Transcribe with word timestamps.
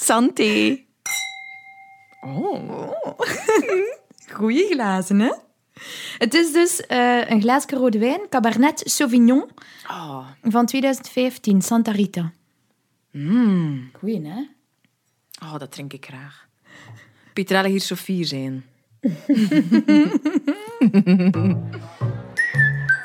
Santé. 0.00 0.84
Oh. 2.20 2.92
Goeie 4.36 4.66
glazen, 4.66 5.20
hè? 5.20 5.32
Het 6.18 6.34
is 6.34 6.52
dus 6.52 6.80
eh, 6.80 7.30
een 7.30 7.40
glaasje 7.40 7.76
rode 7.76 7.98
wijn, 7.98 8.20
Cabernet 8.28 8.82
Sauvignon 8.84 9.44
oh. 9.88 10.26
van 10.42 10.66
2015, 10.66 11.62
Santa 11.62 11.92
Rita. 11.92 12.32
Mm. 13.10 13.90
Goeie, 13.92 14.26
hè? 14.26 14.46
Oh, 15.42 15.58
dat 15.58 15.72
drink 15.72 15.92
ik 15.92 16.06
graag. 16.06 16.48
Petrelle 17.32 17.68
hier 17.68 17.80
Sofie 17.80 18.24
zijn. 18.24 18.64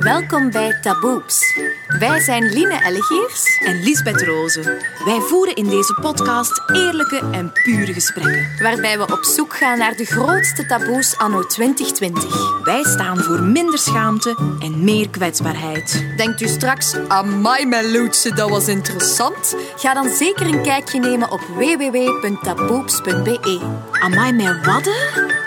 Welkom 0.06 0.52
bij 0.52 0.78
Taboeps. 0.82 1.60
Wij 2.00 2.20
zijn 2.20 2.44
Line 2.44 2.84
Ellegeers 2.84 3.62
En 3.66 3.84
Lisbeth 3.84 4.22
Rozen. 4.22 4.64
Wij 5.06 5.20
voeren 5.20 5.56
in 5.56 5.70
deze 5.70 5.98
podcast 6.02 6.62
eerlijke 6.74 7.22
en 7.32 7.52
pure 7.52 7.94
gesprekken. 7.94 8.48
waarbij 8.62 8.98
we 8.98 9.04
op 9.04 9.24
zoek 9.24 9.56
gaan 9.56 9.78
naar 9.78 9.96
de 9.96 10.06
grootste 10.06 10.66
taboes 10.66 11.18
anno 11.18 11.46
2020. 11.46 12.64
Wij 12.64 12.84
staan 12.84 13.18
voor 13.18 13.44
minder 13.44 13.80
schaamte 13.80 14.38
en 14.60 14.84
meer 14.84 15.10
kwetsbaarheid. 15.10 16.06
Denkt 16.18 16.42
u 16.42 16.48
straks, 16.48 16.96
amai 17.08 17.66
mijn 17.66 17.92
loetse, 17.92 18.34
dat 18.34 18.50
was 18.50 18.68
interessant? 18.68 19.56
Ga 19.76 19.94
dan 19.94 20.10
zeker 20.10 20.46
een 20.46 20.64
kijkje 20.64 21.00
nemen 21.00 21.32
op 21.32 21.42
www.taboeps.be. 21.42 23.60
Amai, 23.92 24.34
mijn 24.34 24.64
wadden? 24.64 24.96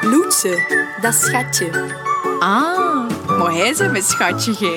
Loetse, 0.01 0.63
dat 1.01 1.15
schatje. 1.15 1.71
Ah, 2.39 2.98
maar 3.29 3.53
hij 3.53 3.69
is 3.69 3.79
mijn 3.79 4.03
schatje, 4.03 4.55
gij. 4.55 4.77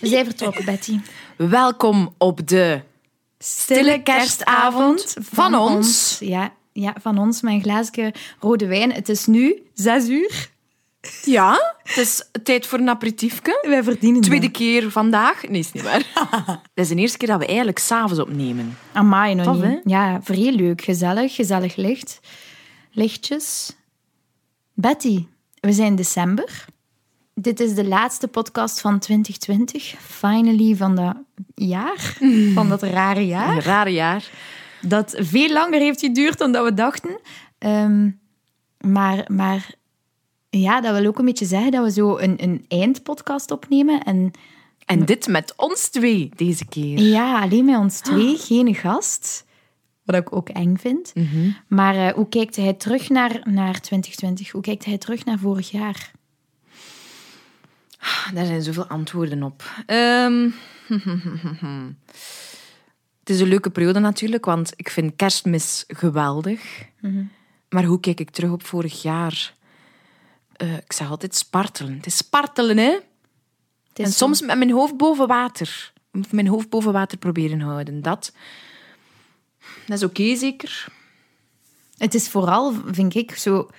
We 0.00 0.08
zijn 0.08 0.24
vertrokken, 0.24 0.64
Betty. 0.64 0.98
Welkom 1.36 2.14
op 2.18 2.48
de 2.48 2.80
stille 3.38 4.02
kerstavond 4.02 5.14
van 5.20 5.54
ons. 5.54 6.16
Ja, 6.20 6.52
ja, 6.72 6.94
van 7.00 7.18
ons, 7.18 7.40
mijn 7.40 7.62
glaasje 7.62 8.14
rode 8.40 8.66
wijn. 8.66 8.92
Het 8.92 9.08
is 9.08 9.26
nu 9.26 9.62
zes 9.74 10.08
uur. 10.08 10.50
Ja, 11.24 11.76
het 11.82 11.96
is 11.96 12.24
tijd 12.42 12.66
voor 12.66 12.78
een 12.78 12.88
aperitiefje. 12.88 13.58
Wij 13.68 13.82
verdienen 13.82 14.20
Tweede 14.20 14.46
dat. 14.46 14.56
keer 14.56 14.90
vandaag. 14.90 15.48
Nee, 15.48 15.60
is 15.60 15.72
niet 15.72 15.82
waar. 15.82 16.02
Dat 16.74 16.84
is 16.84 16.88
de 16.88 16.94
eerste 16.94 17.18
keer 17.18 17.28
dat 17.28 17.38
we 17.38 17.46
eigenlijk 17.46 17.78
s'avonds 17.78 18.18
opnemen. 18.20 18.76
Amai, 18.92 19.34
nog 19.34 19.44
Tof, 19.44 19.54
niet. 19.56 19.64
hè? 19.64 19.78
Ja, 19.84 20.20
vrij 20.22 20.52
leuk. 20.52 20.82
Gezellig, 20.82 21.34
gezellig 21.34 21.76
licht. 21.76 22.20
Lichtjes. 22.90 23.76
Betty, 24.74 25.26
we 25.60 25.72
zijn 25.72 25.86
in 25.86 25.96
december. 25.96 26.64
Dit 27.40 27.60
is 27.60 27.74
de 27.74 27.84
laatste 27.86 28.28
podcast 28.28 28.80
van 28.80 28.98
2020. 28.98 29.94
Finally 29.98 30.76
van 30.76 30.94
dat 30.96 31.16
jaar. 31.54 32.16
Van 32.54 32.68
dat 32.68 32.82
rare 32.82 33.26
jaar. 33.26 33.56
Een 33.56 33.62
rare 33.62 33.90
jaar. 33.90 34.30
Dat 34.80 35.14
veel 35.18 35.52
langer 35.52 35.80
heeft 35.80 36.00
geduurd 36.00 36.38
dan 36.38 36.52
dat 36.52 36.64
we 36.64 36.74
dachten. 36.74 37.18
Ehm, 37.58 38.10
maar, 38.80 39.24
maar 39.32 39.74
ja, 40.50 40.80
dat 40.80 40.96
wil 40.96 41.06
ook 41.06 41.18
een 41.18 41.24
beetje 41.24 41.46
zeggen 41.46 41.70
dat 41.70 41.84
we 41.84 41.90
zo 41.90 42.18
een, 42.18 42.42
een 42.42 42.64
eindpodcast 42.68 43.50
opnemen. 43.50 44.02
En 44.02 44.30
En 44.84 45.04
dit 45.04 45.26
met 45.28 45.52
ons 45.56 45.88
twee 45.88 46.30
deze 46.36 46.64
keer. 46.64 46.98
ja, 46.98 47.40
alleen 47.40 47.64
met 47.64 47.78
ons 47.78 48.00
twee, 48.00 48.36
geen 48.36 48.74
gast. 48.74 49.44
Wat 50.04 50.16
ik 50.16 50.36
ook 50.36 50.48
eng 50.48 50.76
vind. 50.76 51.12
Maar 51.68 51.94
eh, 51.94 52.14
hoe 52.14 52.28
kijkt 52.28 52.56
hij 52.56 52.72
terug 52.72 53.08
naar, 53.08 53.40
naar 53.44 53.80
2020? 53.80 54.50
Hoe 54.50 54.62
kijkt 54.62 54.84
hij 54.84 54.98
terug 54.98 55.24
naar 55.24 55.38
vorig 55.38 55.70
jaar? 55.70 56.10
Daar 58.34 58.46
zijn 58.46 58.62
zoveel 58.62 58.86
antwoorden 58.86 59.42
op. 59.42 59.62
Ehm, 59.86 60.48
het 63.20 63.30
is 63.30 63.40
een 63.40 63.48
leuke 63.48 63.70
periode 63.70 63.98
natuurlijk, 63.98 64.44
want 64.44 64.72
ik 64.76 64.90
vind 64.90 65.16
kerstmis 65.16 65.84
geweldig. 65.88 66.84
Maar 67.68 67.84
hoe 67.84 68.00
kijk 68.00 68.20
ik 68.20 68.30
terug 68.30 68.50
op 68.50 68.66
vorig 68.66 69.02
jaar? 69.02 69.54
Eh, 70.56 70.76
ik 70.76 70.92
zeg 70.92 71.10
altijd 71.10 71.34
spartelen. 71.34 71.96
Het 71.96 72.06
is 72.06 72.16
spartelen, 72.16 72.76
hè? 72.76 72.90
Het 73.88 73.98
is 73.98 74.04
En 74.04 74.10
zo- 74.10 74.16
soms 74.16 74.40
met 74.40 74.58
mijn 74.58 74.70
hoofd 74.70 74.96
boven 74.96 75.26
water. 75.26 75.92
Moet 76.10 76.32
mijn 76.32 76.46
hoofd 76.48 76.68
boven 76.68 76.92
water 76.92 77.18
proberen 77.18 77.60
houden. 77.60 78.02
Dat, 78.02 78.32
dat 79.86 79.96
is 79.96 80.04
oké, 80.04 80.36
zeker. 80.36 80.86
Het 81.98 82.14
is 82.14 82.28
vooral, 82.28 82.74
vind 82.86 83.14
ik, 83.14 83.34
zo... 83.34 83.70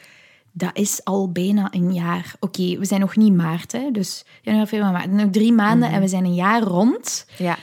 Dat 0.51 0.78
is 0.78 1.03
al 1.03 1.31
bijna 1.31 1.67
een 1.73 1.94
jaar. 1.94 2.34
Oké, 2.39 2.78
we 2.78 2.85
zijn 2.85 3.00
nog 3.00 3.16
niet 3.16 3.34
maart, 3.34 3.72
hè. 3.72 3.91
Dus 3.91 4.25
januari, 4.41 4.67
februari, 4.67 4.94
maart. 4.94 5.12
Nog 5.12 5.29
drie 5.31 5.53
maanden 5.53 5.89
en 5.89 6.01
we 6.01 6.07
zijn 6.07 6.25
een 6.25 6.35
jaar 6.35 6.62
rond. 6.62 7.25
Ja. 7.38 7.57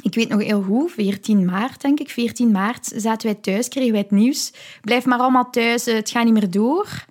Ik 0.00 0.14
weet 0.14 0.28
nog 0.28 0.42
heel 0.42 0.62
goed, 0.62 0.92
14 0.92 1.44
maart, 1.44 1.80
denk 1.80 2.00
ik. 2.00 2.10
14 2.10 2.50
maart 2.50 2.92
zaten 2.96 3.26
wij 3.26 3.40
thuis, 3.40 3.68
kregen 3.68 3.92
wij 3.92 4.00
het 4.00 4.10
nieuws. 4.10 4.52
Blijf 4.80 5.04
maar 5.04 5.18
allemaal 5.18 5.50
thuis, 5.50 5.86
eh, 5.86 5.94
het 5.94 6.10
gaat 6.10 6.24
niet 6.24 6.32
meer 6.32 6.50
door. 6.50 7.04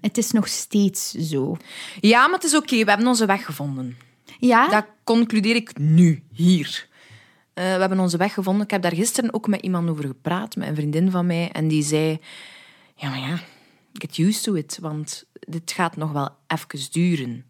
Het 0.00 0.18
is 0.18 0.30
nog 0.30 0.48
steeds 0.48 1.10
zo. 1.10 1.56
ja, 2.00 2.26
maar 2.26 2.34
het 2.34 2.44
is 2.44 2.56
oké. 2.56 2.84
We 2.84 2.88
hebben 2.90 3.06
onze 3.06 3.26
weg 3.26 3.44
gevonden. 3.44 3.96
Ja, 4.38 4.68
Dat 4.68 4.86
concludeer 5.04 5.54
ik 5.54 5.78
nu, 5.78 6.22
hier. 6.32 6.88
Eh, 7.54 7.64
we 7.74 7.80
hebben 7.80 8.00
onze 8.00 8.16
weg 8.16 8.34
gevonden. 8.34 8.64
Ik 8.64 8.70
heb 8.70 8.82
daar 8.82 8.94
gisteren 8.94 9.34
ook 9.34 9.46
met 9.46 9.60
iemand 9.62 9.88
over 9.90 10.04
gepraat, 10.04 10.56
met 10.56 10.68
een 10.68 10.74
vriendin 10.74 11.10
van 11.10 11.26
mij. 11.26 11.50
En 11.52 11.68
die 11.68 11.82
zei, 11.82 12.18
ja, 12.94 13.08
maar 13.08 13.18
ja, 13.18 13.38
get 13.92 14.18
used 14.18 14.42
to 14.42 14.54
it. 14.54 14.78
Want 14.80 15.24
dit 15.32 15.72
gaat 15.72 15.96
nog 15.96 16.12
wel 16.12 16.28
even 16.46 16.90
duren. 16.90 17.44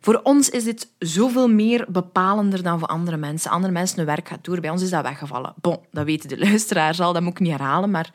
Voor 0.00 0.20
ons 0.22 0.50
is 0.50 0.64
dit 0.64 0.88
zoveel 0.98 1.48
meer 1.48 1.86
bepalender 1.88 2.62
dan 2.62 2.78
voor 2.78 2.88
andere 2.88 3.16
mensen. 3.16 3.50
Andere 3.50 3.72
mensen, 3.72 3.96
hun 3.96 4.06
werk 4.06 4.28
gaat 4.28 4.44
door. 4.44 4.60
Bij 4.60 4.70
ons 4.70 4.82
is 4.82 4.90
dat 4.90 5.02
weggevallen. 5.02 5.54
Bon, 5.60 5.78
dat 5.90 6.04
weten 6.04 6.28
de 6.28 6.38
luisteraars 6.48 7.00
al, 7.00 7.12
dat 7.12 7.22
moet 7.22 7.32
ik 7.32 7.40
niet 7.40 7.50
herhalen. 7.50 7.90
Maar 7.90 8.10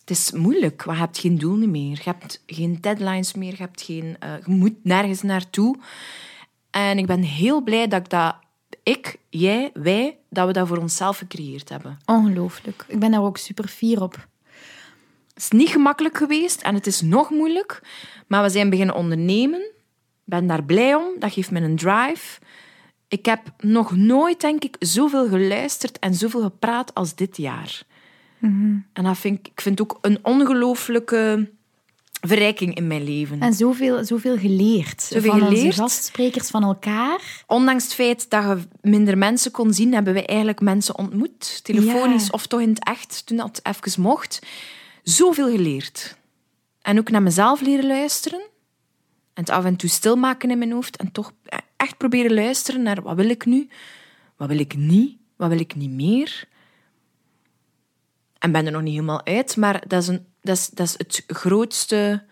het 0.00 0.10
is 0.10 0.32
moeilijk. 0.32 0.84
Je 0.84 0.92
hebt 0.92 1.18
geen 1.18 1.38
doel 1.38 1.56
meer. 1.56 1.96
Je 1.96 2.02
hebt 2.04 2.42
geen 2.46 2.78
deadlines 2.80 3.34
meer. 3.34 3.50
Je, 3.50 3.62
hebt 3.62 3.82
geen, 3.82 4.16
eh, 4.18 4.30
je 4.46 4.52
moet 4.52 4.74
nergens 4.82 5.22
naartoe. 5.22 5.78
En 6.70 6.98
ik 6.98 7.06
ben 7.06 7.22
heel 7.22 7.62
blij 7.62 7.88
dat 7.88 8.00
ik 8.00 8.10
dat... 8.10 8.36
Ik, 8.82 9.16
jij, 9.28 9.70
wij, 9.74 10.18
dat 10.28 10.46
we 10.46 10.52
dat 10.52 10.68
voor 10.68 10.76
onszelf 10.76 11.18
gecreëerd 11.18 11.68
hebben. 11.68 11.98
ongelooflijk. 12.06 12.84
Ik 12.88 12.98
ben 12.98 13.10
daar 13.10 13.22
ook 13.22 13.36
super 13.36 13.68
fier 13.68 14.02
op. 14.02 14.28
Het 15.42 15.52
is 15.52 15.58
niet 15.58 15.68
gemakkelijk 15.68 16.16
geweest 16.16 16.60
en 16.60 16.74
het 16.74 16.86
is 16.86 17.00
nog 17.00 17.30
moeilijk. 17.30 17.82
Maar 18.26 18.42
we 18.42 18.50
zijn 18.50 18.70
beginnen 18.70 18.94
ondernemen. 18.94 19.60
Ik 19.60 20.24
ben 20.24 20.46
daar 20.46 20.64
blij 20.64 20.94
om. 20.94 21.04
Dat 21.18 21.32
geeft 21.32 21.50
me 21.50 21.60
een 21.60 21.76
drive. 21.76 22.40
Ik 23.08 23.26
heb 23.26 23.40
nog 23.58 23.96
nooit, 23.96 24.40
denk 24.40 24.64
ik, 24.64 24.76
zoveel 24.78 25.28
geluisterd 25.28 25.98
en 25.98 26.14
zoveel 26.14 26.42
gepraat 26.42 26.94
als 26.94 27.14
dit 27.14 27.36
jaar. 27.36 27.82
En 28.92 29.04
dat 29.04 29.18
vind 29.18 29.38
ik, 29.38 29.46
ik 29.46 29.60
vind 29.60 29.80
ook 29.80 29.98
een 30.00 30.18
ongelooflijke 30.22 31.50
verrijking 32.20 32.74
in 32.74 32.86
mijn 32.86 33.04
leven. 33.04 33.40
En 33.40 33.52
zoveel, 33.54 34.04
zoveel 34.04 34.38
geleerd. 34.38 35.02
Zoveel 35.02 35.30
van 35.30 35.40
geleerd. 35.40 35.64
onze 35.64 35.80
gastsprekers, 35.80 36.50
van 36.50 36.62
elkaar. 36.62 37.44
Ondanks 37.46 37.84
het 37.84 37.94
feit 37.94 38.30
dat 38.30 38.42
je 38.42 38.58
minder 38.80 39.18
mensen 39.18 39.50
kon 39.50 39.72
zien, 39.72 39.94
hebben 39.94 40.14
we 40.14 40.26
eigenlijk 40.26 40.60
mensen 40.60 40.98
ontmoet. 40.98 41.64
Telefonisch 41.64 42.24
Ja. 42.24 42.30
of 42.30 42.46
toch 42.46 42.60
in 42.60 42.68
het 42.68 42.84
echt, 42.84 43.26
toen 43.26 43.36
dat 43.36 43.60
even 43.62 44.02
mocht. 44.02 44.40
Zoveel 45.02 45.50
geleerd. 45.50 46.16
En 46.82 46.98
ook 46.98 47.10
naar 47.10 47.22
mezelf 47.22 47.60
leren 47.60 47.86
luisteren. 47.86 48.40
En 49.34 49.42
het 49.42 49.50
af 49.50 49.64
en 49.64 49.76
toe 49.76 49.88
stilmaken 49.88 50.50
in 50.50 50.58
mijn 50.58 50.72
hoofd. 50.72 50.96
En 50.96 51.12
toch 51.12 51.32
echt 51.76 51.96
proberen 51.96 52.34
luisteren 52.34 52.82
naar 52.82 53.02
wat 53.02 53.16
wil 53.16 53.28
ik 53.28 53.44
nu? 53.44 53.68
Wat 54.36 54.48
wil 54.48 54.58
ik 54.58 54.76
niet? 54.76 55.16
Wat 55.36 55.48
wil 55.48 55.60
ik 55.60 55.74
niet 55.74 55.90
meer? 55.90 56.48
En 58.38 58.52
ben 58.52 58.66
er 58.66 58.72
nog 58.72 58.82
niet 58.82 58.94
helemaal 58.94 59.26
uit, 59.26 59.56
maar 59.56 59.84
dat 59.88 60.02
is, 60.02 60.08
een, 60.08 60.26
dat 60.40 60.56
is, 60.56 60.68
dat 60.68 60.86
is 60.86 60.94
het 60.98 61.24
grootste 61.26 62.24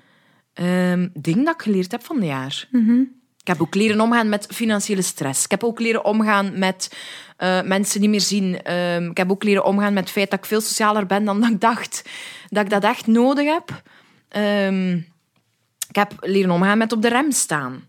ehm, 0.53 1.09
ding 1.13 1.45
dat 1.45 1.55
ik 1.55 1.63
geleerd 1.63 1.91
heb 1.91 2.05
van 2.05 2.17
het 2.17 2.25
jaar. 2.25 2.69
Ik 2.73 3.20
heb 3.51 3.61
ook 3.61 3.75
leren 3.75 4.01
omgaan 4.01 4.29
met 4.29 4.47
financiële 4.51 5.03
stress. 5.03 5.45
Ik 5.45 5.51
heb 5.51 5.65
ook 5.65 5.81
leren 5.81 6.05
omgaan 6.05 6.59
met 6.59 6.97
eh, 7.37 7.63
mensen 7.63 8.01
niet 8.01 8.11
meer 8.11 8.21
zien. 8.21 8.63
Ehm, 8.63 9.11
ik 9.11 9.17
heb 9.17 9.31
ook 9.31 9.43
leren 9.43 9.65
omgaan 9.65 9.93
met 9.93 10.03
het 10.03 10.13
feit 10.13 10.31
dat 10.31 10.39
ik 10.39 10.45
veel 10.45 10.61
socialer 10.61 11.07
ben 11.07 11.25
dan 11.25 11.45
ik 11.45 11.61
dacht. 11.61 12.09
Dat 12.49 12.65
ik 12.65 12.71
dat 12.71 12.85
echt 12.85 13.07
nodig 13.07 13.47
heb. 13.47 13.83
Ehm, 14.29 14.97
ik 15.89 15.97
heb 15.97 16.13
leren 16.21 16.51
omgaan 16.51 16.79
met 16.79 16.93
op 16.93 17.03
de 17.03 17.09
rem 17.09 17.33
staan. 17.33 17.85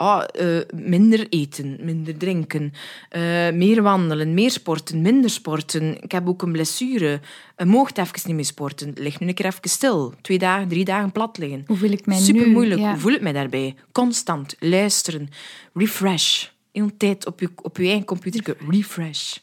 Ah, 0.00 0.24
eh, 0.32 0.60
minder 0.74 1.26
eten, 1.28 1.76
minder 1.80 2.16
drinken, 2.16 2.72
eh, 3.08 3.50
meer 3.50 3.82
wandelen, 3.82 4.34
meer 4.34 4.50
sporten, 4.50 5.02
minder 5.02 5.30
sporten. 5.30 6.02
Ik 6.02 6.12
heb 6.12 6.28
ook 6.28 6.42
een 6.42 6.52
blessure. 6.52 7.20
Je 7.56 7.64
moogt 7.64 7.98
even 7.98 8.20
niet 8.24 8.34
meer 8.34 8.44
sporten. 8.44 8.92
Lig 8.94 9.20
nu 9.20 9.28
een 9.28 9.34
keer 9.34 9.46
even 9.46 9.70
stil. 9.70 10.14
Twee 10.20 10.38
dagen, 10.38 10.68
drie 10.68 10.84
dagen 10.84 11.12
plat 11.12 11.38
liggen. 11.38 11.64
Hoe 11.66 11.76
voel 11.76 11.90
ik 11.90 12.06
mij 12.06 12.18
Super 12.18 12.48
moeilijk. 12.48 12.80
Ja. 12.80 12.90
Hoe 12.90 13.00
voel 13.00 13.12
ik 13.12 13.20
mij 13.20 13.32
daarbij? 13.32 13.74
Constant 13.92 14.56
luisteren. 14.58 15.28
Refresh. 15.74 16.46
Heel 16.72 16.90
tijd 16.96 17.26
op 17.26 17.40
je, 17.40 17.48
op 17.62 17.76
je 17.76 17.86
eigen 17.86 18.04
computer. 18.04 18.56
Refresh. 18.68 19.36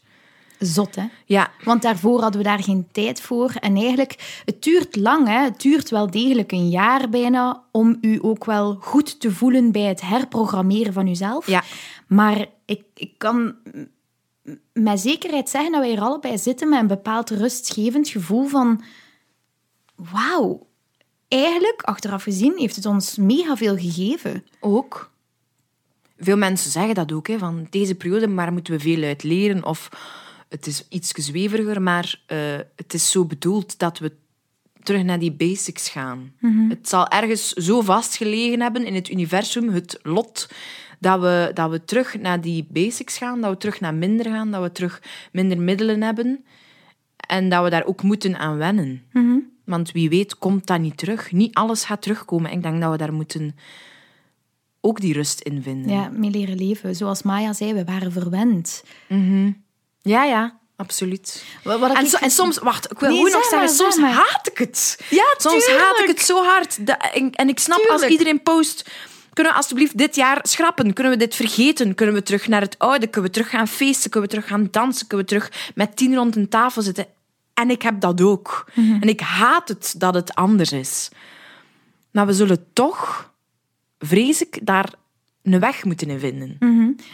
Zot, 0.60 0.96
hè? 0.96 1.06
Ja, 1.26 1.52
Want 1.64 1.82
daarvoor 1.82 2.22
hadden 2.22 2.42
we 2.42 2.48
daar 2.48 2.64
geen 2.64 2.88
tijd 2.92 3.22
voor. 3.22 3.52
En 3.60 3.76
eigenlijk, 3.76 4.42
het 4.46 4.64
duurt 4.64 4.96
lang, 4.96 5.28
hè? 5.28 5.44
het 5.44 5.62
duurt 5.62 5.90
wel 5.90 6.12
degelijk 6.12 6.52
een 6.52 6.70
jaar 6.70 7.10
bijna 7.10 7.64
om 7.72 7.98
u 8.02 8.20
ook 8.22 8.46
wel 8.46 8.78
goed 8.80 9.20
te 9.20 9.32
voelen 9.32 9.72
bij 9.72 9.82
het 9.82 10.02
herprogrammeren 10.02 10.94
van 10.94 11.08
uzelf. 11.08 11.48
Ja. 11.48 11.64
Maar 12.08 12.46
ik, 12.66 12.84
ik 12.94 13.12
kan 13.18 13.56
met 14.74 15.00
zekerheid 15.00 15.50
zeggen 15.50 15.72
dat 15.72 15.82
wij 15.82 15.96
er 15.96 16.02
allebei 16.02 16.38
zitten 16.38 16.70
met 16.70 16.80
een 16.80 16.88
bepaald 16.88 17.30
rustgevend 17.30 18.10
gevoel 18.10 18.48
van... 18.48 18.84
Wauw, 19.96 20.68
eigenlijk, 21.28 21.82
achteraf 21.82 22.24
gezien, 22.24 22.58
heeft 22.58 22.76
het 22.76 22.86
ons 22.86 23.16
mega 23.16 23.56
veel 23.56 23.78
gegeven. 23.78 24.46
Ook. 24.60 25.12
Veel 26.18 26.38
mensen 26.38 26.72
zeggen 26.72 26.96
dat 26.96 27.12
ook, 27.12 27.28
hè, 27.28 27.38
van 27.38 27.68
deze 27.70 27.96
periode, 27.96 28.28
maar 28.28 28.54
moeten 28.54 28.74
we 28.74 28.80
veel 28.80 29.04
uit 29.04 29.24
leren. 29.24 29.66
Of 29.66 29.90
het 30.50 30.68
is 30.68 30.86
iets 30.90 31.10
zweveriger, 31.10 31.82
maar 31.82 32.22
eh, 32.26 32.38
het 32.76 32.94
is 32.94 33.12
zo 33.12 33.26
bedoeld 33.26 33.80
dat 33.80 34.00
we 34.00 34.12
terug 34.84 35.04
naar 35.04 35.20
die 35.20 35.32
basics 35.32 35.90
gaan. 35.90 36.32
Het 36.70 36.90
zal 36.90 37.08
ergens 37.08 37.52
zo 37.52 37.82
vastgelegen 37.82 38.62
hebben 38.62 38.86
in 38.86 38.96
het 38.96 39.10
universum, 39.10 39.70
het 39.70 40.00
lot, 40.02 40.50
dat 41.00 41.20
we, 41.20 41.52
dat 41.54 41.70
we 41.70 41.84
terug 41.84 42.20
naar 42.20 42.42
die 42.42 42.68
basics 42.70 43.18
gaan, 43.18 43.42
dat 43.42 43.52
we 43.52 43.58
terug 43.58 43.80
naar 43.80 43.94
minder 43.94 44.26
gaan, 44.26 44.52
dat 44.52 44.62
we 44.62 44.72
terug 44.72 45.02
minder 45.32 45.58
middelen 45.58 46.02
hebben 46.02 46.46
en 47.28 47.50
dat 47.50 47.64
we 47.64 47.70
daar 47.70 47.86
ook 47.86 48.04
moeten 48.04 48.38
aan 48.38 48.58
wennen. 48.58 49.02
Want 49.64 49.92
wie 49.92 50.10
weet 50.10 50.38
komt 50.38 50.68
dat 50.68 50.80
niet 50.80 50.98
terug. 50.98 51.32
Niet 51.32 51.54
alles 51.54 51.84
gaat 51.84 52.02
terugkomen. 52.02 52.52
Ik 52.52 52.64
denk 52.64 52.82
dat 52.82 52.92
we 52.92 52.98
daar 52.98 53.14
moeten 53.14 53.56
ook 54.82 55.02
die 55.02 55.14
rust 55.14 55.42
in 55.42 55.62
vinden. 55.62 55.92
Ja, 55.92 56.10
mee 56.10 56.30
leren 56.30 56.58
leven. 56.58 56.96
Zoals 56.96 57.24
Maya 57.24 57.54
zei, 57.54 57.74
we 57.74 57.84
waren 57.84 58.12
verwend. 58.12 58.84
Ja, 60.08 60.24
ja, 60.24 60.58
absoluut. 60.76 61.44
Wat, 61.64 61.80
wat 61.80 61.96
En, 61.96 62.04
ik- 62.04 62.10
so- 62.10 62.18
en 62.18 62.32
soms, 62.32 62.58
wacht, 62.58 62.92
ik 62.92 63.00
wil 63.00 63.10
Nee, 63.10 63.22
nog 63.22 63.30
zeg 63.32 63.42
zeggen, 63.42 63.60
maar, 63.60 63.70
soms 63.70 63.94
zeg 63.96 64.04
maar. 64.04 64.14
haat 64.14 64.48
ik 64.52 64.58
het. 64.58 65.00
Ja, 65.10 65.26
soms 65.38 65.68
haat 65.68 66.00
ik 66.00 66.08
het 66.08 66.22
zo 66.22 66.44
hard. 66.44 66.86
Dat- 66.88 67.10
en, 67.14 67.32
en 67.32 67.50
ik 67.50 67.60
snap 67.60 67.86
als 67.90 68.04
iedereen 68.04 68.42
post, 68.44 68.90
kunnen 69.34 69.54
we 69.54 69.60
alsjeblieft 69.60 69.98
dit 69.98 70.16
jaar 70.16 70.40
schrappen? 70.42 70.94
Kunnen 70.94 71.14
we 71.14 71.20
dit 71.20 71.36
vergeten? 71.36 71.96
Kunnen 71.96 72.16
we 72.16 72.24
terug 72.24 72.48
naar 72.48 72.62
het 72.62 72.80
oude? 72.80 73.08
Kunnen 73.08 73.30
we 73.32 73.36
terug 73.38 73.50
gaan 73.50 73.68
feesten? 73.68 74.10
Kunnen 74.10 74.30
we 74.30 74.36
terug 74.36 74.50
gaan 74.50 74.68
dansen? 74.72 75.08
Kunnen 75.08 75.26
we 75.28 75.34
terug 75.34 75.72
met 75.76 75.96
tien 75.98 76.16
rond 76.16 76.36
een 76.36 76.50
tafel 76.50 76.82
zitten? 76.82 77.06
En 77.54 77.70
ik 77.70 77.82
heb 77.82 78.00
dat 78.02 78.22
ook. 78.22 78.66
Mhm. 78.74 79.02
En 79.02 79.10
ik 79.10 79.20
haat 79.20 79.68
het 79.68 79.94
dat 79.98 80.14
het 80.14 80.36
anders 80.36 80.72
is. 80.72 81.10
Maar 82.12 82.26
we 82.26 82.34
zullen 82.34 82.68
toch, 82.74 83.32
vrees 84.00 84.42
ik, 84.42 84.60
daar 84.66 84.90
een 85.54 85.60
weg 85.60 85.84
moeten 85.84 86.10
in 86.10 86.20
vinden. 86.20 86.58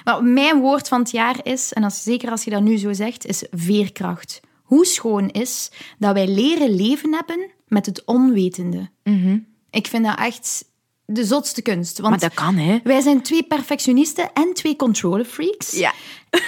Maar 0.03 0.23
mijn 0.23 0.59
woord 0.59 0.87
van 0.87 0.99
het 0.99 1.11
jaar 1.11 1.39
is, 1.43 1.73
en 1.73 1.83
als, 1.83 2.03
zeker 2.03 2.31
als 2.31 2.43
je 2.43 2.49
dat 2.49 2.61
nu 2.61 2.77
zo 2.77 2.93
zegt, 2.93 3.25
is 3.25 3.43
veerkracht. 3.51 4.39
Hoe 4.63 4.85
schoon 4.85 5.29
is 5.29 5.71
dat 5.99 6.13
wij 6.13 6.27
leren 6.27 6.75
leven 6.75 7.13
hebben 7.13 7.49
met 7.67 7.85
het 7.85 8.05
onwetende. 8.05 8.89
Ik 9.69 9.87
vind 9.87 10.05
dat 10.05 10.17
echt 10.17 10.65
de 11.05 11.25
zotste 11.25 11.61
kunst. 11.61 11.97
Want 11.97 12.09
Maar 12.09 12.19
dat 12.29 12.33
kan, 12.33 12.55
hè? 12.55 12.79
wij 12.83 13.01
zijn 13.01 13.21
twee 13.21 13.43
perfectionisten 13.43 14.33
en 14.33 14.53
twee 14.53 14.75
controle 14.75 15.25
freaks. 15.25 15.71
Ja. 15.71 15.93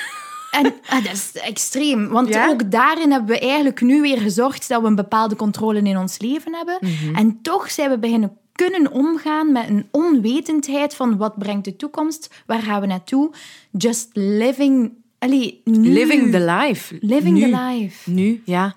En 0.51 0.73
ah, 0.89 1.03
dat 1.03 1.13
is 1.13 1.31
extreem. 1.33 2.07
Want 2.09 2.27
Ja? 2.29 2.49
ook 2.49 2.71
daarin 2.71 3.11
hebben 3.11 3.29
we 3.29 3.39
eigenlijk 3.39 3.81
nu 3.81 4.01
weer 4.01 4.17
gezorgd 4.17 4.67
dat 4.67 4.81
we 4.81 4.87
een 4.87 4.95
bepaalde 4.95 5.35
controle 5.35 5.81
in 5.81 5.97
ons 5.97 6.19
leven 6.19 6.53
hebben. 6.55 6.77
Mhm. 6.81 7.15
En 7.15 7.39
toch 7.41 7.71
zijn 7.71 7.89
we 7.89 7.97
beginnen 7.99 8.37
kunnen 8.55 8.91
omgaan 8.91 9.51
met 9.51 9.69
een 9.69 9.87
onwetendheid 9.91 10.95
van 10.95 11.17
wat 11.17 11.37
brengt 11.37 11.65
de 11.65 11.75
toekomst, 11.75 12.43
waar 12.45 12.61
gaan 12.61 12.81
we 12.81 12.87
naartoe. 12.87 13.31
Just 13.71 14.09
living... 14.13 14.93
Allee, 15.19 15.61
nu. 15.63 15.89
Living 15.89 16.31
the 16.31 16.39
life. 16.39 16.97
Living 17.01 17.37
Nu. 17.37 17.41
the 17.41 17.57
life. 17.57 18.11
Nu, 18.11 18.41
ja. 18.45 18.75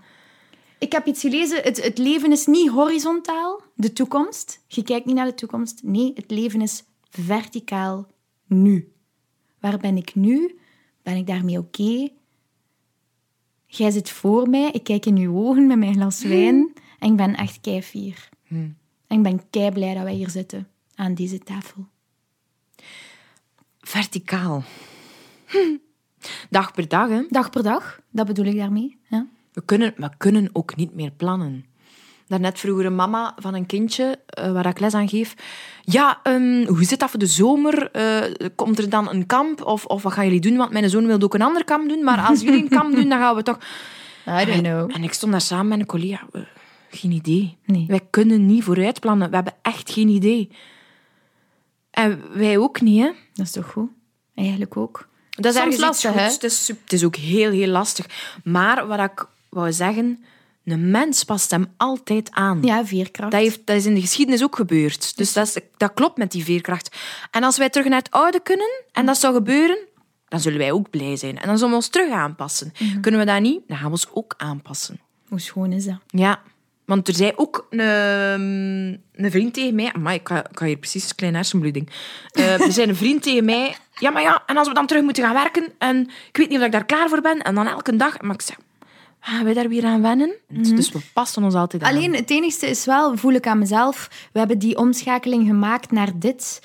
Ik 0.79 0.93
heb 0.93 1.07
iets 1.07 1.21
gelezen. 1.21 1.63
Het, 1.63 1.83
het 1.83 1.99
leven 1.99 2.33
is 2.33 2.47
niet 2.47 2.69
horizontaal, 2.71 3.63
de 3.75 3.93
toekomst. 3.93 4.65
Je 4.67 4.83
kijkt 4.83 5.07
niet 5.07 5.15
naar 5.15 5.27
de 5.27 5.35
toekomst. 5.35 5.81
Nee, 5.83 6.13
het 6.15 6.31
leven 6.31 6.61
is 6.61 6.85
verticaal 7.11 8.07
nu. 8.47 8.93
Waar 9.61 9.79
ben 9.79 9.97
ik 9.97 10.15
nu? 10.15 10.59
Ben 11.03 11.17
ik 11.17 11.27
daarmee 11.27 11.59
oké? 11.59 12.09
Jij 13.67 13.91
zit 13.91 14.11
voor 14.11 14.49
mij, 14.49 14.71
ik 14.71 14.85
kijk 14.85 15.07
in 15.07 15.17
uw 15.17 15.37
ogen 15.37 15.67
met 15.67 15.79
mijn 15.79 15.95
glas 15.95 16.23
wijn 16.23 16.73
en 16.99 17.11
ik 17.11 17.17
ben 17.17 17.35
echt 17.37 17.61
keifier. 17.61 18.29
En 19.09 19.17
ik 19.17 19.23
ben 19.23 19.51
kei 19.51 19.71
blij 19.71 19.95
dat 19.95 20.03
wij 20.03 20.15
hier 20.15 20.31
zitten, 20.31 20.69
aan 20.95 21.15
deze 21.15 21.39
tafel. 21.39 21.87
Verticaal. 23.81 24.63
Hm. 25.47 25.77
Dag 26.51 26.73
per 26.73 26.89
dag, 26.89 27.09
hè. 27.09 27.23
Dag 27.29 27.51
per 27.51 27.63
dag, 27.63 28.01
dat 28.11 28.27
bedoel 28.27 28.45
ik 28.45 28.57
daarmee. 28.57 28.99
Ja. 29.09 29.27
We 29.53 29.63
kunnen, 29.65 29.95
we 29.97 30.11
kunnen 30.17 30.51
ook 30.53 30.77
niet 30.77 30.95
meer 30.95 31.11
plannen. 31.11 31.65
Daarnet 32.27 32.59
vroeg 32.59 32.79
er 32.79 32.87
een 32.87 32.95
mama 32.95 33.35
van 33.37 33.55
een 33.55 33.67
kindje, 33.67 34.19
eh, 34.27 34.53
waar 34.53 34.67
ik 34.67 34.81
les 34.81 34.95
aan 34.95 35.09
geef. 35.09 35.35
Ja, 35.83 36.21
ehm, 36.23 36.67
hoe 36.67 36.85
zit 36.85 36.99
dat 36.99 37.11
voor 37.11 37.19
de 37.19 37.27
zomer? 37.27 37.91
Eh, 37.91 38.49
komt 38.55 38.79
er 38.79 38.91
dan 38.91 39.09
een 39.09 39.27
kamp? 39.27 39.63
Of, 39.63 39.85
of 39.85 40.03
wat 40.03 40.13
gaan 40.13 40.25
jullie 40.25 40.41
doen? 40.41 40.57
Want 40.57 40.71
mijn 40.71 40.91
zoon 40.91 41.07
wil 41.07 41.21
ook 41.21 41.35
een 41.35 41.43
ander 41.43 41.65
kamp 41.65 41.89
doen. 41.89 42.05
Maar 42.05 42.21
als 42.21 42.41
jullie 42.41 42.63
een 42.63 42.69
kamp 42.69 42.95
doen, 42.95 43.09
dan 43.09 43.19
gaan 43.19 43.35
we 43.35 43.43
toch... 43.43 43.59
I 44.41 44.45
don't 44.45 44.63
know. 44.63 44.91
En 44.95 45.03
ik 45.03 45.13
stond 45.13 45.33
daar 45.33 45.41
samen 45.41 45.69
met 45.69 45.79
een 45.79 45.87
collega. 45.87 46.27
Geen 46.91 47.11
idee. 47.11 47.57
Nee. 47.65 47.85
Wij 47.89 48.01
kunnen 48.11 48.47
niet 48.47 48.65
vooruit 48.65 49.01
plannen. 49.01 49.29
We 49.29 49.35
hebben 49.35 49.55
echt 49.63 49.91
geen 49.91 50.09
idee. 50.09 50.51
En 51.91 52.23
wij 52.33 52.59
ook 52.59 52.81
niet, 52.81 53.01
hè. 53.01 53.11
Dat 53.33 53.47
is 53.47 53.53
toch 53.53 53.71
goed? 53.71 53.91
Eigenlijk 54.35 54.77
ook. 54.77 55.09
Dat 55.31 55.55
is 55.55 55.61
Soms 55.61 55.77
lastig, 55.77 56.13
hè? 56.13 56.21
Het 56.21 56.43
is, 56.43 56.69
het 56.69 56.93
is 56.93 57.05
ook 57.05 57.17
heel, 57.17 57.51
heel 57.51 57.69
lastig. 57.69 58.07
Maar 58.45 58.87
wat 58.87 59.01
ik 59.01 59.27
wou 59.49 59.73
zeggen, 59.73 60.25
een 60.65 60.91
mens 60.91 61.25
past 61.25 61.51
hem 61.51 61.67
altijd 61.77 62.31
aan. 62.31 62.63
Ja, 62.63 62.87
veerkracht. 62.87 63.33
Dat, 63.33 63.41
heeft, 63.41 63.67
dat 63.67 63.77
is 63.77 63.87
in 63.87 63.95
de 63.95 64.01
geschiedenis 64.01 64.43
ook 64.43 64.57
gebeurd. 64.57 65.17
Dus 65.17 65.33
dat, 65.33 65.47
is, 65.47 65.59
dat 65.77 65.95
klopt 65.95 66.19
met 66.19 66.33
die 66.33 66.45
veerkracht. 66.45 66.97
En 67.31 67.43
als 67.43 67.59
wij 67.59 67.69
terug 67.71 67.89
naar 67.89 67.99
het 67.99 68.11
oude 68.11 68.41
kunnen, 68.41 68.83
en 68.93 69.07
dat 69.07 69.19
zou 69.19 69.35
gebeuren, 69.35 69.79
dan 70.29 70.41
zullen 70.41 70.59
wij 70.59 70.73
ook 70.73 70.91
blij 70.91 71.17
zijn. 71.17 71.39
En 71.39 71.47
dan 71.47 71.57
zullen 71.57 71.71
we 71.71 71.77
ons 71.77 71.89
terug 71.89 72.13
aanpassen. 72.13 72.73
Mhm. 72.79 73.01
Kunnen 73.01 73.21
we 73.21 73.27
dat 73.27 73.41
niet, 73.41 73.61
dan 73.67 73.77
gaan 73.77 73.87
we 73.87 73.93
ons 73.93 74.09
ook 74.13 74.35
aanpassen. 74.37 75.01
Hoe 75.29 75.41
schoon 75.41 75.73
is 75.73 75.85
dat? 75.85 75.99
Ja. 76.07 76.43
Want 76.89 77.09
er 77.09 77.15
zei 77.15 77.33
ook 77.37 77.67
een, 77.71 77.81
ehm, 77.81 79.23
een 79.25 79.31
vriend 79.31 79.55
tegen 79.55 79.75
mij... 79.75 79.93
Amai, 79.93 80.17
ik 80.17 80.29
ik 80.29 80.59
ga 80.59 80.65
hier 80.65 80.77
precies 80.77 81.09
een 81.09 81.17
kleine 81.17 81.39
hersenbloeding. 81.39 81.91
Eh, 82.31 82.61
er 82.67 82.73
zei 82.73 82.89
een 82.89 82.97
vriend 82.97 83.23
tegen 83.23 83.45
mij... 83.45 83.77
Ja, 83.95 84.11
maar 84.11 84.23
ja, 84.23 84.43
en 84.47 84.57
als 84.57 84.69
we 84.69 84.75
dan 84.75 84.87
terug 84.87 85.03
moeten 85.03 85.25
gaan 85.25 85.35
werken... 85.35 85.73
En 85.79 86.11
ik 86.29 86.37
weet 86.37 86.49
niet 86.49 86.59
of 86.59 86.65
ik 86.65 86.73
daar 86.73 86.85
klaar 86.85 87.09
voor 87.09 87.21
ben. 87.21 87.43
En 87.43 87.55
dan 87.55 87.67
elke 87.67 87.97
dag... 87.97 88.21
Maar 88.21 88.35
ik 88.35 88.43
zeg... 88.43 88.57
Gaan 89.21 89.45
wij 89.45 89.55
daar 89.55 89.69
weer 89.69 89.85
aan 89.85 90.03
wennen? 90.03 90.35
Dus 90.49 90.93
we 90.93 91.01
passen 91.13 91.45
ons 91.45 91.55
altijd 91.55 91.83
aan. 91.83 91.91
Alleen 91.91 92.15
het 92.15 92.31
enigste 92.31 92.67
is 92.67 92.85
wel, 92.85 93.17
voel 93.17 93.33
ik 93.33 93.47
aan 93.47 93.59
mezelf, 93.59 94.09
we 94.33 94.39
hebben 94.39 94.59
die 94.59 94.77
omschakeling 94.77 95.47
gemaakt 95.47 95.91
naar 95.91 96.11
dit. 96.15 96.61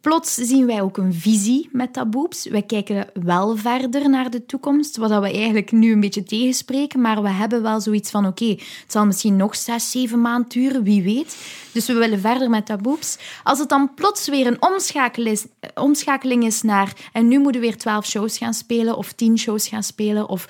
Plots 0.00 0.34
zien 0.34 0.66
wij 0.66 0.82
ook 0.82 0.96
een 0.96 1.14
visie 1.14 1.68
met 1.72 1.92
taboes. 1.92 2.46
Wij 2.50 2.62
kijken 2.62 3.08
wel 3.22 3.56
verder 3.56 4.10
naar 4.10 4.30
de 4.30 4.46
toekomst, 4.46 4.96
wat 4.96 5.10
we 5.10 5.30
eigenlijk 5.30 5.72
nu 5.72 5.92
een 5.92 6.00
beetje 6.00 6.22
tegenspreken, 6.22 7.00
maar 7.00 7.22
we 7.22 7.28
hebben 7.28 7.62
wel 7.62 7.80
zoiets 7.80 8.10
van, 8.10 8.26
oké, 8.26 8.48
het 8.48 8.84
zal 8.86 9.06
misschien 9.06 9.36
nog 9.36 9.56
zes, 9.56 9.90
zeven 9.90 10.20
maanden 10.20 10.48
duren, 10.48 10.82
wie 10.82 11.02
weet. 11.02 11.36
Dus 11.72 11.86
we 11.86 11.92
willen 11.92 12.20
verder 12.20 12.50
met 12.50 12.66
taboes. 12.66 13.18
Als 13.44 13.58
het 13.58 13.68
dan 13.68 13.94
plots 13.94 14.28
weer 14.28 14.46
een 14.46 14.62
omschakeling 14.62 15.34
is, 15.34 15.46
omschakeling 15.74 16.44
is 16.44 16.62
naar, 16.62 17.10
en 17.12 17.28
nu 17.28 17.38
moeten 17.38 17.60
we 17.60 17.66
weer 17.66 17.76
twaalf 17.76 18.06
shows 18.06 18.38
gaan 18.38 18.54
spelen, 18.54 18.96
of 18.96 19.12
tien 19.12 19.38
shows 19.38 19.68
gaan 19.68 19.82
spelen, 19.82 20.28
of 20.28 20.48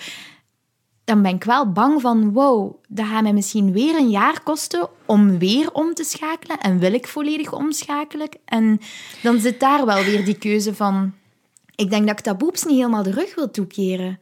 dan 1.06 1.22
ben 1.22 1.34
ik 1.34 1.44
wel 1.44 1.72
bang 1.72 2.00
van, 2.00 2.32
wow, 2.32 2.75
dat 2.88 3.06
gaat 3.06 3.22
mij 3.22 3.32
misschien 3.32 3.72
weer 3.72 3.96
een 3.96 4.10
jaar 4.10 4.42
kosten 4.42 4.88
om 5.04 5.38
weer 5.38 5.72
om 5.72 5.94
te 5.94 6.04
schakelen. 6.04 6.58
En 6.60 6.78
wil 6.78 6.92
ik 6.92 7.06
volledig 7.08 7.52
omschakelen? 7.52 8.28
En 8.44 8.80
dan 9.22 9.40
zit 9.40 9.60
daar 9.60 9.86
wel 9.86 10.04
weer 10.04 10.25
die 10.25 10.38
keuze 10.38 10.75
van, 10.75 11.12
ik 11.75 11.90
denk 11.90 12.06
dat 12.06 12.18
ik 12.18 12.25
taboeps 12.25 12.64
niet 12.64 12.76
helemaal 12.76 13.02
de 13.02 13.10
rug 13.10 13.34
wil 13.34 13.50
toekeren. 13.50 14.18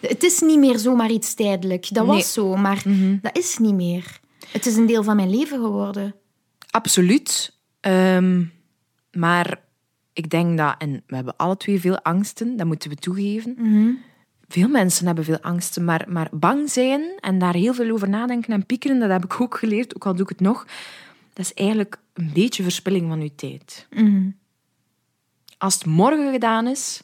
Het 0.00 0.22
is 0.22 0.40
niet 0.40 0.58
meer 0.58 0.78
zomaar 0.78 1.10
iets 1.10 1.34
tijdelijk. 1.34 1.94
Dat 1.94 2.06
Nee. 2.06 2.14
was 2.14 2.32
zo, 2.32 2.56
maar 2.56 2.82
dat 3.22 3.36
is 3.38 3.58
niet 3.58 3.74
meer. 3.74 4.20
Het 4.52 4.66
is 4.66 4.76
een 4.76 4.86
deel 4.86 5.02
van 5.02 5.16
mijn 5.16 5.30
leven 5.30 5.58
geworden. 5.60 6.14
Absoluut. 6.70 7.56
Ehm, 7.80 8.44
maar 9.12 9.60
ik 10.12 10.30
denk 10.30 10.58
dat... 10.58 10.74
En 10.78 11.02
we 11.06 11.14
hebben 11.14 11.36
alle 11.36 11.56
twee 11.56 11.80
veel 11.80 12.00
angsten, 12.02 12.56
dat 12.56 12.66
moeten 12.66 12.90
we 12.90 12.96
toegeven. 12.96 13.56
Veel 14.50 14.68
mensen 14.68 15.06
hebben 15.06 15.24
veel 15.24 15.40
angsten, 15.40 15.84
maar, 15.84 16.04
maar 16.08 16.28
bang 16.32 16.70
zijn 16.70 17.02
en 17.20 17.38
daar 17.38 17.54
heel 17.54 17.74
veel 17.74 17.90
over 17.90 18.08
nadenken 18.08 18.52
en 18.52 18.66
piekeren, 18.66 18.98
dat 18.98 19.10
heb 19.10 19.24
ik 19.24 19.40
ook 19.40 19.58
geleerd, 19.58 19.94
ook 19.94 20.06
al 20.06 20.14
doe 20.14 20.22
ik 20.22 20.28
het 20.28 20.40
nog, 20.40 20.66
dat 21.32 21.44
is 21.44 21.54
eigenlijk 21.54 22.00
een 22.12 22.30
beetje 22.32 22.62
verspilling 22.62 23.08
van 23.08 23.22
je 23.22 23.34
tijd. 23.34 23.88
Als 25.58 25.74
het 25.74 25.86
morgen 25.86 26.32
gedaan 26.32 26.66
is, 26.66 27.02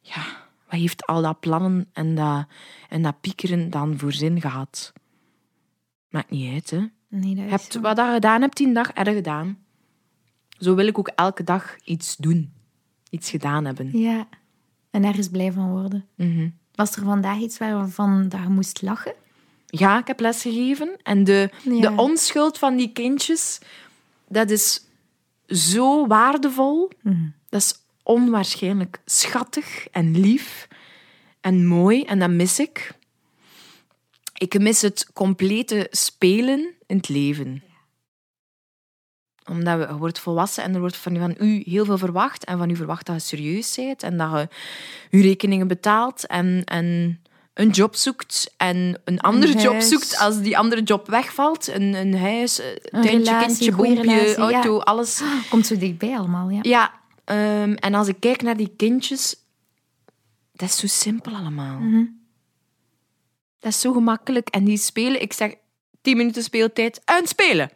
ja, 0.00 0.22
wat 0.68 0.80
heeft 0.80 1.06
al 1.06 1.22
dat 1.22 1.40
plannen 1.40 1.88
en 1.92 2.14
dat, 2.14 2.46
en 2.88 3.02
dat 3.02 3.20
piekeren 3.20 3.70
dan 3.70 3.98
voor 3.98 4.12
zin 4.12 4.40
gehad? 4.40 4.92
Maakt 6.08 6.30
niet 6.30 6.52
uit, 6.52 6.70
hè. 6.70 6.86
Nee, 7.08 7.34
dat 7.34 7.50
hebt 7.50 7.74
wat 7.80 7.96
je 7.96 8.10
gedaan 8.12 8.40
hebt, 8.40 8.54
tien 8.54 8.74
dag, 8.74 9.04
je 9.04 9.12
gedaan. 9.12 9.58
Zo 10.58 10.74
wil 10.74 10.86
ik 10.86 10.98
ook 10.98 11.08
elke 11.08 11.44
dag 11.44 11.76
iets 11.84 12.16
doen. 12.16 12.52
Iets 13.10 13.30
gedaan 13.30 13.64
hebben. 13.64 13.98
Ja, 13.98 14.28
en 14.94 15.04
ergens 15.04 15.28
blij 15.28 15.52
van 15.52 15.70
worden. 15.70 16.06
Mhm. 16.16 16.48
Was 16.74 16.96
er 16.96 17.02
vandaag 17.04 17.38
iets 17.38 17.58
waarvan 17.58 18.28
dat 18.28 18.40
je 18.40 18.48
moest 18.48 18.82
lachen? 18.82 19.14
Ja, 19.66 19.98
ik 19.98 20.06
heb 20.06 20.20
lesgegeven. 20.20 20.96
En 21.02 21.24
de, 21.24 21.50
Ja. 21.62 21.80
de 21.80 22.02
onschuld 22.02 22.58
van 22.58 22.76
die 22.76 22.92
kindjes, 22.92 23.58
dat 24.28 24.50
is 24.50 24.80
zo 25.46 26.06
waardevol. 26.06 26.90
Dat 27.48 27.60
is 27.60 27.74
onwaarschijnlijk 28.02 29.00
schattig 29.04 29.86
en 29.90 30.20
lief. 30.20 30.68
en 31.40 31.66
mooi 31.66 32.02
en 32.02 32.18
dat 32.18 32.30
mis 32.30 32.58
ik. 32.58 32.92
Ik 34.34 34.58
mis 34.58 34.82
het 34.82 35.10
complete 35.12 35.86
spelen 35.90 36.74
in 36.86 36.96
het 36.96 37.08
leven. 37.08 37.62
Omdat 39.50 39.78
we, 39.78 39.86
je 39.86 39.96
wordt 39.96 40.18
volwassen 40.18 40.64
en 40.64 40.74
er 40.74 40.80
wordt 40.80 40.96
van, 40.96 41.16
van 41.16 41.34
u 41.38 41.62
heel 41.66 41.84
veel 41.84 41.98
verwacht. 41.98 42.44
En 42.44 42.58
van 42.58 42.70
u 42.70 42.76
verwacht 42.76 43.06
dat 43.06 43.14
je 43.14 43.20
serieus 43.20 43.74
bent 43.74 44.02
en 44.02 44.16
dat 44.16 44.30
je 44.30 44.48
je 45.10 45.22
rekeningen 45.22 45.68
betaalt 45.68 46.26
en, 46.26 46.62
en 46.64 47.18
een 47.54 47.70
job 47.70 47.94
zoekt 47.94 48.54
en 48.56 49.00
een 49.04 49.20
andere 49.20 49.52
Een 49.52 49.60
job 49.60 49.80
zoekt 49.80 50.18
als 50.18 50.40
die 50.40 50.58
andere 50.58 50.82
job 50.82 51.06
wegvalt. 51.06 51.68
Een, 51.68 51.94
een 51.94 52.18
huis, 52.18 52.58
een 52.58 53.02
tuintje, 53.02 53.10
relatie, 53.10 53.46
kindje, 53.46 53.72
boompje, 53.72 54.10
ja. 54.10 54.36
auto, 54.36 54.78
alles. 54.78 55.22
Komt 55.50 55.66
zo 55.66 55.76
dichtbij 55.76 56.16
allemaal, 56.16 56.50
ja. 56.50 56.58
Ja, 56.62 56.92
ehm, 57.24 57.72
en 57.72 57.94
als 57.94 58.08
ik 58.08 58.16
kijk 58.20 58.42
naar 58.42 58.56
die 58.56 58.72
kindjes, 58.76 59.36
dat 60.52 60.68
is 60.68 60.76
zo 60.76 60.86
simpel 60.86 61.34
allemaal. 61.34 61.78
Mhm. 61.78 62.04
Dat 63.58 63.72
is 63.72 63.80
zo 63.80 63.92
gemakkelijk. 63.92 64.48
En 64.48 64.64
die 64.64 64.76
spelen, 64.76 65.22
ik 65.22 65.32
zeg, 65.32 65.54
10 66.02 66.16
minuten 66.16 66.42
speeltijd 66.42 67.00
en 67.04 67.26
spelen. 67.26 67.70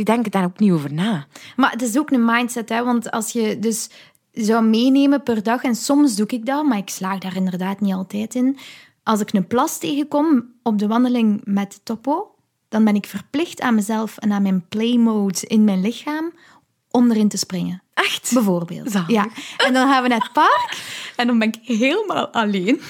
Die 0.00 0.14
denken 0.14 0.30
daar 0.30 0.44
ook 0.44 0.58
niet 0.58 0.72
over 0.72 0.92
na. 0.92 1.26
Maar 1.56 1.70
het 1.70 1.82
is 1.82 1.98
ook 1.98 2.10
een 2.10 2.24
mindset, 2.24 2.68
hè? 2.68 2.84
want 2.84 3.10
als 3.10 3.32
je 3.32 3.58
dus 3.58 3.90
zou 4.32 4.64
meenemen 4.64 5.22
per 5.22 5.42
dag, 5.42 5.62
en 5.62 5.74
soms 5.74 6.16
doe 6.16 6.26
ik 6.26 6.46
dat, 6.46 6.64
maar 6.64 6.78
ik 6.78 6.88
slaag 6.88 7.18
daar 7.18 7.36
inderdaad 7.36 7.80
niet 7.80 7.92
altijd 7.92 8.34
in. 8.34 8.58
Als 9.02 9.20
ik 9.20 9.32
een 9.32 9.46
plas 9.46 9.78
tegenkom 9.78 10.44
op 10.62 10.78
de 10.78 10.86
wandeling 10.86 11.40
met 11.44 11.80
Topo, 11.82 12.34
dan 12.68 12.84
ben 12.84 12.94
ik 12.94 13.06
verplicht 13.06 13.60
aan 13.60 13.74
mezelf 13.74 14.18
en 14.18 14.32
aan 14.32 14.42
mijn 14.42 14.64
play 14.68 14.96
mode 14.96 15.40
in 15.46 15.64
mijn 15.64 15.80
lichaam 15.80 16.32
om 16.90 17.10
erin 17.10 17.28
te 17.28 17.36
springen. 17.36 17.82
Echt? 17.94 18.30
Bijvoorbeeld. 18.34 18.90
Zalig. 18.90 19.08
Ja. 19.08 19.28
En 19.56 19.72
dan 19.72 19.88
gaan 19.88 20.02
we 20.02 20.08
naar 20.08 20.22
het 20.22 20.32
park 20.32 20.82
en 21.16 21.26
dan 21.26 21.38
ben 21.38 21.48
ik 21.48 21.58
helemaal 21.78 22.28
alleen. 22.28 22.80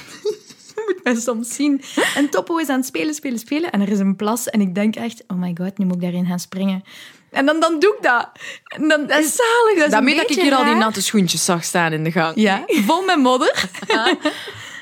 Je 0.74 0.82
moet 0.94 1.04
mij 1.04 1.14
soms 1.14 1.54
zien. 1.54 1.82
En 2.14 2.30
Topo 2.30 2.56
is 2.56 2.68
aan 2.68 2.76
het 2.76 2.86
spelen, 2.86 3.14
spelen, 3.14 3.38
spelen. 3.38 3.70
En 3.72 3.80
er 3.80 3.88
is 3.88 3.98
een 3.98 4.16
plas. 4.16 4.48
En 4.48 4.60
ik 4.60 4.74
denk 4.74 4.96
echt, 4.96 5.24
oh 5.26 5.38
my 5.38 5.56
god, 5.60 5.78
nu 5.78 5.84
moet 5.84 5.94
ik 5.94 6.00
daarin 6.00 6.26
gaan 6.26 6.38
springen. 6.40 6.82
En 7.30 7.46
dan, 7.46 7.60
dan 7.60 7.78
doe 7.80 7.94
ik 7.96 8.02
dat. 8.02 8.30
En 8.64 8.88
dan, 8.88 9.06
dat 9.06 9.18
is 9.18 9.34
zalig. 9.36 9.74
Dat 9.76 9.84
is 9.84 9.90
Daarmee 9.90 10.16
dat 10.16 10.30
ik 10.30 10.40
hier 10.40 10.54
al 10.54 10.64
die 10.64 10.74
natte 10.74 11.02
schoentjes 11.02 11.44
zag 11.44 11.64
staan 11.64 11.92
in 11.92 12.04
de 12.04 12.12
gang. 12.12 12.36
Ja, 12.36 12.64
vol 12.86 13.04
met 13.04 13.18
modder. 13.18 13.68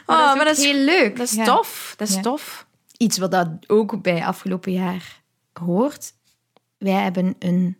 Ah, 0.06 0.34
maar 0.36 0.44
dat 0.44 0.58
is, 0.58 0.64
heel 0.64 0.84
leuk. 0.84 1.16
Dat 1.16 1.26
is 1.26 1.34
Ja. 1.34 1.44
tof. 1.44 1.94
Dat 1.96 2.08
is 2.08 2.14
Ja. 2.14 2.20
tof. 2.20 2.66
Iets 2.96 3.18
wat 3.18 3.30
dat 3.30 3.48
ook 3.66 4.02
bij 4.02 4.24
afgelopen 4.24 4.72
jaar 4.72 5.22
hoort. 5.52 6.12
Wij 6.78 6.92
hebben 6.92 7.36
een 7.38 7.76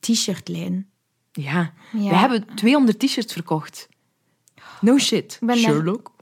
t-shirtlijn. 0.00 0.90
Ja. 1.32 1.72
Ja. 1.92 2.08
We 2.08 2.16
hebben 2.16 2.46
200 2.54 2.98
t-shirts 2.98 3.32
verkocht. 3.32 3.88
No 4.80 4.98
shit. 4.98 5.38
Sherlock. 5.54 6.12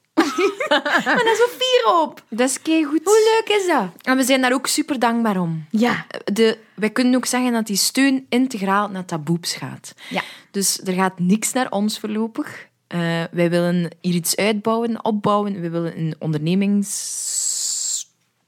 Maar 1.05 1.31
is 1.33 1.39
zo 1.39 1.47
fier 1.59 2.01
op. 2.03 2.23
Dat 2.29 2.49
is 2.49 2.63
keigoed. 2.63 3.01
Hoe 3.05 3.43
leuk 3.45 3.57
is 3.57 3.67
dat? 3.67 3.89
En 4.03 4.17
we 4.17 4.23
zijn 4.23 4.41
daar 4.41 4.53
ook 4.53 4.67
super 4.67 4.99
dankbaar 4.99 5.41
om. 5.41 5.67
Ja. 5.71 6.07
De, 6.25 6.59
wij 6.75 6.91
kunnen 6.91 7.15
ook 7.15 7.27
zeggen 7.27 7.53
dat 7.53 7.67
die 7.67 7.77
steun 7.77 8.27
integraal 8.29 8.89
naar 8.89 9.05
taboeps 9.05 9.55
gaat. 9.55 9.95
Ja. 10.09 10.23
Dus 10.51 10.81
er 10.85 10.93
gaat 10.93 11.19
niks 11.19 11.53
naar 11.53 11.71
ons 11.71 11.99
voorlopig. 11.99 12.67
Eh, 12.87 13.23
wij 13.31 13.51
willen 13.51 13.91
hier 14.01 14.15
iets 14.15 14.37
uitbouwen, 14.37 15.05
opbouwen. 15.05 15.61
We 15.61 15.71
willen 15.71 15.99
een 15.99 16.15
ondernemings... 16.19 17.27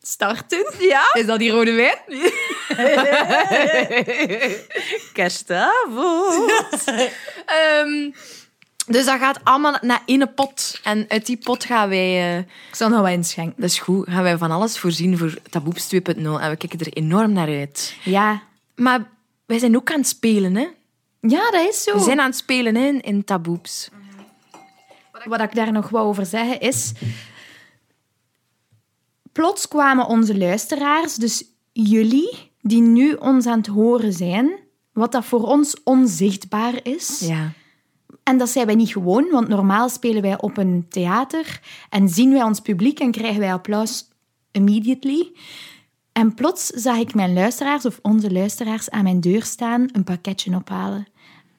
Starten? 0.03 0.73
Ja? 0.79 1.03
Is 1.12 1.27
dat 1.27 1.39
die 1.39 1.50
rode 1.50 1.73
wijn? 1.73 1.99
Kerstavond. 5.12 6.85
Ehm, 7.47 8.11
dus 8.90 9.04
dat 9.04 9.18
gaat 9.18 9.40
allemaal 9.44 9.78
naar 9.80 10.02
één 10.06 10.35
pot. 10.35 10.80
En 10.85 11.04
uit 11.09 11.26
die 11.26 11.37
pot 11.37 11.64
gaan 11.64 11.88
wij... 11.88 12.32
eh, 12.35 12.38
Ik 12.38 12.75
zal 12.75 12.88
nog 12.88 13.00
wat 13.00 13.11
inschenken. 13.11 13.54
dat 13.61 13.70
is 13.70 13.78
goed. 13.78 14.09
Gaan 14.09 14.23
wij 14.23 14.38
van 14.38 14.50
alles 14.50 14.78
voorzien 14.78 15.18
voor 15.18 15.38
Taboeps 15.50 15.85
2.0. 15.94 16.00
En 16.16 16.50
we 16.50 16.56
kijken 16.56 16.78
er 16.78 16.92
enorm 16.92 17.32
naar 17.32 17.49
uit. 17.49 17.94
Ja. 18.04 18.42
Maar 18.75 19.11
wij 19.47 19.59
zijn 19.59 19.76
ook 19.76 19.90
aan 19.92 19.99
het 19.99 20.09
spelen, 20.09 20.54
hè. 20.54 20.66
Ja, 21.20 21.50
dat 21.50 21.68
is 21.68 21.82
zo. 21.82 21.94
We 21.94 22.00
zijn 22.02 22.20
aan 22.20 22.26
het 22.30 22.37
spelen 22.38 22.75
hè, 22.75 22.88
in 22.88 23.25
Taboeps. 23.25 23.88
Wat 25.25 25.40
ik 25.40 25.54
daar 25.54 25.73
nog 25.73 25.88
wou 25.88 26.06
over 26.06 26.26
zeggen 26.26 26.61
is... 26.61 26.92
Plots 29.32 29.68
kwamen 29.68 30.06
onze 30.06 30.38
luisteraars, 30.38 31.14
dus 31.14 31.44
jullie, 31.73 32.50
die 32.61 32.80
nu 32.82 33.12
ons 33.14 33.47
aan 33.47 33.59
het 33.59 33.66
horen 33.66 34.12
zijn, 34.12 34.59
wat 34.92 35.12
dat 35.12 35.25
voor 35.25 35.42
ons 35.42 35.76
onzichtbaar 35.85 36.75
is. 36.82 37.18
Ja. 37.20 37.52
En 38.31 38.39
dat 38.39 38.49
zijn 38.49 38.67
wij 38.67 38.75
niet 38.75 38.93
gewoon, 38.93 39.29
want 39.31 39.49
normaal 39.49 39.89
spelen 39.89 40.23
wij 40.23 40.41
op 40.41 40.57
een 40.57 40.87
theater 40.89 41.61
en 41.89 42.09
zien 42.09 42.33
wij 42.33 42.43
ons 42.43 42.61
publiek 42.61 43.01
en 43.01 43.11
krijgen 43.11 43.41
wij 43.41 43.53
applaus 43.53 44.09
immediately. 44.51 45.33
En 46.13 46.35
plots 46.35 46.67
zag 46.67 46.99
ik 46.99 47.15
mijn 47.15 47.33
luisteraars 47.33 47.87
of 47.87 47.99
onze 48.03 48.33
luisteraars 48.33 48.91
aan 48.91 49.03
mijn 49.03 49.21
deur 49.21 49.43
staan, 49.43 49.89
een 49.93 50.05
pakketje 50.05 50.55
ophalen. 50.55 51.07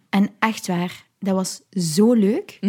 En 0.10 0.30
echt 0.40 0.68
waar, 0.68 1.06
dat 1.20 1.36
was 1.36 1.62
zo 1.96 2.14
leuk. 2.14 2.60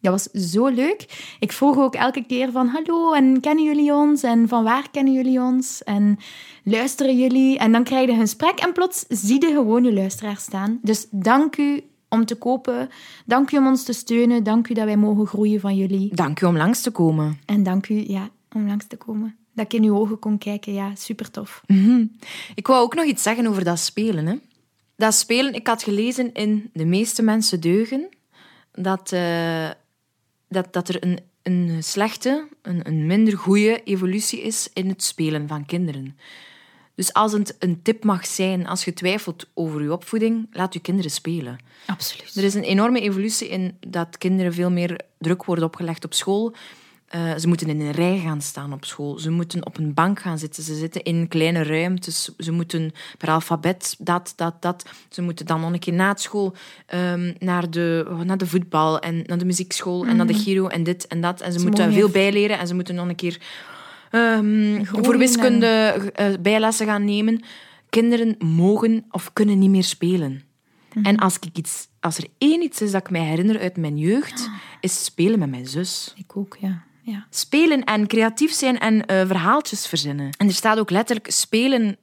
Dat 0.00 0.12
was 0.12 0.50
zo 0.52 0.66
leuk. 0.66 1.34
Ik 1.40 1.52
vroeg 1.52 1.78
ook 1.78 1.94
elke 1.94 2.24
keer 2.26 2.50
van, 2.50 2.68
hallo, 2.68 3.12
en 3.12 3.40
kennen 3.40 3.64
jullie 3.64 3.92
ons? 3.92 4.22
En 4.22 4.48
van 4.48 4.64
waar 4.64 4.90
kennen 4.90 5.12
jullie 5.12 5.40
ons? 5.40 5.84
En 5.84 6.18
luisteren 6.64 7.18
jullie? 7.18 7.58
En 7.58 7.72
dan 7.72 7.84
krijg 7.84 8.06
je 8.06 8.12
een 8.12 8.20
gesprek 8.20 8.58
en 8.58 8.72
plots 8.72 9.04
zie 9.08 9.46
je 9.46 9.52
gewoon 9.52 9.84
je 9.84 9.92
luisteraar 9.92 10.36
staan. 10.36 10.78
Dus 10.82 11.06
dank 11.10 11.56
u 11.56 11.82
om 12.08 12.24
te 12.24 12.34
kopen. 12.34 12.88
Dank 13.24 13.50
u 13.50 13.56
om 13.56 13.66
ons 13.66 13.84
te 13.84 13.92
steunen. 13.92 14.42
Dank 14.42 14.68
u 14.68 14.74
dat 14.74 14.84
wij 14.84 14.96
mogen 14.96 15.26
groeien 15.26 15.60
van 15.60 15.76
jullie. 15.76 16.14
Dank 16.14 16.40
u 16.40 16.46
om 16.46 16.56
langs 16.56 16.80
te 16.80 16.90
komen. 16.90 17.40
En 17.44 17.62
dank 17.62 17.88
u 17.88 18.04
ja, 18.08 18.28
om 18.52 18.66
langs 18.66 18.86
te 18.86 18.96
komen. 18.96 19.36
Dat 19.52 19.64
ik 19.64 19.72
in 19.72 19.84
uw 19.84 19.96
ogen 19.96 20.18
kon 20.18 20.38
kijken. 20.38 20.72
Ja, 20.72 20.94
super 20.94 21.30
tof. 21.30 21.62
Ik 22.54 22.66
wou 22.66 22.82
ook 22.82 22.94
nog 22.94 23.04
iets 23.04 23.22
zeggen 23.22 23.46
over 23.46 23.64
dat 23.64 23.78
spelen. 23.78 24.26
Hè. 24.26 24.34
Dat 24.96 25.14
spelen, 25.14 25.54
ik 25.54 25.66
had 25.66 25.82
gelezen 25.82 26.32
in 26.32 26.70
De 26.72 26.84
meeste 26.84 27.22
mensen 27.22 27.60
deugen 27.60 28.08
dat, 28.72 29.12
eh, 29.12 29.70
dat, 30.48 30.72
dat 30.72 30.88
er 30.88 31.02
een, 31.02 31.18
een 31.42 31.82
slechte, 31.82 32.48
een, 32.62 32.86
een 32.88 33.06
minder 33.06 33.38
goede 33.38 33.82
evolutie 33.82 34.40
is 34.40 34.70
in 34.72 34.88
het 34.88 35.02
spelen 35.02 35.48
van 35.48 35.66
kinderen. 35.66 36.16
Dus 36.96 37.12
als 37.12 37.32
het 37.32 37.56
een 37.58 37.82
tip 37.82 38.04
mag 38.04 38.26
zijn, 38.26 38.66
als 38.66 38.84
je 38.84 38.92
twijfelt 38.92 39.46
over 39.54 39.82
je 39.82 39.92
opvoeding, 39.92 40.46
laat 40.52 40.74
je 40.74 40.80
kinderen 40.80 41.10
spelen. 41.10 41.58
Absoluut. 41.86 42.36
Er 42.36 42.44
is 42.44 42.54
een 42.54 42.62
enorme 42.62 43.00
evolutie 43.00 43.48
in 43.48 43.76
dat 43.86 44.18
kinderen 44.18 44.54
veel 44.54 44.70
meer 44.70 45.00
druk 45.18 45.44
worden 45.44 45.64
opgelegd 45.64 46.04
op 46.04 46.14
school. 46.14 46.54
Eh, 47.06 47.36
ze 47.36 47.48
moeten 47.48 47.68
in 47.68 47.80
een 47.80 47.90
rij 47.90 48.18
gaan 48.18 48.40
staan 48.40 48.72
op 48.72 48.84
school. 48.84 49.18
Ze 49.18 49.30
moeten 49.30 49.66
op 49.66 49.78
een 49.78 49.94
bank 49.94 50.20
gaan 50.20 50.38
zitten. 50.38 50.62
Ze 50.62 50.74
zitten 50.74 51.02
in 51.02 51.28
kleine 51.28 51.62
ruimtes. 51.62 52.30
Ze 52.38 52.52
moeten 52.52 52.92
per 53.18 53.28
alfabet 53.28 53.96
dat, 53.98 54.32
dat, 54.36 54.62
dat. 54.62 54.88
Ze 55.08 55.22
moeten 55.22 55.46
dan 55.46 55.60
nog 55.60 55.72
een 55.72 55.78
keer 55.78 55.94
na 55.94 56.08
het 56.08 56.20
school 56.20 56.54
ehm, 56.86 57.32
naar, 57.38 57.70
de, 57.70 58.16
naar 58.24 58.38
de 58.38 58.46
voetbal 58.46 58.98
en 58.98 59.22
naar 59.26 59.38
de 59.38 59.44
muziekschool 59.44 60.06
en 60.06 60.16
naar 60.16 60.26
de 60.26 60.34
giro 60.34 60.66
en 60.66 60.82
dit 60.82 61.06
en 61.06 61.20
dat. 61.20 61.40
En 61.40 61.52
ze, 61.52 61.58
Ze 61.58 61.64
moeten 61.64 61.92
veel 61.92 62.08
bijleren 62.08 62.58
en 62.58 62.66
ze 62.66 62.74
moeten 62.74 62.94
nog 62.94 63.08
een 63.08 63.14
keer 63.14 63.40
Groeien 64.10 64.86
voor 64.86 65.18
wiskunde 65.18 65.66
eh, 66.14 66.32
bijlessen 66.40 66.86
gaan 66.86 67.04
nemen. 67.04 67.42
Kinderen 67.88 68.36
mogen 68.38 69.04
of 69.10 69.32
kunnen 69.32 69.58
niet 69.58 69.70
meer 69.70 69.84
spelen. 69.84 70.44
En 71.02 71.16
als, 71.16 71.38
ik 71.38 71.56
iets, 71.56 71.88
als 72.00 72.18
er 72.18 72.26
één 72.38 72.62
iets 72.62 72.80
is 72.80 72.90
dat 72.90 73.00
ik 73.00 73.10
mij 73.10 73.20
herinner 73.20 73.60
uit 73.60 73.76
mijn 73.76 73.98
jeugd, 73.98 74.50
is 74.80 75.04
spelen 75.04 75.38
met 75.38 75.50
mijn 75.50 75.66
zus. 75.66 76.12
Ik 76.16 76.36
ook, 76.36 76.56
ja. 76.60 76.84
ja. 77.02 77.26
Spelen 77.30 77.84
en 77.84 78.06
creatief 78.06 78.52
zijn 78.52 78.78
en 78.78 79.06
eh, 79.06 79.26
verhaaltjes 79.26 79.86
verzinnen. 79.86 80.30
En 80.38 80.46
er 80.46 80.54
staat 80.54 80.78
ook 80.78 80.90
letterlijk, 80.90 81.30
spelen 81.30 81.96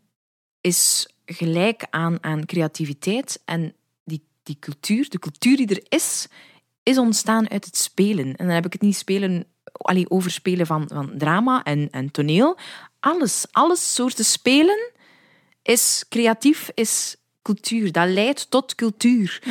is 0.62 1.14
gelijk 1.26 1.86
aan, 1.90 2.24
aan 2.24 2.46
creativiteit. 2.46 3.42
En 3.46 3.76
die, 4.04 4.28
die 4.44 4.58
cultuur, 4.60 5.10
de 5.10 5.20
cultuur 5.20 5.58
die 5.58 5.68
er 5.68 5.86
is, 5.90 6.28
is 6.84 6.98
ontstaan 6.98 7.50
uit 7.50 7.66
het 7.66 7.78
spelen. 7.78 8.36
En 8.36 8.46
dan 8.46 8.56
heb 8.56 8.66
ik 8.66 8.74
het 8.74 8.82
niet 8.82 8.96
spelen, 8.96 9.46
allee, 9.72 10.10
over 10.10 10.32
spelen 10.32 10.65
van, 10.65 10.89
van 10.93 11.12
drama 11.17 11.63
en, 11.63 11.88
en 11.91 12.12
toneel. 12.12 12.58
Alles, 13.00 13.46
alles 13.51 13.93
soorten 13.93 14.25
spelen 14.25 14.91
is 15.63 16.05
creatief, 16.10 16.72
is 16.74 17.15
cultuur. 17.41 17.91
Dat 17.91 18.08
leidt 18.10 18.50
tot 18.50 18.75
cultuur. 18.75 19.41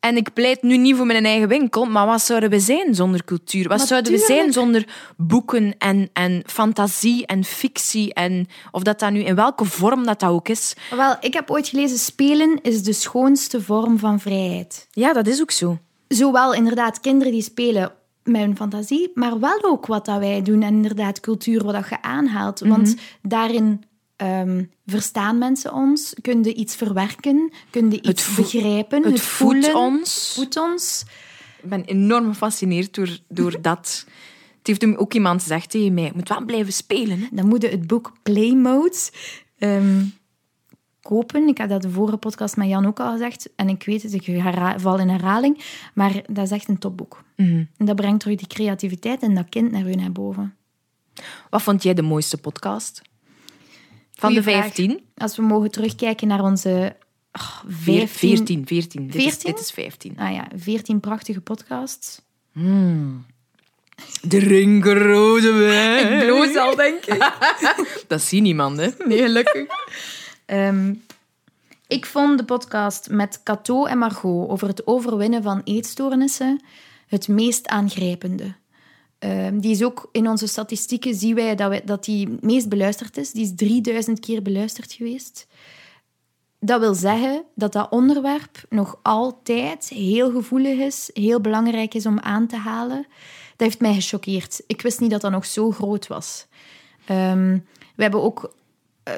En 0.00 0.16
ik 0.16 0.32
pleit 0.32 0.62
nu 0.62 0.76
niet 0.76 0.96
voor 0.96 1.06
mijn 1.06 1.24
eigen 1.24 1.48
winkel, 1.48 1.84
maar 1.84 2.06
wat 2.06 2.22
zouden 2.22 2.50
we 2.50 2.60
zijn 2.60 2.94
zonder 2.94 3.24
cultuur? 3.24 3.68
Wat 3.68 3.80
zouden 3.80 4.12
we 4.12 4.18
zijn 4.18 4.52
zonder 4.52 4.88
boeken 5.16 5.74
en, 5.78 6.10
en 6.12 6.42
fantasie 6.46 7.26
en 7.26 7.44
fictie? 7.44 8.14
En 8.14 8.46
of 8.70 8.82
dat 8.82 8.98
dat 8.98 9.10
nu 9.10 9.20
in 9.20 9.34
welke 9.34 9.64
vorm 9.64 10.04
dat, 10.04 10.20
dat 10.20 10.30
ook 10.30 10.48
is. 10.48 10.74
Wel, 10.96 11.16
ik 11.20 11.34
heb 11.34 11.50
ooit 11.50 11.68
gelezen, 11.68 11.98
spelen 11.98 12.58
is 12.62 12.82
de 12.82 12.92
schoonste 12.92 13.62
vorm 13.62 13.98
van 13.98 14.20
vrijheid. 14.20 14.88
Ja, 14.90 15.12
dat 15.12 15.26
is 15.26 15.40
ook 15.40 15.50
zo. 15.50 15.78
Zowel 16.08 16.54
inderdaad 16.54 17.00
kinderen 17.00 17.32
die 17.32 17.42
spelen 17.42 17.92
hun 18.22 18.56
fantasie, 18.56 19.10
maar 19.14 19.40
wel 19.40 19.62
ook 19.62 19.86
wat 19.86 20.04
dat 20.04 20.18
wij 20.18 20.42
doen 20.42 20.62
en 20.62 20.74
inderdaad 20.74 21.20
cultuur, 21.20 21.64
wat 21.64 21.74
dat 21.74 21.88
je 21.88 22.02
aanhaalt. 22.02 22.60
Want 22.60 22.96
daarin 23.22 23.82
ehm, 24.16 24.64
verstaan 24.86 25.38
mensen 25.38 25.72
ons, 25.72 26.14
kunnen 26.22 26.60
iets 26.60 26.76
verwerken, 26.76 27.52
kunnen 27.70 28.08
iets 28.08 28.34
begrijpen, 28.34 29.02
Het, 29.02 29.12
het, 29.12 29.20
voedt 29.20 29.66
voelen, 29.66 29.76
ons. 29.76 30.32
voedt 30.34 30.56
ons. 30.56 31.04
Ik 31.62 31.68
ben 31.68 31.84
enorm 31.84 32.28
gefascineerd 32.28 32.94
door, 32.94 33.18
door 33.28 33.56
dat. 33.60 34.06
Het 34.58 34.66
heeft 34.66 34.80
hem 34.80 34.94
ook 34.94 35.14
iemand 35.14 35.42
gezegd 35.42 35.70
tegen 35.70 35.94
mij, 35.94 36.04
je 36.04 36.12
moet 36.14 36.28
wel 36.28 36.44
blijven 36.44 36.72
spelen. 36.72 37.20
Hè? 37.20 37.26
Dan 37.30 37.46
moet 37.46 37.62
je 37.62 37.68
het 37.68 37.86
boek 37.86 38.12
Play 38.22 38.52
Mode 38.52 38.96
ehm, 39.58 40.02
kopen. 41.02 41.48
Ik 41.48 41.58
heb 41.58 41.68
dat 41.68 41.82
de 41.82 41.90
vorige 41.90 42.16
podcast 42.16 42.56
met 42.56 42.68
Jan 42.68 42.86
ook 42.86 43.00
al 43.00 43.12
gezegd. 43.12 43.50
En 43.56 43.68
ik 43.68 43.82
weet 43.82 44.02
het, 44.02 44.12
ik 44.12 44.42
val 44.76 44.98
in 44.98 45.08
herhaling. 45.08 45.64
Maar 45.94 46.22
dat 46.26 46.44
is 46.44 46.50
echt 46.50 46.68
een 46.68 46.78
topboek. 46.78 47.22
En 47.36 47.68
dat 47.76 47.96
brengt 47.96 48.20
terug 48.20 48.36
die 48.36 48.46
creativiteit 48.46 49.22
en 49.22 49.34
dat 49.34 49.48
kind 49.48 49.70
naar 49.70 49.88
u 49.88 49.94
naar 49.94 50.12
boven. 50.12 50.54
Wat 51.50 51.62
vond 51.62 51.82
jij 51.82 51.94
de 51.94 52.02
mooiste 52.02 52.36
podcast? 52.36 53.02
Van 54.12 54.30
Goeie 54.30 54.44
de 54.44 54.50
vraag. 54.50 54.62
15? 54.62 55.00
Als 55.16 55.36
we 55.36 55.42
mogen 55.42 55.70
terugkijken 55.70 56.28
naar 56.28 56.42
onze 56.42 56.96
oh, 57.32 57.58
Veer- 57.66 58.08
15... 58.08 58.36
14, 58.36 58.66
14. 58.66 59.06
Dit, 59.06 59.14
is, 59.14 59.22
14? 59.22 59.50
dit 59.52 59.60
is 59.60 59.70
15. 59.70 60.18
Ah 60.18 60.32
ja, 60.34 60.48
14 60.56 61.00
prachtige 61.00 61.40
podcasts. 61.40 62.22
De 64.22 64.38
ringerrode 64.38 65.52
wijn. 65.52 66.26
Bloos 66.26 66.56
al, 66.56 66.76
denk 66.76 67.04
ik. 67.04 67.32
Dat 68.08 68.22
ziet 68.22 68.42
niemand, 68.42 68.76
hè? 68.76 68.88
Nee, 69.06 69.18
gelukkig. 69.22 69.66
Ehm, 70.50 70.94
ik 71.86 72.06
vond 72.06 72.38
de 72.38 72.44
podcast 72.44 73.10
met 73.10 73.40
Cato 73.42 73.84
en 73.84 73.98
Margot 73.98 74.48
over 74.48 74.68
het 74.68 74.86
overwinnen 74.86 75.42
van 75.42 75.60
eetstoornissen 75.64 76.60
het 77.06 77.28
meest 77.28 77.68
aangrijpende. 77.68 78.54
Ehm, 79.18 79.58
die 79.58 79.70
is 79.70 79.82
ook 79.82 80.08
in 80.12 80.28
onze 80.28 80.46
statistieken, 80.46 81.14
zien 81.14 81.34
wij 81.34 81.54
dat, 81.54 81.80
dat 81.84 82.04
die 82.04 82.38
meest 82.40 82.68
beluisterd 82.68 83.16
is. 83.16 83.32
Die 83.32 83.42
is 83.42 83.54
3000 83.54 84.20
keer 84.20 84.42
beluisterd 84.42 84.92
geweest. 84.92 85.46
Dat 86.60 86.80
wil 86.80 86.94
zeggen 86.94 87.44
dat 87.54 87.72
dat 87.72 87.90
onderwerp 87.90 88.64
nog 88.68 88.98
altijd 89.02 89.88
heel 89.88 90.30
gevoelig 90.30 90.78
is, 90.78 91.10
heel 91.12 91.40
belangrijk 91.40 91.94
is 91.94 92.06
om 92.06 92.18
aan 92.18 92.46
te 92.46 92.56
halen. 92.56 93.06
Dat 93.56 93.68
heeft 93.68 93.80
mij 93.80 93.94
gechoqueerd. 93.94 94.62
Ik 94.66 94.82
wist 94.82 95.00
niet 95.00 95.10
dat 95.10 95.20
dat 95.20 95.30
nog 95.30 95.46
zo 95.46 95.70
groot 95.70 96.06
was. 96.06 96.46
Ehm, 97.06 97.58
we 97.94 98.02
hebben 98.02 98.22
ook 98.22 98.58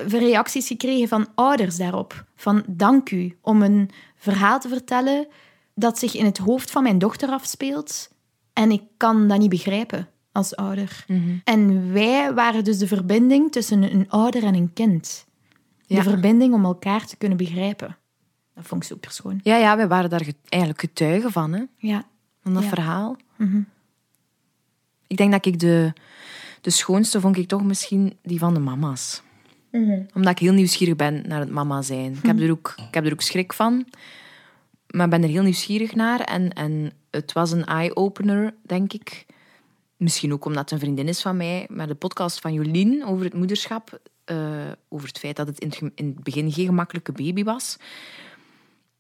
reacties 0.09 0.67
gekregen 0.67 1.09
van 1.09 1.27
ouders 1.35 1.77
daarop. 1.77 2.25
Van 2.35 2.63
dank 2.67 3.11
u 3.11 3.37
om 3.41 3.63
een 3.63 3.91
verhaal 4.17 4.61
te 4.61 4.69
vertellen 4.69 5.27
dat 5.75 5.99
zich 5.99 6.15
in 6.15 6.25
het 6.25 6.39
hoofd 6.39 6.71
van 6.71 6.83
mijn 6.83 6.99
dochter 6.99 7.29
afspeelt. 7.29 8.11
En 8.53 8.71
ik 8.71 8.83
kan 8.97 9.29
dat 9.29 9.39
niet 9.39 9.49
begrijpen 9.51 10.09
als 10.33 10.57
ouder. 10.57 11.05
En 11.45 11.93
wij 11.93 12.35
waren 12.35 12.65
dus 12.65 12.79
de 12.79 12.87
verbinding 12.87 13.53
tussen 13.53 13.83
een 13.83 14.11
ouder 14.11 14.45
en 14.45 14.55
een 14.55 14.73
kind. 14.73 15.27
De 15.87 16.03
verbinding 16.03 16.55
om 16.55 16.65
elkaar 16.65 17.07
te 17.07 17.17
kunnen 17.17 17.39
begrijpen. 17.39 17.97
Dat 18.55 18.67
vond 18.67 18.83
ik 18.83 18.89
super 18.89 19.11
schoon. 19.11 19.41
Ja, 19.43 19.57
ja, 19.57 19.77
wij 19.77 19.89
waren 19.89 20.11
daar 20.11 20.25
ge- 20.25 20.35
eigenlijk 20.49 20.81
getuigen 20.83 21.33
van, 21.33 21.53
hè? 21.53 21.63
Ja. 21.77 22.05
Van 22.43 22.55
dat 22.55 22.63
Ja. 22.63 22.69
verhaal. 22.69 23.17
Ik 25.07 25.17
denk 25.17 25.33
dat 25.33 25.47
ik 25.47 25.59
de, 25.59 25.93
de 26.61 26.71
schoonste 26.71 27.21
vond 27.21 27.37
ik 27.37 27.49
toch 27.49 27.63
misschien 27.65 28.19
die 28.23 28.39
van 28.39 28.55
de 28.55 28.61
mama's. 28.61 29.23
Omdat 30.15 30.33
ik 30.33 30.39
heel 30.39 30.53
nieuwsgierig 30.53 30.97
ben 30.97 31.23
naar 31.29 31.41
het 31.41 31.51
mama 31.51 31.83
zijn. 31.83 32.13
Ik, 32.13 32.27
heb 32.27 32.41
er 32.41 32.51
ook, 32.51 32.75
ik 32.89 32.95
heb 32.95 33.07
er 33.07 33.13
ook 33.13 33.21
schrik 33.23 33.53
van. 33.53 33.87
Maar 34.87 35.05
ik 35.05 35.11
ben 35.11 35.23
er 35.23 35.29
heel 35.29 35.43
nieuwsgierig 35.43 35.95
naar. 35.95 36.21
En, 36.21 36.53
en 36.53 36.93
het 37.11 37.33
was 37.33 37.53
een 37.53 37.65
eye-opener, 37.65 38.55
denk 38.63 38.93
ik. 38.93 39.27
Misschien 39.97 40.33
ook 40.33 40.45
omdat 40.45 40.63
het 40.63 40.71
een 40.71 40.79
vriendin 40.79 41.09
is 41.09 41.23
van 41.23 41.37
mij. 41.37 41.67
Maar 41.71 41.87
de 41.87 41.95
podcast 41.95 42.41
van 42.41 42.53
Jolien 42.53 43.05
over 43.07 43.25
het 43.25 43.35
moederschap. 43.35 44.01
eh, 44.25 44.37
over 44.89 45.09
het 45.09 45.19
feit 45.19 45.37
dat 45.37 45.47
het 45.47 45.61
in 45.61 45.69
het, 45.69 45.81
in 45.95 46.07
het 46.07 46.23
begin 46.25 46.53
geen 46.53 46.67
gemakkelijke 46.67 47.13
baby 47.13 47.45
was. 47.45 47.77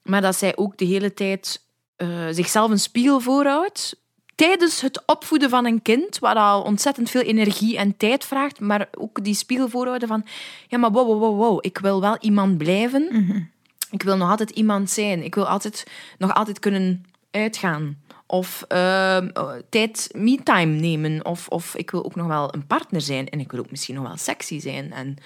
Maar 0.03 0.21
dat 0.21 0.37
zij 0.37 0.57
ook 0.57 0.77
de 0.77 0.85
hele 0.85 1.15
tijd 1.15 1.61
eh, 1.97 2.27
zichzelf 2.31 2.71
een 2.71 2.79
spiegel 2.79 3.21
voorhoudt. 3.21 4.02
Tijdens 4.43 4.81
het 4.81 5.03
opvoeden 5.07 5.51
van 5.51 5.67
een 5.67 5.83
kind, 5.83 6.19
wat 6.19 6.37
al 6.37 6.63
ontzettend 6.63 7.11
veel 7.11 7.21
energie 7.21 7.77
en 7.77 7.97
tijd 7.97 8.25
vraagt, 8.25 8.61
maar 8.61 8.89
ook 8.99 9.25
die 9.25 9.35
spiegel 9.35 9.69
voorhouden 9.69 10.09
van, 10.09 10.25
ja, 10.69 10.79
maar 10.79 10.91
wow, 10.91 11.07
wow, 11.07 11.21
wow, 11.21 11.39
wow, 11.39 11.59
ik 11.61 11.79
wil 11.79 12.01
wel 12.01 12.17
iemand 12.21 12.59
blijven. 12.59 13.03
Ik 13.91 14.03
wil 14.03 14.17
nog 14.17 14.31
altijd 14.31 14.51
iemand 14.51 14.91
zijn. 14.91 15.25
Ik 15.25 15.35
wil 15.35 15.49
altijd, 15.49 15.87
nog 16.19 16.35
altijd 16.35 16.59
kunnen 16.59 17.05
uitgaan. 17.31 17.97
Of 18.27 18.65
ehm, 18.69 19.29
eh, 19.29 19.51
tijd 19.69 20.11
me-time 20.15 20.73
nemen. 20.81 21.25
Of, 21.25 21.49
of 21.49 21.75
ik 21.75 21.91
wil 21.91 22.05
ook 22.05 22.15
nog 22.15 22.27
wel 22.27 22.55
een 22.55 22.67
partner 22.67 23.01
zijn. 23.01 23.29
En 23.29 23.41
ik 23.41 23.51
wil 23.51 23.61
ook 23.61 23.71
misschien 23.71 23.95
nog 23.95 24.07
wel 24.07 24.17
sexy 24.17 24.61
zijn. 24.61 24.93
En, 24.93 25.17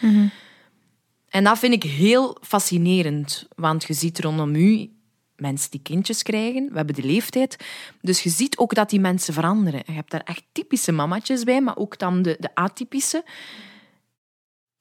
en 1.28 1.44
dat 1.44 1.58
vind 1.58 1.72
ik 1.72 1.82
heel 1.82 2.36
fascinerend. 2.40 3.48
Want 3.54 3.84
je 3.84 3.92
ziet 3.92 4.20
rondom 4.20 4.54
u 4.54 4.90
mensen 5.36 5.70
die 5.70 5.80
kindjes 5.82 6.22
krijgen. 6.22 6.68
We 6.70 6.76
hebben 6.76 6.94
de 6.94 7.04
leeftijd. 7.04 7.56
Dus 8.00 8.22
je 8.22 8.30
ziet 8.30 8.58
ook 8.58 8.74
dat 8.74 8.90
die 8.90 9.00
mensen 9.00 9.34
veranderen. 9.34 9.82
Je 9.86 9.92
hebt 9.92 10.10
daar 10.10 10.24
echt 10.24 10.42
typische 10.52 10.92
mamatjes 10.92 11.44
bij, 11.44 11.60
maar 11.60 11.76
ook 11.76 11.98
dan 11.98 12.22
de, 12.22 12.36
de 12.40 12.54
atypische. 12.54 13.24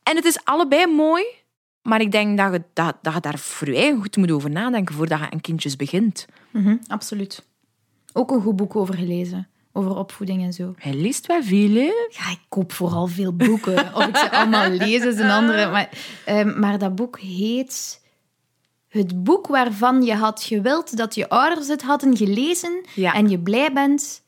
En 0.03 0.15
het 0.15 0.25
is 0.25 0.39
allebei 0.43 0.87
mooi. 0.87 1.23
Maar 1.81 2.01
ik 2.01 2.11
denk 2.11 2.37
dat 2.37 2.53
je, 2.53 2.63
dat, 2.73 2.97
dat 3.01 3.13
je 3.13 3.19
daar 3.19 3.39
voor 3.39 3.67
je 3.67 3.75
eigen 3.75 4.01
goed 4.01 4.17
moet 4.17 4.31
over 4.31 4.49
nadenken 4.49 4.95
voordat 4.95 5.19
je 5.19 5.29
aan 5.29 5.41
kindjes 5.41 5.75
begint. 5.75 6.25
Mhm, 6.51 6.75
absoluut. 6.87 7.45
Ook 8.13 8.31
een 8.31 8.41
goed 8.41 8.55
boek 8.55 8.75
over 8.75 8.95
gelezen. 8.95 9.47
Over 9.71 9.97
opvoeding 9.97 10.43
en 10.43 10.53
zo. 10.53 10.73
Hij 10.77 10.93
leest 10.93 11.25
wel 11.25 11.43
veel, 11.43 11.73
hè? 11.73 11.91
Ja, 12.09 12.31
ik 12.31 12.39
koop 12.49 12.71
vooral 12.71 13.07
veel 13.07 13.35
boeken. 13.35 13.95
Of 13.95 14.07
ik 14.07 14.17
ze 14.17 14.31
allemaal 14.31 14.69
lees, 14.69 15.03
is 15.03 15.19
een 15.19 15.29
andere. 15.29 15.69
Maar, 15.71 15.89
ehm, 16.25 16.59
maar 16.59 16.79
dat 16.79 16.95
boek 16.95 17.19
heet... 17.19 18.03
Het 18.97 19.23
boek 19.23 19.47
waarvan 19.47 20.01
je 20.03 20.13
had 20.13 20.43
gewild 20.43 20.97
dat 20.97 21.15
je 21.15 21.29
ouders 21.29 21.67
het 21.67 21.81
hadden 21.81 22.17
gelezen 22.17 22.86
Ja. 22.93 23.13
en 23.13 23.29
je 23.29 23.39
blij 23.39 23.73
bent 23.73 24.21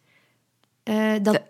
eh, 0.83 1.13
dat... 1.21 1.41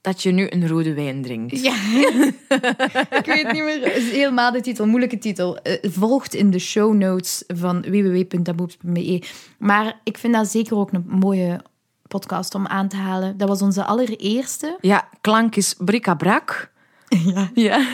Dat 0.00 0.22
je 0.22 0.30
nu 0.32 0.46
een 0.50 0.68
rode 0.68 0.94
wijn 0.94 1.22
drinkt. 1.22 1.60
Ja, 1.62 1.74
ik 3.18 3.24
weet 3.24 3.52
niet 3.52 3.62
meer. 3.62 3.96
Is 3.96 4.10
helemaal 4.10 4.52
de 4.52 4.60
titel, 4.60 4.86
moeilijke 4.86 5.18
titel. 5.18 5.58
Eh, 5.58 5.90
volgt 5.90 6.34
in 6.34 6.50
de 6.50 6.58
show 6.58 6.94
notes 6.94 7.44
van 7.46 7.80
www.taboeps.be. 7.82 9.22
Maar 9.58 10.00
ik 10.04 10.18
vind 10.18 10.34
dat 10.34 10.48
zeker 10.50 10.76
ook 10.76 10.92
een 10.92 11.04
mooie 11.06 11.60
podcast 12.08 12.54
om 12.54 12.66
aan 12.66 12.88
te 12.88 12.96
halen. 12.96 13.36
Dat 13.36 13.48
was 13.48 13.62
onze 13.62 13.84
allereerste. 13.84 14.76
Ja, 14.80 15.08
klank 15.20 15.56
is 15.56 15.74
bric-à-brac. 15.78 16.70
Ja. 17.34 17.50
Ja. 17.54 17.86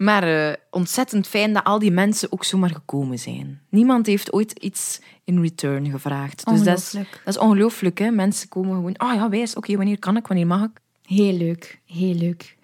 Maar 0.00 0.22
eh, 0.22 0.52
ontzettend 0.70 1.26
fijn 1.26 1.52
dat 1.52 1.64
al 1.64 1.78
die 1.78 1.90
mensen 1.90 2.32
ook 2.32 2.44
zomaar 2.44 2.70
gekomen 2.70 3.18
zijn. 3.18 3.60
Niemand 3.68 4.06
heeft 4.06 4.32
ooit 4.32 4.52
iets 4.52 5.00
in 5.24 5.40
return 5.40 5.90
gevraagd. 5.90 6.46
Dus 6.46 6.62
dat 6.62 6.78
is, 6.78 6.84
Ongelooflijk. 6.84 7.22
dat 7.24 7.34
is 7.34 7.40
ongelooflijk. 7.40 7.98
Hè? 7.98 8.10
Mensen 8.10 8.48
komen 8.48 8.74
gewoon... 8.74 9.00
Oh 9.00 9.14
ja, 9.14 9.28
wijs. 9.28 9.54
Oké, 9.54 9.76
wanneer 9.76 9.98
kan 9.98 10.16
ik? 10.16 10.26
Wanneer 10.26 10.46
mag 10.46 10.64
ik? 10.64 10.80
Heel 11.02 11.32
leuk, 11.32 11.80
heel 11.86 12.14
leuk. 12.14 12.56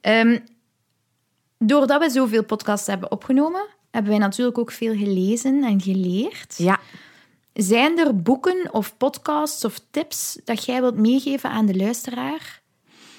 Ehm, 0.00 0.38
doordat 1.58 2.00
we 2.00 2.10
zoveel 2.10 2.44
podcasts 2.44 2.86
hebben 2.86 3.10
opgenomen, 3.10 3.66
hebben 3.90 4.10
wij 4.10 4.20
natuurlijk 4.20 4.58
ook 4.58 4.70
veel 4.70 4.96
gelezen 4.96 5.64
en 5.64 5.80
geleerd. 5.80 6.54
Ja. 6.56 6.80
Zijn 7.52 7.98
er 7.98 8.22
boeken 8.22 8.72
of 8.72 8.96
podcasts 8.96 9.64
of 9.64 9.80
tips 9.90 10.38
dat 10.44 10.64
jij 10.64 10.80
wilt 10.80 10.96
meegeven 10.96 11.50
aan 11.50 11.66
de 11.66 11.76
luisteraar? 11.76 12.62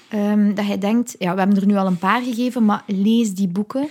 Ehm, 0.08 0.54
dat 0.54 0.66
jij 0.66 0.78
denkt, 0.78 1.14
ja, 1.18 1.32
we 1.32 1.38
hebben 1.38 1.60
er 1.60 1.66
nu 1.66 1.76
al 1.76 1.86
een 1.86 1.98
paar 1.98 2.22
gegeven, 2.22 2.64
maar 2.64 2.82
lees 2.86 3.34
die 3.34 3.48
boeken. 3.48 3.88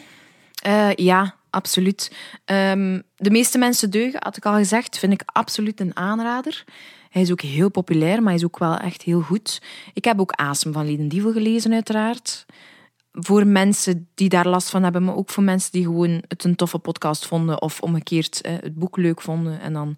Eh, 0.62 0.94
ja, 0.96 1.36
absoluut. 1.50 2.12
Ehm, 2.46 3.02
de 3.16 3.30
meeste 3.32 3.58
mensen 3.58 3.90
deugen, 3.90 4.24
had 4.24 4.38
ik 4.38 4.46
al 4.46 4.54
gezegd, 4.54 5.00
vind 5.00 5.14
ik 5.14 5.22
absoluut 5.26 5.80
een 5.80 5.96
aanrader. 5.96 6.64
Hij 7.10 7.22
is 7.22 7.32
ook 7.32 7.42
heel 7.42 7.70
populair, 7.70 8.18
maar 8.18 8.26
hij 8.26 8.36
is 8.36 8.46
ook 8.46 8.60
wel 8.60 8.78
echt 8.78 9.02
heel 9.02 9.22
goed. 9.22 9.62
Ik 9.94 10.06
heb 10.06 10.20
ook 10.20 10.32
Asem 10.32 10.74
van 10.74 10.86
Lieden 10.86 11.08
Dievel 11.08 11.32
gelezen, 11.32 11.74
uiteraard. 11.74 12.46
Voor 13.12 13.48
mensen 13.48 14.08
die 14.14 14.30
daar 14.30 14.48
last 14.48 14.70
van 14.70 14.84
hebben, 14.84 15.04
maar 15.04 15.16
ook 15.16 15.30
voor 15.30 15.44
mensen 15.44 15.72
die 15.72 15.84
gewoon 15.84 16.24
het 16.28 16.44
een 16.44 16.56
toffe 16.56 16.78
podcast 16.78 17.26
vonden 17.26 17.62
of 17.62 17.82
omgekeerd 17.82 18.42
eh, 18.42 18.54
het 18.60 18.76
boek 18.76 18.98
leuk 18.98 19.22
vonden. 19.22 19.60
En 19.60 19.74
dan, 19.74 19.98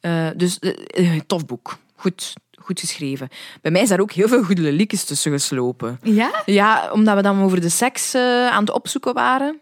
eh, 0.00 0.28
dus 0.36 0.58
eh, 0.58 1.20
tof 1.26 1.46
boek. 1.46 1.78
Goed, 1.94 2.32
goed 2.62 2.80
geschreven. 2.80 3.28
Bij 3.62 3.70
mij 3.70 3.82
is 3.82 3.88
daar 3.88 4.00
ook 4.00 4.12
heel 4.12 4.28
veel 4.28 4.42
goede 4.42 4.72
liedjes 4.72 5.04
tussen 5.04 5.32
geslopen. 5.32 5.98
Ja? 6.02 6.42
Ja, 6.44 6.90
omdat 6.92 7.16
we 7.16 7.22
dan 7.22 7.42
over 7.42 7.60
de 7.60 7.68
seks 7.68 8.14
eh, 8.14 8.46
aan 8.46 8.60
het 8.60 8.72
opzoeken 8.72 9.14
waren. 9.14 9.60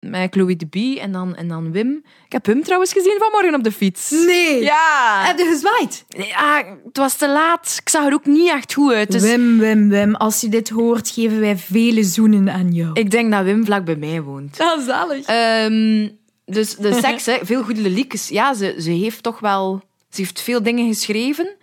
Met 0.00 0.32
Chloe 0.32 0.56
de 0.56 0.66
Bie 0.66 1.00
en 1.00 1.12
dan, 1.12 1.36
en 1.36 1.48
dan 1.48 1.72
Wim. 1.72 2.04
Ik 2.26 2.32
heb 2.32 2.46
Wim 2.46 2.62
trouwens 2.62 2.92
gezien 2.92 3.16
vanmorgen 3.18 3.54
op 3.54 3.64
de 3.64 3.72
fiets. 3.72 4.10
Nee. 4.10 4.62
Ja. 4.62 5.22
Heb 5.26 5.38
je 5.38 5.44
gezwaaid? 5.44 6.04
ja, 6.08 6.64
het 6.84 6.96
was 6.96 7.16
te 7.16 7.28
laat. 7.28 7.76
Ik 7.80 7.88
zag 7.88 8.06
er 8.06 8.12
ook 8.12 8.26
niet 8.26 8.50
echt 8.50 8.74
goed 8.74 8.92
uit. 8.92 9.12
Dus 9.12 9.22
Wim, 9.22 9.58
Wim, 9.58 9.88
Wim, 9.88 10.14
als 10.14 10.40
je 10.40 10.48
dit 10.48 10.68
hoort, 10.68 11.10
geven 11.10 11.40
wij 11.40 11.56
vele 11.56 12.02
zoenen 12.02 12.52
aan 12.52 12.72
jou. 12.72 12.90
ik 12.92 13.10
denk 13.10 13.32
dat 13.32 13.44
Wim 13.44 13.64
vlak 13.64 13.84
bij 13.84 13.96
mij 13.96 14.22
woont. 14.22 14.56
Ja, 14.56 14.80
zalig. 14.80 15.26
Ehm, 15.26 16.08
dus 16.44 16.76
de 16.76 16.94
seks, 16.94 17.26
hè, 17.26 17.38
veel 17.42 17.62
goede 17.62 17.90
liedjes. 17.90 18.28
Ja, 18.28 18.54
ze, 18.54 18.74
ze 18.78 18.90
heeft 18.90 19.22
toch 19.22 19.40
wel... 19.40 19.82
Ze 20.10 20.20
heeft 20.20 20.40
veel 20.40 20.62
dingen 20.62 20.86
geschreven. 20.86 21.56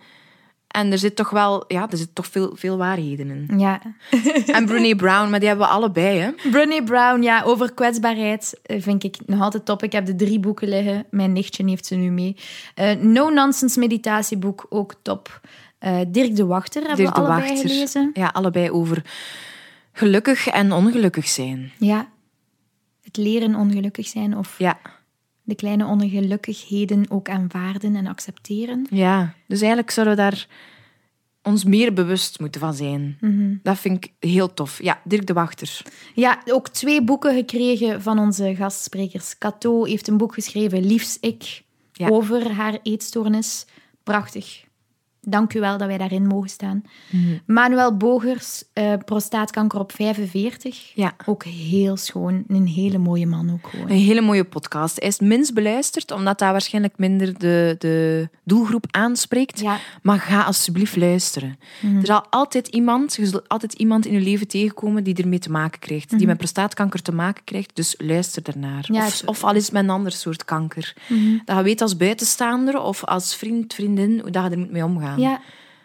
En 0.76 0.92
er 0.92 0.98
zit 0.98 1.16
toch 1.16 1.30
wel... 1.30 1.64
Ja, 1.68 1.90
er 1.90 1.96
zit 1.96 2.14
toch 2.14 2.26
veel, 2.26 2.50
veel 2.54 2.76
waarheden 2.76 3.30
in. 3.30 3.58
Ja. 3.58 3.80
En 4.56 4.66
Brene 4.66 4.96
Brown, 4.96 5.30
maar 5.30 5.38
die 5.38 5.48
hebben 5.48 5.66
we 5.66 5.72
allebei, 5.72 6.18
hè. 6.18 6.50
Brené 6.50 6.82
Brown, 6.82 7.22
ja, 7.22 7.42
over 7.42 7.72
kwetsbaarheid 7.72 8.60
eh, 8.62 8.82
vind 8.82 9.04
ik 9.04 9.16
nog 9.26 9.40
altijd 9.40 9.64
top. 9.64 9.82
Ik 9.82 9.92
heb 9.92 10.06
de 10.06 10.16
drie 10.16 10.40
boeken 10.40 10.68
liggen. 10.68 11.06
Mijn 11.10 11.32
nichtje 11.32 11.68
heeft 11.68 11.86
ze 11.86 11.94
nu 11.94 12.10
mee. 12.10 12.36
Eh, 12.74 12.96
no 12.96 13.30
Nonsense 13.30 13.78
meditatieboek, 13.78 14.66
ook 14.68 14.94
top. 15.02 15.40
Eh, 15.78 15.98
Dirk 16.08 16.36
de 16.36 16.46
Wachter 16.46 16.80
hebben 16.82 17.04
Dirk 17.04 17.14
we 17.14 17.20
de 17.20 17.26
allebei 17.26 17.48
Wachter. 17.50 17.68
gelezen. 17.68 18.10
Ja, 18.14 18.30
allebei 18.32 18.70
over 18.70 19.02
gelukkig 19.92 20.46
en 20.46 20.72
ongelukkig 20.72 21.28
zijn. 21.28 21.72
Ja. 21.78 22.08
Het 23.02 23.16
leren 23.16 23.54
ongelukkig 23.54 24.06
zijn 24.06 24.36
of 24.36 24.54
Ja, 24.58 24.78
de 25.46 25.54
kleine 25.54 25.86
ongelukkigheden 25.86 27.04
ook 27.10 27.28
aanvaarden 27.28 27.96
en 27.96 28.06
accepteren. 28.06 28.86
ja. 28.90 29.34
Dus 29.48 29.58
eigenlijk 29.58 29.90
zouden 29.90 30.16
we 30.16 30.22
daar 30.22 30.46
ons 31.42 31.64
meer 31.64 31.92
bewust 31.92 32.40
moeten 32.40 32.60
van 32.60 32.74
zijn. 32.74 33.16
Mhm. 33.20 33.54
Dat 33.62 33.78
vind 33.78 34.04
ik 34.04 34.12
heel 34.30 34.54
tof. 34.54 34.82
Ja, 34.82 35.00
Dirk 35.04 35.26
de 35.26 35.32
Wachter. 35.32 35.82
Ja, 36.14 36.42
ook 36.44 36.68
twee 36.68 37.04
boeken 37.04 37.34
gekregen 37.34 38.02
van 38.02 38.18
onze 38.18 38.54
gastsprekers. 38.54 39.38
Cato 39.38 39.84
heeft 39.84 40.08
een 40.08 40.16
boek 40.16 40.34
geschreven, 40.34 40.86
Liefs 40.86 41.18
Ik, 41.20 41.62
Ja. 41.92 42.08
over 42.08 42.50
haar 42.52 42.78
eetstoornis. 42.82 43.66
Prachtig. 44.02 44.64
Dank 45.28 45.54
u 45.54 45.60
wel 45.60 45.78
dat 45.78 45.86
wij 45.86 45.98
daarin 45.98 46.26
mogen 46.26 46.48
staan. 46.48 46.82
Mhm. 47.10 47.38
Manuel 47.46 47.96
Bogers, 47.96 48.64
eh, 48.72 48.92
prostaatkanker 49.04 49.78
op 49.78 49.92
45. 49.92 50.92
Ja. 50.94 51.14
Ook 51.26 51.44
heel 51.44 51.96
schoon. 51.96 52.44
Een 52.48 52.66
hele 52.66 52.98
mooie 52.98 53.26
man 53.26 53.52
ook 53.52 53.68
gewoon. 53.68 53.90
Een 53.90 53.96
hele 53.96 54.20
mooie 54.20 54.44
podcast. 54.44 54.98
Hij 54.98 55.08
is 55.08 55.20
minst 55.20 55.54
beluisterd, 55.54 56.10
omdat 56.10 56.38
dat 56.38 56.50
waarschijnlijk 56.50 56.98
minder 56.98 57.38
de, 57.38 57.76
de 57.78 58.28
doelgroep 58.44 58.86
aanspreekt. 58.90 59.60
Ja. 59.60 59.78
Maar 60.02 60.18
ga 60.18 60.42
alsjeblieft 60.42 60.96
luisteren. 60.96 61.58
Er 61.82 62.06
zal 62.06 62.26
altijd 62.30 62.68
iemand, 62.68 63.14
je 63.14 63.26
zult 63.26 63.48
altijd 63.48 63.72
iemand 63.72 64.06
in 64.06 64.12
je 64.12 64.20
leven 64.20 64.48
tegenkomen 64.48 65.04
die 65.04 65.14
ermee 65.14 65.38
te 65.38 65.50
maken 65.50 65.80
krijgt. 65.80 66.18
Die 66.18 66.26
met 66.26 66.36
prostaatkanker 66.36 67.02
te 67.02 67.12
maken 67.12 67.44
krijgt. 67.44 67.70
Dus 67.74 67.94
luister 67.98 68.42
daarnaar. 68.42 68.84
Ja, 68.92 69.06
of, 69.06 69.22
of 69.24 69.44
al 69.44 69.54
is 69.54 69.62
het 69.62 69.72
met 69.72 69.82
een 69.82 69.90
ander 69.90 70.12
soort 70.12 70.44
kanker. 70.44 70.94
Dat 71.44 71.56
je 71.56 71.62
weet 71.62 71.80
als 71.80 71.96
buitenstaander 71.96 72.80
of 72.80 73.04
als 73.04 73.36
vriend, 73.36 73.74
vriendin, 73.74 74.20
hoe 74.20 74.30
dat 74.30 74.44
je 74.44 74.50
er 74.50 74.58
moet 74.58 74.70
mee 74.70 74.84
omgaan. 74.84 75.15
Ja, 75.16 75.40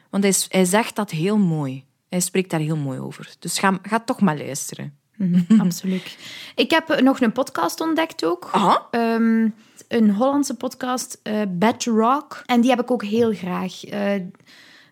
Want 0.10 0.24
hij, 0.24 0.34
hij 0.48 0.66
zegt 0.66 0.96
dat 0.96 1.12
heel 1.12 1.38
mooi. 1.38 1.86
Hij 2.10 2.20
spreekt 2.20 2.50
daar 2.50 2.60
heel 2.60 2.78
mooi 2.78 3.00
over. 3.00 3.36
Dus 3.40 3.60
ga, 3.60 3.80
ga 3.82 4.00
toch 4.00 4.22
maar 4.22 4.38
luisteren. 4.38 4.98
mhm, 5.18 5.60
absoluut. 5.66 6.18
Ik 6.56 6.72
heb 6.72 7.02
nog 7.02 7.22
een 7.22 7.32
podcast 7.32 7.82
ontdekt 7.82 8.26
ook. 8.26 8.50
Aha. 8.52 8.88
Ehm, 8.92 9.50
een 9.88 10.12
Hollandse 10.12 10.56
podcast, 10.56 11.20
eh 11.24 11.42
Bedrock. 11.50 12.42
En 12.46 12.62
die 12.62 12.70
heb 12.70 12.82
ik 12.82 12.92
ook 12.92 13.04
heel 13.04 13.34
graag. 13.34 13.84
Eh, 13.86 14.14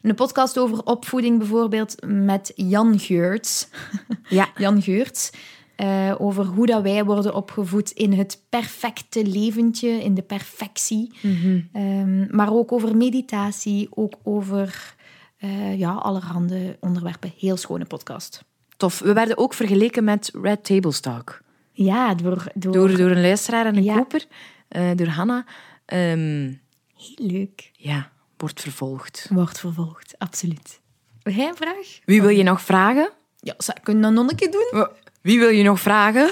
een 0.02 0.16
podcast 0.16 0.58
over 0.58 0.84
opvoeding 0.84 1.38
bijvoorbeeld 1.38 1.96
met 2.06 2.52
Jan 2.56 3.00
Geurts. 3.00 3.68
Ja. 4.30 4.48
Jan 4.58 4.82
Geurts. 4.82 5.32
Eh, 5.80 6.16
over 6.18 6.46
hoe 6.46 6.66
dat 6.66 6.82
wij 6.82 7.06
worden 7.06 7.36
opgevoed 7.36 7.92
in 7.92 8.14
het 8.14 8.44
perfecte 8.50 9.26
leventje, 9.26 9.90
in 9.90 10.14
de 10.14 10.22
perfectie. 10.22 11.14
Ehm, 11.74 12.36
maar 12.36 12.54
ook 12.54 12.72
over 12.72 12.98
meditatie, 12.98 13.88
ook 13.92 14.14
over 14.24 14.96
eh, 15.38 15.80
ja, 15.80 15.92
allerhande 15.94 16.78
onderwerpen. 16.80 17.32
Heel 17.38 17.58
schone 17.58 17.86
podcast. 17.86 18.44
Tof. 18.78 19.00
We 19.00 19.14
werden 19.14 19.38
ook 19.38 19.54
vergeleken 19.54 20.04
met 20.04 20.32
Red 20.42 20.64
Table 20.66 21.00
Talk. 21.00 21.42
Ja, 21.72 22.14
door... 22.16 22.44
door, 22.56 22.74
Door, 22.74 22.98
door 22.98 23.10
een 23.10 23.22
luisteraar 23.22 23.66
en 23.66 23.76
een 23.78 23.84
Ja. 23.84 23.96
koper. 23.96 24.26
eh, 24.68 24.90
door 24.96 25.08
Hanna. 25.08 25.46
Ehm, 25.86 26.54
Heel 26.96 27.16
leuk. 27.28 27.72
ja, 27.74 28.12
wordt 28.38 28.62
vervolgd. 28.62 29.28
Wordt 29.34 29.60
vervolgd, 29.60 30.16
absoluut. 30.18 30.80
Heb 31.24 31.34
jij 31.34 31.48
een 31.48 31.56
vraag? 31.56 32.00
Wie 32.06 32.22
wil 32.22 32.30
je 32.30 32.44
nog 32.44 32.62
vragen? 32.62 33.10
Ja, 33.40 33.56
kunnen 33.84 34.04
dat 34.04 34.12
nog 34.24 34.30
een 34.32 34.38
keer 34.38 34.52
doen? 34.52 34.88
Wie 35.22 35.40
wil 35.40 35.50
je 35.50 35.64
nog 35.64 35.80
vragen? 35.80 36.32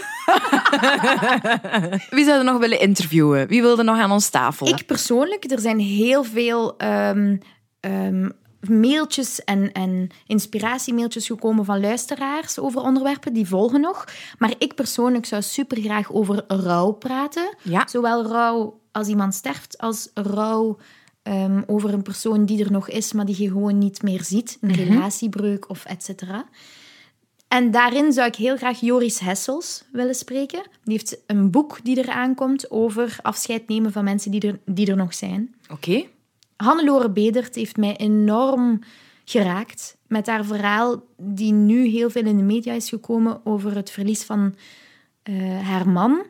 Wie 2.15 2.26
zou 2.26 2.38
er 2.38 2.43
nog 2.43 2.58
willen 2.58 2.80
interviewen? 2.80 3.47
Wie 3.47 3.62
wilde 3.62 3.84
nog 3.84 3.97
aan 3.97 4.12
ons 4.12 4.30
tafel? 4.30 4.67
Ik 4.67 4.86
persoonlijk, 4.86 5.52
er 5.52 5.60
zijn 5.60 5.80
heel 5.80 6.23
veel 6.23 6.78
ehm, 6.78 7.38
ehm, 7.80 8.30
mailtjes 8.69 9.43
en, 9.43 9.71
en 9.71 10.10
inspiratiemailtjes 10.26 11.26
gekomen 11.26 11.65
van 11.65 11.80
luisteraars 11.80 12.60
over 12.60 12.82
onderwerpen. 12.82 13.34
Die 13.34 13.47
volgen 13.47 13.82
nog. 13.82 14.06
Maar 14.38 14.54
ik 14.58 14.76
persoonlijk 14.76 15.26
zou 15.26 15.41
super 15.41 15.82
graag 15.82 16.12
over 16.12 16.43
rouw 16.47 16.91
praten. 16.91 17.56
Ja. 17.62 17.88
Zowel 17.88 18.26
rouw 18.26 18.82
als 18.91 19.08
iemand 19.08 19.34
sterft, 19.34 19.78
als 19.78 20.10
rouw 20.13 20.78
ehm, 21.23 21.62
over 21.65 21.93
een 21.93 22.02
persoon 22.02 22.45
die 22.45 22.63
er 22.63 22.71
nog 22.71 22.89
is, 22.89 23.13
maar 23.13 23.26
die 23.26 23.41
je 23.41 23.47
gewoon 23.47 23.78
niet 23.78 24.02
meer 24.02 24.23
ziet. 24.23 24.58
Een 24.62 24.73
relatiebreuk 24.73 25.69
of 25.69 25.86
et 25.86 26.04
cetera. 26.04 26.45
En 27.48 27.72
daarin 27.72 28.12
zou 28.12 28.28
ik 28.28 28.36
heel 28.36 28.58
graag 28.58 28.80
Joris 28.80 29.20
Hessels 29.20 29.84
willen 29.92 30.16
spreken. 30.16 30.62
Die 30.84 30.94
heeft 30.94 31.18
een 31.28 31.52
boek 31.52 31.80
die 31.84 32.02
er 32.02 32.10
aankomt 32.10 32.72
over 32.72 33.18
afscheid 33.22 33.68
nemen 33.68 33.92
van 33.92 34.04
mensen 34.04 34.32
die 34.32 34.42
er, 34.42 34.60
die 34.66 34.88
er 34.88 34.96
nog 34.96 35.14
zijn. 35.14 35.56
Oké. 35.72 36.06
Hannelore 36.56 37.10
Bedert 37.10 37.56
heeft 37.56 37.78
mij 37.78 37.96
enorm 37.96 38.80
geraakt 39.26 39.98
met 40.08 40.28
haar 40.28 40.46
verhaal, 40.46 41.04
die 41.18 41.54
nu 41.54 41.88
heel 41.88 42.10
veel 42.10 42.26
in 42.26 42.38
de 42.38 42.44
media 42.44 42.74
is 42.74 42.90
gekomen 42.90 43.42
over 43.44 43.76
het 43.76 43.90
verlies 43.90 44.24
van 44.24 44.56
eh, 45.24 45.68
haar 45.68 45.90
man, 45.90 46.26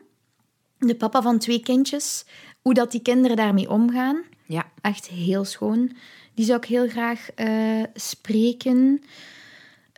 de 0.78 0.94
papa 0.94 1.22
van 1.22 1.38
twee 1.38 1.60
kindjes, 1.60 2.24
hoe 2.62 2.74
dat 2.74 2.90
die 2.90 3.02
kinderen 3.02 3.36
daarmee 3.36 3.70
omgaan. 3.70 4.22
Ja. 4.46 4.70
Echt 4.80 5.06
heel 5.06 5.44
schoon. 5.44 5.92
Die 6.34 6.44
zou 6.44 6.58
ik 6.58 6.64
heel 6.64 6.88
graag 6.88 7.30
eh, 7.34 7.82
spreken. 7.94 9.02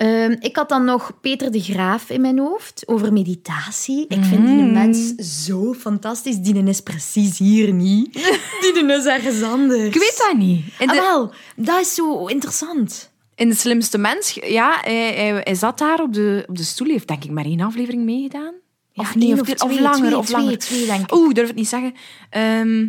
Ehm, 0.00 0.36
ik 0.38 0.56
had 0.56 0.68
dan 0.68 0.84
nog 0.84 1.12
Peter 1.20 1.50
de 1.50 1.60
Graaf 1.60 2.10
in 2.10 2.20
mijn 2.20 2.38
hoofd 2.38 2.82
over 2.86 3.12
meditatie. 3.12 4.04
Ik 4.08 4.24
vind 4.24 4.46
die 4.46 4.62
mens 4.62 5.14
zo 5.44 5.74
fantastisch. 5.74 6.36
Die 6.38 6.62
is 6.64 6.80
precies 6.80 7.38
hier 7.38 7.72
niet. 7.72 8.12
Die 8.74 8.84
is 8.86 9.04
ergens 9.04 9.42
anders. 9.42 9.82
Ik 9.82 9.94
weet 9.94 10.24
dat 10.28 10.36
niet. 10.36 10.64
In 10.78 10.88
Ah, 10.90 10.94
wel, 10.96 11.32
dat 11.56 11.80
is 11.80 11.94
zo 11.94 12.26
interessant. 12.26 13.10
in 13.34 13.48
de 13.48 13.54
slimste 13.54 13.98
mens, 13.98 14.38
ja, 14.46 14.78
hij, 14.80 15.14
hij, 15.14 15.40
hij 15.44 15.54
zat 15.54 15.78
daar 15.78 16.00
op 16.02 16.12
de, 16.14 16.44
op 16.48 16.56
de 16.56 16.62
stoel. 16.64 16.86
Hij 16.86 16.94
heeft 16.96 17.08
denk 17.08 17.24
ik 17.24 17.30
maar 17.30 17.44
één 17.44 17.60
aflevering 17.60 18.04
meegedaan. 18.04 18.54
Of 18.94 19.12
Ja, 19.12 19.18
niet, 19.18 19.32
of, 19.32 19.40
of 19.40 19.46
twee- 19.54 19.70
of 19.70 19.78
langer. 19.80 19.98
twee, 19.98 20.16
of 20.18 20.30
langer. 20.30 20.58
twee, 20.58 20.86
denk 20.86 21.00
ik. 21.00 21.14
Oeh, 21.14 21.28
ik 21.28 21.34
durf 21.34 21.46
het 21.46 21.56
niet 21.56 21.68
zeggen. 21.68 21.94
Ehm, 22.30 22.86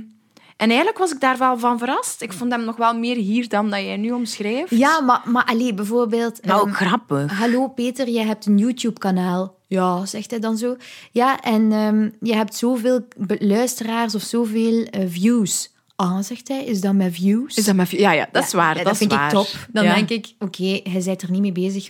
en 0.62 0.68
eigenlijk 0.68 0.98
was 0.98 1.12
ik 1.12 1.20
daar 1.20 1.38
wel 1.38 1.58
van 1.60 1.78
verrast. 1.78 2.22
Ik 2.22 2.34
vond 2.34 2.52
hem 2.52 2.64
nog 2.64 2.76
wel 2.76 2.98
meer 2.98 3.16
hier 3.16 3.50
dan 3.50 3.70
dat 3.70 3.80
jij 3.80 3.98
nu 3.98 4.12
omschrijft. 4.12 4.70
Ja, 4.70 5.00
maar, 5.02 5.22
maar 5.26 5.46
allee, 5.46 5.74
bijvoorbeeld... 5.74 6.46
Nou, 6.46 6.60
ehm, 6.60 6.70
ook 6.70 6.76
grappig. 6.76 7.38
Hallo 7.40 7.68
Peter, 7.68 8.10
jij 8.10 8.26
hebt 8.26 8.46
een 8.46 8.58
YouTube-kanaal. 8.58 9.56
Ja, 9.68 10.06
zegt 10.06 10.32
hij 10.32 10.40
dan 10.40 10.58
zo. 10.58 10.76
Ja, 11.12 11.40
en 11.40 11.72
ehm, 11.72 12.10
je 12.20 12.36
hebt 12.36 12.56
zoveel 12.56 13.08
luisteraars 13.40 14.16
of 14.16 14.22
zoveel 14.22 14.84
eh, 14.84 15.06
views. 15.08 15.74
Ah, 15.96 16.20
zegt 16.22 16.48
hij, 16.48 16.64
is 16.66 16.82
dat 16.82 16.94
met 16.94 17.14
views? 17.14 17.58
Is 17.58 17.66
dat 17.66 17.76
maar... 17.76 17.88
Ja, 17.96 18.12
ja, 18.12 18.28
dat 18.32 18.44
is 18.44 18.54
waar. 18.54 18.78
Ja, 18.78 18.84
dat, 18.84 18.98
vind 18.98 19.12
is 19.12 19.18
waar. 19.18 19.28
ik 19.28 19.34
top. 19.38 19.48
Dan 19.72 19.84
Ja. 19.84 19.96
denk 19.96 20.10
ik, 20.10 20.34
oké, 20.40 20.80
hij 20.84 21.02
bent 21.06 21.22
er 21.22 21.32
niet 21.32 21.42
mee 21.42 21.52
bezig. 21.52 21.90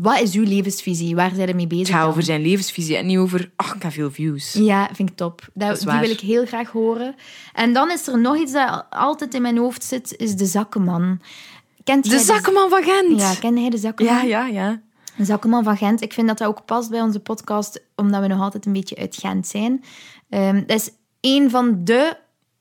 Wat 0.00 0.20
is 0.20 0.34
uw 0.34 0.44
levensvisie? 0.44 1.14
Waar 1.14 1.30
zijn 1.34 1.48
er 1.48 1.54
mee 1.54 1.66
bezig 1.66 1.88
Het 1.88 1.96
gaat 1.96 2.08
over 2.08 2.22
zijn 2.22 2.42
levensvisie 2.42 2.96
en 2.96 3.06
niet 3.06 3.18
over... 3.18 3.50
Ach, 3.56 3.74
ik 3.74 3.82
heb 3.82 3.92
veel 3.92 4.10
views. 4.10 4.52
Ja, 4.52 4.88
vind 4.92 5.10
ik 5.10 5.16
top. 5.16 5.48
Dat, 5.54 5.80
die 5.80 5.98
wil 5.98 6.10
ik 6.10 6.20
heel 6.20 6.46
graag 6.46 6.70
horen. 6.70 7.14
En 7.52 7.72
dan 7.72 7.90
is 7.90 8.06
er 8.06 8.18
nog 8.18 8.36
iets 8.36 8.52
dat 8.52 8.86
altijd 8.90 9.34
in 9.34 9.42
mijn 9.42 9.58
hoofd 9.58 9.84
zit, 9.84 10.16
is 10.16 10.34
de 10.34 10.46
zakkenman. 10.46 11.20
Kent 11.84 12.10
De 12.10 12.18
zakkenman 12.18 12.68
van 12.68 12.82
Gent. 12.82 13.20
Ja, 13.20 13.34
ken 13.34 13.60
jij 13.60 13.70
de 13.70 13.78
zakkenman? 13.78 14.14
ja, 14.14 14.22
ja. 14.22 14.46
ja. 14.46 14.82
Een 15.18 15.26
zakkenman 15.26 15.64
van 15.64 15.76
Gent. 15.76 16.00
Ik 16.00 16.12
vind 16.12 16.28
dat 16.28 16.38
dat 16.38 16.48
ook 16.48 16.64
past 16.64 16.90
bij 16.90 17.00
onze 17.00 17.20
podcast, 17.20 17.82
omdat 17.96 18.20
we 18.20 18.26
nog 18.26 18.40
altijd 18.40 18.66
een 18.66 18.72
beetje 18.72 18.96
uit 18.96 19.16
Gent 19.16 19.46
zijn. 19.46 19.84
Ehm, 20.28 20.62
dat 20.66 20.80
is 20.80 20.90
een 21.20 21.50
van 21.50 21.84
de 21.84 22.16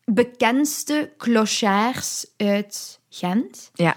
bekendste 0.05 1.13
clochards 1.17 2.27
uit 2.37 2.99
Gent. 3.09 3.71
ja. 3.73 3.95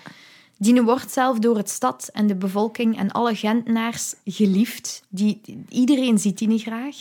Die 0.63 0.83
wordt 0.83 1.13
zelf 1.13 1.39
door 1.39 1.57
het 1.57 1.71
stad 1.71 2.11
en 2.13 2.27
de 2.27 2.35
bevolking 2.35 2.99
en 2.99 3.11
alle 3.11 3.35
Gentenaars 3.35 4.15
geliefd. 4.25 5.03
Die, 5.09 5.41
iedereen 5.69 6.19
ziet 6.19 6.39
die 6.39 6.49
niet 6.49 6.63
graag. 6.63 6.97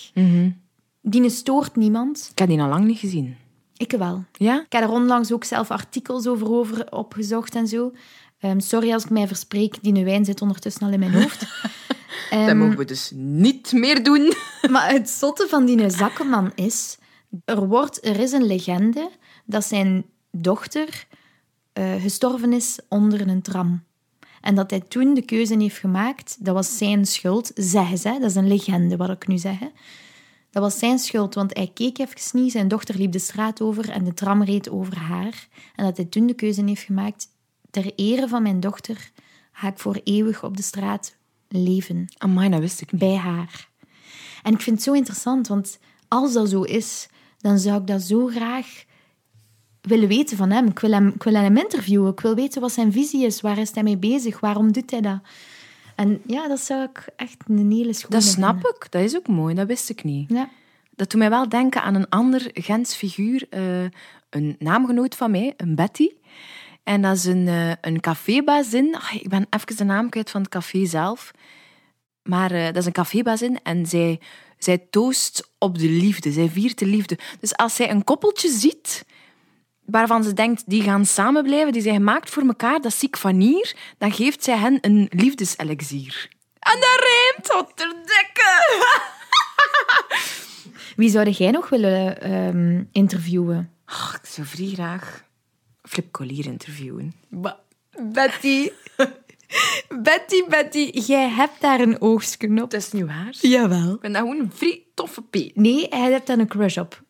Die 1.01 1.29
stoort 1.29 1.75
niemand. 1.75 2.27
Ik 2.31 2.39
heb 2.39 2.47
die 2.47 2.61
al 2.61 2.69
lang 2.69 2.85
niet 2.85 2.97
gezien. 2.97 3.35
Ik 3.77 3.91
wel. 3.91 4.23
Ja? 4.31 4.61
Ik 4.61 4.71
heb 4.71 4.83
er 4.83 4.89
onlangs 4.89 5.31
ook 5.31 5.43
zelf 5.43 5.71
artikels 5.71 6.27
over, 6.27 6.51
over 6.51 6.91
opgezocht 6.91 7.55
en 7.55 7.67
zo. 7.67 7.91
Ehm, 8.39 8.59
sorry 8.59 8.93
als 8.93 9.03
ik 9.03 9.09
mij 9.09 9.27
verspreek, 9.27 9.77
die 9.81 10.03
wijn 10.03 10.25
zit 10.25 10.41
ondertussen 10.41 10.87
al 10.87 10.93
in 10.93 10.99
mijn 10.99 11.13
hoofd. 11.13 11.39
Dat 12.29 12.39
Ehm, 12.39 12.57
mogen 12.57 12.77
we 12.77 12.85
dus 12.85 13.11
niet 13.15 13.71
meer 13.71 14.03
doen. 14.03 14.33
Maar 14.71 14.91
het 14.91 15.09
zotte 15.09 15.47
van 15.49 15.65
die 15.65 15.89
zakkenman 15.89 16.51
is... 16.55 16.97
Er, 17.45 17.67
wordt, 17.67 18.05
er 18.05 18.19
is 18.19 18.31
een 18.31 18.45
legende 18.45 19.09
dat 19.45 19.65
zijn 19.65 20.05
dochter 20.31 21.07
eh, 21.73 22.01
gestorven 22.01 22.53
is 22.53 22.79
onder 22.89 23.27
een 23.27 23.41
tram. 23.41 23.83
En 24.41 24.55
dat 24.55 24.69
hij 24.69 24.79
toen 24.79 25.13
de 25.13 25.21
keuze 25.21 25.57
heeft 25.57 25.77
gemaakt, 25.77 26.45
dat 26.45 26.53
was 26.53 26.77
zijn 26.77 27.05
schuld, 27.05 27.51
zeggen 27.55 27.97
ze. 27.97 28.17
Dat 28.19 28.29
is 28.29 28.35
een 28.35 28.47
legende, 28.47 28.97
wat 28.97 29.09
ik 29.09 29.27
nu 29.27 29.37
zeg. 29.37 29.59
hè. 29.59 29.67
Dat 30.51 30.63
was 30.63 30.79
zijn 30.79 30.99
schuld, 30.99 31.33
want 31.35 31.55
hij 31.57 31.71
keek 31.73 31.97
even 31.97 32.41
niet, 32.41 32.51
zijn 32.51 32.67
dochter 32.67 32.95
liep 32.97 33.11
de 33.11 33.19
straat 33.19 33.61
over 33.61 33.89
en 33.89 34.03
de 34.03 34.13
tram 34.13 34.43
reed 34.43 34.69
over 34.69 34.97
haar. 34.97 35.47
En 35.75 35.85
dat 35.85 35.97
hij 35.97 36.05
toen 36.05 36.27
de 36.27 36.33
keuze 36.33 36.63
heeft 36.63 36.83
gemaakt, 36.83 37.27
ter 37.71 37.91
ere 37.95 38.27
van 38.27 38.41
mijn 38.41 38.59
dochter 38.59 39.11
ga 39.51 39.67
ik 39.67 39.79
voor 39.79 40.01
eeuwig 40.03 40.43
op 40.43 40.57
de 40.57 40.63
straat 40.63 41.15
leven 41.47 42.07
Amai, 42.17 42.49
dat 42.49 42.59
wist 42.59 42.81
ik 42.81 42.91
niet. 42.91 43.01
bij 43.01 43.15
haar. 43.15 43.69
En 44.43 44.53
ik 44.53 44.61
vind 44.61 44.75
het 44.75 44.85
zo 44.85 44.93
interessant, 44.93 45.47
want 45.47 45.79
als 46.07 46.33
dat 46.33 46.49
zo 46.49 46.61
is, 46.61 47.07
dan 47.37 47.59
zou 47.59 47.79
ik 47.81 47.87
dat 47.87 48.01
zo 48.01 48.27
graag 48.27 48.83
willen 49.81 50.07
weten 50.07 50.37
van 50.37 50.49
hem. 50.51 50.67
Ik 50.67 50.79
wil 50.79 50.91
hem, 50.91 51.07
ik 51.07 51.23
wil 51.23 51.33
hem 51.33 51.57
interviewen. 51.57 52.11
Ik 52.11 52.19
wil 52.19 52.35
weten 52.35 52.61
wat 52.61 52.71
zijn 52.71 52.91
visie 52.91 53.25
is. 53.25 53.41
Waar 53.41 53.57
is 53.57 53.71
hij 53.73 53.83
mee 53.83 53.97
bezig? 53.97 54.39
Waarom 54.39 54.71
doet 54.71 54.91
hij 54.91 55.01
dat? 55.01 55.19
En 55.95 56.21
ja, 56.25 56.47
dat 56.47 56.59
zou 56.59 56.83
ik 56.83 57.07
echt 57.15 57.37
een 57.47 57.71
hele 57.71 57.93
schone 57.93 58.15
Dat 58.15 58.23
snap 58.23 58.53
vinden. 58.53 58.71
ik. 58.75 58.91
Dat 58.91 59.01
is 59.01 59.15
ook 59.17 59.27
mooi. 59.27 59.55
Dat 59.55 59.67
wist 59.67 59.89
ik 59.89 60.03
niet. 60.03 60.29
Ja. 60.29 60.49
Dat 60.95 61.09
doet 61.11 61.19
mij 61.19 61.29
wel 61.29 61.49
denken 61.49 61.81
aan 61.83 61.95
een 61.95 62.09
ander 62.09 62.49
Gens 62.53 62.95
figuur. 62.95 63.47
eh, 63.49 63.83
een 64.29 64.55
naamgenoot 64.59 65.15
van 65.15 65.31
mij, 65.31 65.53
een 65.57 65.75
Betty. 65.75 66.09
En 66.83 67.01
dat 67.01 67.15
is 67.15 67.25
een, 67.25 67.47
eh, 67.47 67.71
een 67.81 67.99
cafébazin. 67.99 68.95
Ah, 68.95 69.13
ik 69.13 69.29
ben 69.29 69.47
even 69.49 69.77
de 69.77 69.83
naam 69.83 70.09
kwijt 70.09 70.29
van 70.29 70.41
het 70.41 70.49
café 70.49 70.85
zelf. 70.85 71.31
Maar 72.23 72.51
eh, 72.51 72.65
dat 72.65 72.75
is 72.75 72.85
een 72.85 72.91
cafébazin 72.91 73.59
en 73.63 73.85
zij, 73.85 74.19
zij 74.57 74.77
toost 74.77 75.49
op 75.57 75.77
de 75.77 75.89
liefde. 75.89 76.31
Zij 76.31 76.49
viert 76.49 76.79
de 76.79 76.85
liefde. 76.85 77.17
Dus 77.39 77.55
als 77.55 77.75
zij 77.75 77.89
een 77.89 78.03
koppeltje 78.03 78.49
ziet 78.49 79.05
waarvan 79.91 80.23
ze 80.23 80.33
denkt, 80.33 80.63
die 80.65 80.81
gaan 80.81 81.05
samen 81.05 81.43
blijven, 81.43 81.73
die 81.73 81.81
zijn 81.81 81.95
gemaakt 81.95 82.29
voor 82.29 82.43
elkaar, 82.43 82.81
dat 82.81 82.93
zie 82.93 83.07
ik 83.07 83.17
van 83.17 83.39
hier, 83.39 83.75
dan 83.97 84.11
geeft 84.11 84.43
zij 84.43 84.57
hen 84.57 84.77
een 84.81 85.07
liefdeselixier. 85.09 86.29
En 86.59 86.79
dat 86.79 86.99
rijmt 86.99 87.49
tot 87.49 87.77
ter 87.77 87.93
dikke. 88.05 88.87
Wie 90.95 91.09
zou 91.09 91.29
jij 91.29 91.51
nog 91.51 91.69
willen 91.69 92.21
ehm, 92.21 92.83
interviewen? 92.91 93.71
Ach, 93.85 94.19
ik 94.21 94.29
zou 94.29 94.47
vrij 94.47 94.67
graag 94.67 95.23
Flip 95.81 96.11
Collier 96.11 96.45
interviewen. 96.45 97.13
Betty. 98.01 98.69
Betty, 100.03 100.43
Betty, 100.49 100.89
jij 100.93 101.29
hebt 101.29 101.61
daar 101.61 101.79
een 101.79 102.01
oogstje 102.01 102.49
op. 102.49 102.55
Dat 102.55 102.73
is 102.73 102.91
niet 102.91 103.05
waar. 103.05 103.35
Jawel. 103.41 103.93
Ik 103.93 103.99
ben 103.99 104.11
dat 104.11 104.21
gewoon 104.21 104.39
een 104.39 104.51
vrij 104.53 104.83
toffe 104.93 105.21
P. 105.21 105.35
Nee, 105.53 105.87
hij 105.89 106.11
hebt 106.11 106.27
daar 106.27 106.37
een 106.37 106.47
crush 106.47 106.77
op. 106.77 107.03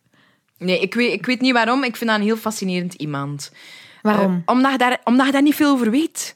Nee, 0.60 0.80
ik 0.80 0.93
weet, 0.93 1.13
ik 1.13 1.26
weet 1.26 1.41
niet 1.41 1.54
waarom. 1.54 1.84
Ik 1.84 1.95
vind 1.95 2.10
dat 2.10 2.19
een 2.19 2.26
heel 2.26 2.38
fascinerend 2.38 2.93
iemand. 2.93 3.52
Waarom? 4.02 4.43
Eh, 4.45 4.54
omdat, 4.56 4.72
je 4.72 4.78
daar, 4.78 5.02
omdat 5.04 5.26
je 5.26 5.32
daar 5.32 5.41
niet 5.41 5.56
veel 5.56 5.72
over 5.72 5.91
weet. 5.91 6.36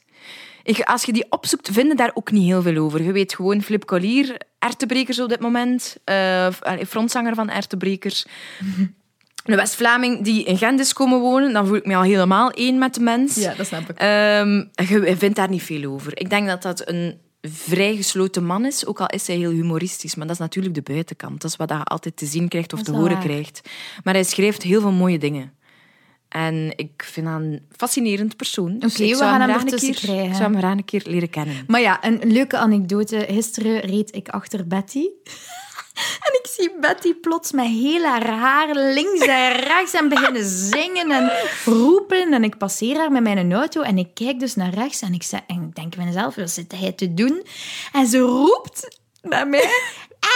Ik, 0.62 0.80
als 0.80 1.04
je 1.04 1.12
die 1.12 1.26
opzoekt, 1.28 1.68
vind 1.72 1.88
je 1.88 1.94
daar 1.94 2.10
ook 2.14 2.30
niet 2.30 2.44
heel 2.46 2.62
veel 2.62 2.76
over. 2.76 3.02
Je 3.02 3.12
weet 3.12 3.34
gewoon 3.34 3.62
Flip 3.62 3.84
Collier, 3.84 4.36
Ertebrekers 4.58 5.20
op 5.20 5.28
dit 5.28 5.40
moment. 5.40 5.96
eh, 6.04 6.48
frontzanger 6.88 7.34
van 7.34 7.50
Ertebrekers. 7.50 8.26
Een 9.44 9.56
West-Vlaming 9.56 10.24
die 10.24 10.44
in 10.44 10.58
Gent 10.58 10.80
is 10.80 10.92
komen 10.92 11.18
wonen. 11.20 11.52
Dan 11.52 11.66
voel 11.66 11.76
ik 11.76 11.86
me 11.86 11.94
al 11.94 12.02
helemaal 12.02 12.50
één 12.50 12.78
met 12.78 12.94
de 12.94 13.00
mens. 13.00 13.34
dat 13.54 13.66
snap 13.66 13.90
ik. 13.90 13.98
Ehm, 13.98 14.64
je 14.88 15.14
vindt 15.16 15.36
daar 15.36 15.48
niet 15.50 15.62
veel 15.62 15.90
over. 15.90 16.18
Ik 16.18 16.30
denk 16.30 16.46
dat 16.46 16.62
dat 16.62 16.88
een 16.88 17.18
vrij 17.48 17.96
gesloten 17.96 18.44
man 18.44 18.64
is, 18.64 18.86
ook 18.86 19.00
al 19.00 19.06
is 19.06 19.26
hij 19.26 19.36
heel 19.36 19.50
humoristisch. 19.50 20.14
Maar 20.14 20.26
dat 20.26 20.34
is 20.34 20.40
natuurlijk 20.40 20.74
de 20.74 20.82
buitenkant. 20.82 21.40
Dat 21.40 21.50
is 21.50 21.56
wat 21.56 21.68
je 21.68 21.82
altijd 21.84 22.16
te 22.16 22.26
zien 22.26 22.48
krijgt 22.48 22.72
of 22.72 22.82
te 22.82 22.92
horen 22.92 23.12
waar. 23.12 23.22
krijgt. 23.22 23.60
Maar 24.04 24.14
hij 24.14 24.24
schrijft 24.24 24.62
heel 24.62 24.80
veel 24.80 24.92
mooie 24.92 25.18
dingen. 25.18 25.52
En 26.28 26.72
ik 26.76 27.04
vind 27.12 27.26
hem 27.26 27.42
een 27.42 27.62
fascinerend 27.76 28.36
persoon. 28.36 28.78
Dus 28.78 29.00
ik 29.00 29.14
we 29.14 29.18
gaan 29.18 29.40
hem 29.40 29.64
keer- 29.64 29.94
krijgen. 29.94 30.24
Ik 30.24 30.34
zou 30.34 30.42
hem 30.50 30.56
graag 30.58 30.76
een 30.76 30.84
keer 30.84 31.02
leren 31.06 31.30
kennen. 31.30 31.64
Maar 31.66 31.80
ja, 31.80 32.04
een 32.04 32.32
leuke 32.32 32.56
anekdote. 32.58 33.26
Gisteren 33.28 33.80
reed 33.80 34.14
ik 34.14 34.28
achter 34.28 34.66
Betty. 34.66 35.06
Zie 36.56 36.72
Betty 36.80 37.14
plots 37.14 37.52
met 37.52 37.66
heel 37.66 38.04
haar 38.04 38.28
haar 38.28 38.74
links 38.74 39.26
en 39.26 39.52
rechts 39.52 39.92
en 39.92 40.08
beginnen 40.08 40.44
zingen 40.44 41.10
en 41.10 41.32
roepen. 41.64 42.32
En 42.32 42.44
ik 42.44 42.58
passeer 42.58 42.96
haar 42.96 43.12
met 43.12 43.22
mijn 43.22 43.52
auto 43.52 43.82
en 43.82 43.98
ik 43.98 44.08
kijk 44.14 44.40
dus 44.40 44.54
naar 44.54 44.74
rechts 44.74 45.00
en 45.00 45.14
ik, 45.14 45.22
zeg, 45.22 45.40
en 45.46 45.62
ik 45.62 45.74
denk 45.74 45.96
bij 45.96 46.04
mezelf, 46.04 46.34
wat 46.34 46.50
zit 46.50 46.72
hij 46.72 46.92
te 46.92 47.14
doen? 47.14 47.46
En 47.92 48.06
ze 48.06 48.18
roept 48.18 48.98
naar 49.22 49.48
mij, 49.48 49.68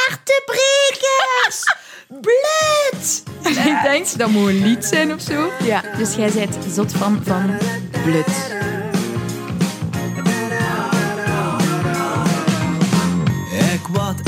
Ertebrekers! 0.08 1.76
Blut! 2.08 3.22
En 3.42 3.66
ik 3.66 3.82
denk, 3.82 4.18
dat 4.18 4.28
moet 4.28 4.48
een 4.48 4.62
lied 4.62 4.84
zijn 4.84 5.12
of 5.12 5.20
zo. 5.20 5.52
Ja. 5.64 5.82
Dus 5.96 6.14
jij 6.14 6.30
bent 6.30 6.56
zot 6.74 6.92
van, 6.92 7.20
van 7.24 7.58
Blut. 8.04 8.67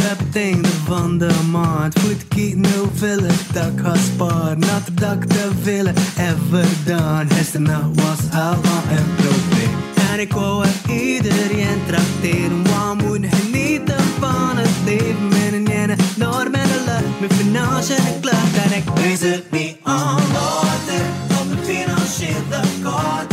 Ik 0.00 0.06
wat 0.06 0.12
op 0.12 0.26
het 0.26 0.36
einde 0.36 0.68
van 0.84 1.18
de 1.18 1.30
maand 1.50 1.98
Goed 1.98 2.28
kijken 2.28 2.78
hoeveel 2.78 3.20
dat 3.52 3.66
ik 3.66 3.80
ga 3.82 3.94
sparen 3.94 4.58
Not 4.58 4.82
dat 4.94 5.12
ik 5.12 5.24
te 5.24 5.50
veel 5.62 5.86
ever 5.86 6.66
done 6.84 7.26
Gisteren 7.28 7.94
was 7.94 8.18
al 8.32 8.40
aan 8.40 8.84
een 8.90 9.14
probleem 9.16 9.70
En 10.12 10.20
ik 10.20 10.32
wou 10.32 10.64
er 10.64 10.92
iedereen 10.92 11.80
trakteren 11.86 12.62
Want 12.64 13.02
moet 13.02 13.26
genieten 13.30 14.04
van 14.20 14.56
het 14.56 14.70
leven 14.84 15.28
Met 15.28 15.52
een 15.52 15.66
ene 15.66 15.96
door 16.16 16.50
met 16.50 16.62
de 16.62 16.82
lucht 16.86 17.20
Mijn 17.20 17.32
financiën 17.32 17.96
en 17.96 18.20
klacht 18.20 18.56
En 18.64 18.76
ik 18.76 18.84
wees 18.94 19.20
het 19.20 19.50
niet 19.50 19.76
aan 19.82 20.22
later 20.32 21.04
Op 21.40 21.46
mijn 21.46 21.64
financiële 21.64 22.60
kaarten 22.82 23.29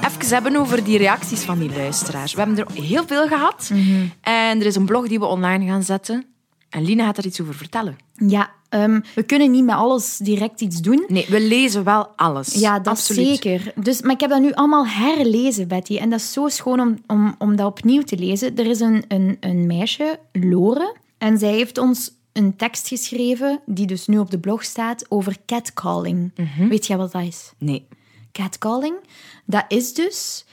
het 0.00 0.22
even 0.22 0.34
hebben 0.34 0.56
over 0.56 0.84
die 0.84 0.98
reacties 0.98 1.40
van 1.40 1.58
die 1.58 1.70
luisteraars. 1.70 2.34
We 2.34 2.40
hebben 2.40 2.58
er 2.58 2.82
heel 2.82 3.06
veel 3.06 3.26
gehad. 3.26 3.70
Mhm. 3.72 4.06
En 4.20 4.60
er 4.60 4.66
is 4.66 4.76
een 4.76 4.84
blog 4.84 5.08
die 5.08 5.18
we 5.18 5.24
online 5.24 5.66
gaan 5.66 5.82
zetten. 5.82 6.24
En 6.70 6.84
Lina 6.84 7.04
gaat 7.04 7.18
er 7.18 7.26
iets 7.26 7.40
over 7.40 7.54
vertellen. 7.54 7.96
Ja, 8.14 8.50
ehm, 8.68 9.00
we 9.14 9.22
kunnen 9.22 9.50
niet 9.50 9.64
met 9.64 9.74
alles 9.74 10.16
direct 10.16 10.60
iets 10.60 10.80
doen. 10.80 11.04
Nee, 11.08 11.26
we 11.28 11.40
lezen 11.40 11.84
wel 11.84 12.08
alles. 12.16 12.54
Ja, 12.54 12.78
dat 12.78 12.86
Absoluut. 12.86 13.26
zeker. 13.26 13.72
Dus, 13.76 14.00
maar 14.02 14.12
ik 14.12 14.20
heb 14.20 14.30
dat 14.30 14.40
nu 14.40 14.52
allemaal 14.52 14.86
herlezen, 14.86 15.68
Betty. 15.68 15.96
En 15.96 16.10
dat 16.10 16.20
is 16.20 16.32
zo 16.32 16.48
schoon 16.48 16.80
om, 16.80 16.98
om, 17.06 17.34
om 17.38 17.56
dat 17.56 17.66
opnieuw 17.66 18.02
te 18.02 18.16
lezen. 18.18 18.56
Er 18.56 18.66
is 18.66 18.80
een, 18.80 19.04
een, 19.08 19.36
een 19.40 19.66
meisje, 19.66 20.18
Lore, 20.32 20.96
en 21.18 21.38
zij 21.38 21.52
heeft 21.52 21.78
ons 21.78 22.10
een 22.32 22.56
tekst 22.56 22.88
geschreven, 22.88 23.60
die 23.66 23.86
dus 23.86 24.06
nu 24.06 24.18
op 24.18 24.30
de 24.30 24.38
blog 24.38 24.64
staat, 24.64 25.04
over 25.08 25.36
catcalling. 25.46 26.32
Mhm. 26.36 26.68
Weet 26.68 26.86
jij 26.86 26.96
wat 26.96 27.12
dat 27.12 27.22
is? 27.22 27.52
Nee. 27.58 27.86
Catcalling, 28.32 28.96
dat 29.44 29.64
is 29.68 29.94
dus... 29.94 30.44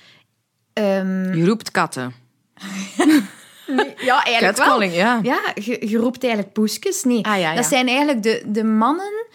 ehm, 0.74 1.34
Je 1.34 1.46
roept 1.46 1.72
katten. 1.72 2.14
ja, 4.10 4.24
eigenlijk 4.24 4.56
Catcalling, 4.56 4.94
ja. 4.94 5.20
Ja, 5.24 5.40
je, 5.56 5.90
je 5.90 5.98
roept 5.98 6.24
eigenlijk 6.24 6.54
poesjes. 6.54 7.04
Nee, 7.04 7.26
Ah, 7.26 7.40
ja, 7.40 7.50
ja. 7.50 7.56
dat 7.56 7.66
zijn 7.66 7.88
eigenlijk 7.88 8.24
de, 8.24 8.44
de 8.46 8.64
mannen 8.64 9.26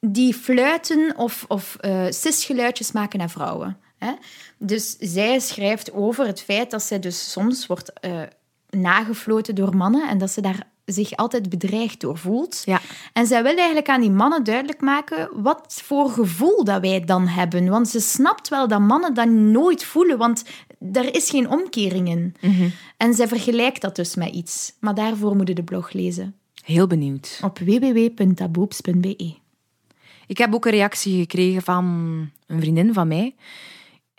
die 0.00 0.34
fluiten 0.34 1.12
of, 1.16 1.44
of 1.48 1.76
eh 1.80 2.06
sisgeluidjes 2.08 2.92
maken 2.92 3.18
naar 3.18 3.30
vrouwen. 3.30 3.78
Hè? 3.98 4.12
Dus 4.58 4.96
zij 4.98 5.38
schrijft 5.40 5.92
over 5.92 6.26
het 6.26 6.40
feit 6.42 6.70
dat 6.70 6.82
zij 6.82 6.98
dus 6.98 7.32
soms 7.32 7.66
wordt 7.66 7.92
eh, 8.00 8.22
nagefloten 8.70 9.54
door 9.54 9.76
mannen 9.76 10.08
en 10.08 10.18
dat 10.18 10.30
ze 10.30 10.40
daar 10.40 10.62
zich 10.92 11.16
altijd 11.16 11.48
bedreigd 11.48 12.00
door 12.00 12.18
voelt. 12.18 12.62
Ja. 12.64 12.80
En 13.12 13.26
zij 13.26 13.42
wil 13.42 13.56
eigenlijk 13.56 13.88
aan 13.88 14.00
die 14.00 14.10
mannen 14.10 14.44
duidelijk 14.44 14.80
maken 14.80 15.28
wat 15.32 15.80
voor 15.84 16.10
gevoel 16.10 16.64
dat 16.64 16.80
wij 16.80 17.04
dan 17.04 17.26
hebben. 17.26 17.68
Want 17.68 17.88
ze 17.88 18.00
snapt 18.00 18.48
wel 18.48 18.68
dat 18.68 18.80
mannen 18.80 19.14
dat 19.14 19.28
nooit 19.28 19.84
voelen, 19.84 20.18
want 20.18 20.44
er 20.92 21.14
is 21.14 21.30
geen 21.30 21.50
omkering 21.50 22.08
in. 22.08 22.34
En 22.96 23.14
zij 23.14 23.28
vergelijkt 23.28 23.80
dat 23.80 23.96
dus 23.96 24.14
met 24.14 24.34
iets. 24.34 24.72
Maar 24.80 24.94
daarvoor 24.94 25.36
moet 25.36 25.48
je 25.48 25.54
de 25.54 25.62
blog 25.62 25.92
lezen. 25.92 26.34
Heel 26.64 26.86
benieuwd. 26.86 27.40
Op 27.42 27.58
www.taboeps.be. 27.58 29.36
Ik 30.26 30.38
heb 30.38 30.54
ook 30.54 30.64
een 30.64 30.72
reactie 30.72 31.20
gekregen 31.20 31.62
van 31.62 31.84
een 32.46 32.60
vriendin 32.60 32.92
van 32.92 33.08
mij. 33.08 33.34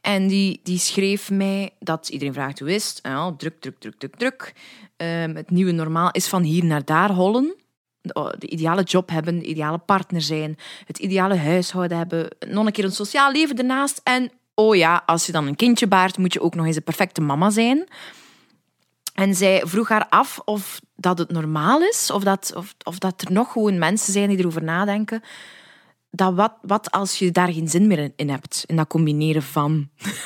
En 0.01 0.27
die, 0.27 0.59
die 0.63 0.77
schreef 0.77 1.31
mij 1.31 1.69
dat 1.79 2.09
iedereen 2.09 2.33
vraagt 2.33 2.59
hoe 2.59 2.73
is 2.73 2.99
ja, 3.01 3.33
druk, 3.37 3.61
druk, 3.61 3.79
druk, 3.79 3.95
druk, 3.97 4.15
druk. 4.15 4.53
Ehm, 4.97 5.35
het 5.35 5.49
nieuwe 5.49 5.71
normaal 5.71 6.11
is 6.11 6.27
van 6.27 6.43
hier 6.43 6.65
naar 6.65 6.85
daar 6.85 7.11
hollen. 7.11 7.55
De, 8.01 8.35
de 8.39 8.47
ideale 8.47 8.83
job 8.83 9.09
hebben, 9.09 9.39
de 9.39 9.45
ideale 9.45 9.77
partner 9.77 10.21
zijn, 10.21 10.57
het 10.85 10.97
ideale 10.97 11.35
huishouden 11.35 11.97
hebben, 11.97 12.27
nog 12.47 12.65
een 12.65 12.71
keer 12.71 12.83
een 12.83 12.91
sociaal 12.91 13.31
leven 13.31 13.57
ernaast. 13.57 14.01
En 14.03 14.31
oh 14.53 14.75
ja, 14.75 15.03
als 15.05 15.25
je 15.25 15.31
dan 15.31 15.47
een 15.47 15.55
kindje 15.55 15.87
baart, 15.87 16.17
moet 16.17 16.33
je 16.33 16.41
ook 16.41 16.55
nog 16.55 16.65
eens 16.65 16.75
een 16.75 16.83
perfecte 16.83 17.21
mama 17.21 17.49
zijn. 17.49 17.87
En 19.13 19.35
zij 19.35 19.61
vroeg 19.65 19.89
haar 19.89 20.07
af 20.09 20.39
of 20.45 20.79
dat 20.95 21.17
het 21.17 21.31
normaal 21.31 21.81
is, 21.81 22.11
of 22.11 22.23
dat, 22.23 22.53
of, 22.55 22.75
of 22.83 22.97
dat 22.97 23.21
er 23.21 23.31
nog 23.31 23.51
gewoon 23.51 23.77
mensen 23.77 24.13
zijn 24.13 24.29
die 24.29 24.37
erover 24.37 24.63
nadenken. 24.63 25.23
Dat 26.11 26.33
wat, 26.33 26.53
wat 26.61 26.91
als 26.91 27.19
je 27.19 27.31
daar 27.31 27.53
geen 27.53 27.67
zin 27.67 27.87
meer 27.87 28.11
in- 28.15 28.29
hebt, 28.29 28.63
in 28.65 28.75
dat 28.75 28.87
combineren 28.87 29.43
van. 29.43 29.89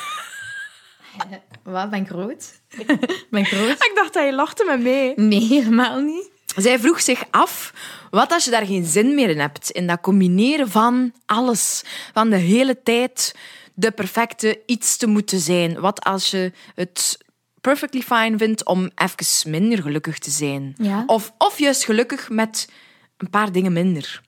Wat, 1.62 1.90
ben 1.90 2.00
ik 2.00 2.08
groot? 2.08 2.60
ben 3.30 3.40
ik 3.40 3.46
groot? 3.46 3.70
Ik 3.70 3.92
dacht 3.94 4.12
dat 4.14 4.24
je 4.24 4.34
lachte 4.34 4.64
met 4.64 4.82
mij. 4.82 5.12
Nee, 5.16 5.40
helemaal 5.40 6.00
niet. 6.00 6.30
Zij 6.56 6.78
vroeg 6.78 7.00
zich 7.00 7.24
af, 7.30 7.72
wat 8.10 8.32
als 8.32 8.44
je 8.44 8.50
daar 8.50 8.66
geen 8.66 8.84
zin 8.84 9.14
meer 9.14 9.28
in 9.28 9.38
hebt, 9.40 9.70
in 9.70 9.86
dat 9.86 10.00
combineren 10.00 10.68
van 10.70 11.12
alles, 11.26 11.82
van 12.12 12.30
de 12.30 12.36
hele 12.36 12.82
tijd 12.82 13.34
de 13.74 13.90
perfecte 13.90 14.62
iets 14.66 14.96
te 14.96 15.06
moeten 15.06 15.38
zijn. 15.40 15.80
Wat 15.80 16.04
als 16.04 16.30
je 16.30 16.52
het 16.74 17.18
perfectly 17.60 18.00
fine 18.02 18.38
vindt 18.38 18.64
om 18.64 18.90
even 18.94 19.50
minder 19.50 19.82
gelukkig 19.82 20.18
te 20.18 20.30
zijn? 20.30 20.74
Ja. 20.78 21.02
Of, 21.06 21.32
of 21.38 21.58
juist 21.58 21.84
gelukkig 21.84 22.30
met 22.30 22.68
een 23.16 23.30
paar 23.30 23.52
dingen 23.52 23.72
minder. 23.72 24.22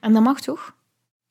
En 0.00 0.12
dat 0.12 0.22
mag 0.22 0.40
toch? 0.40 0.74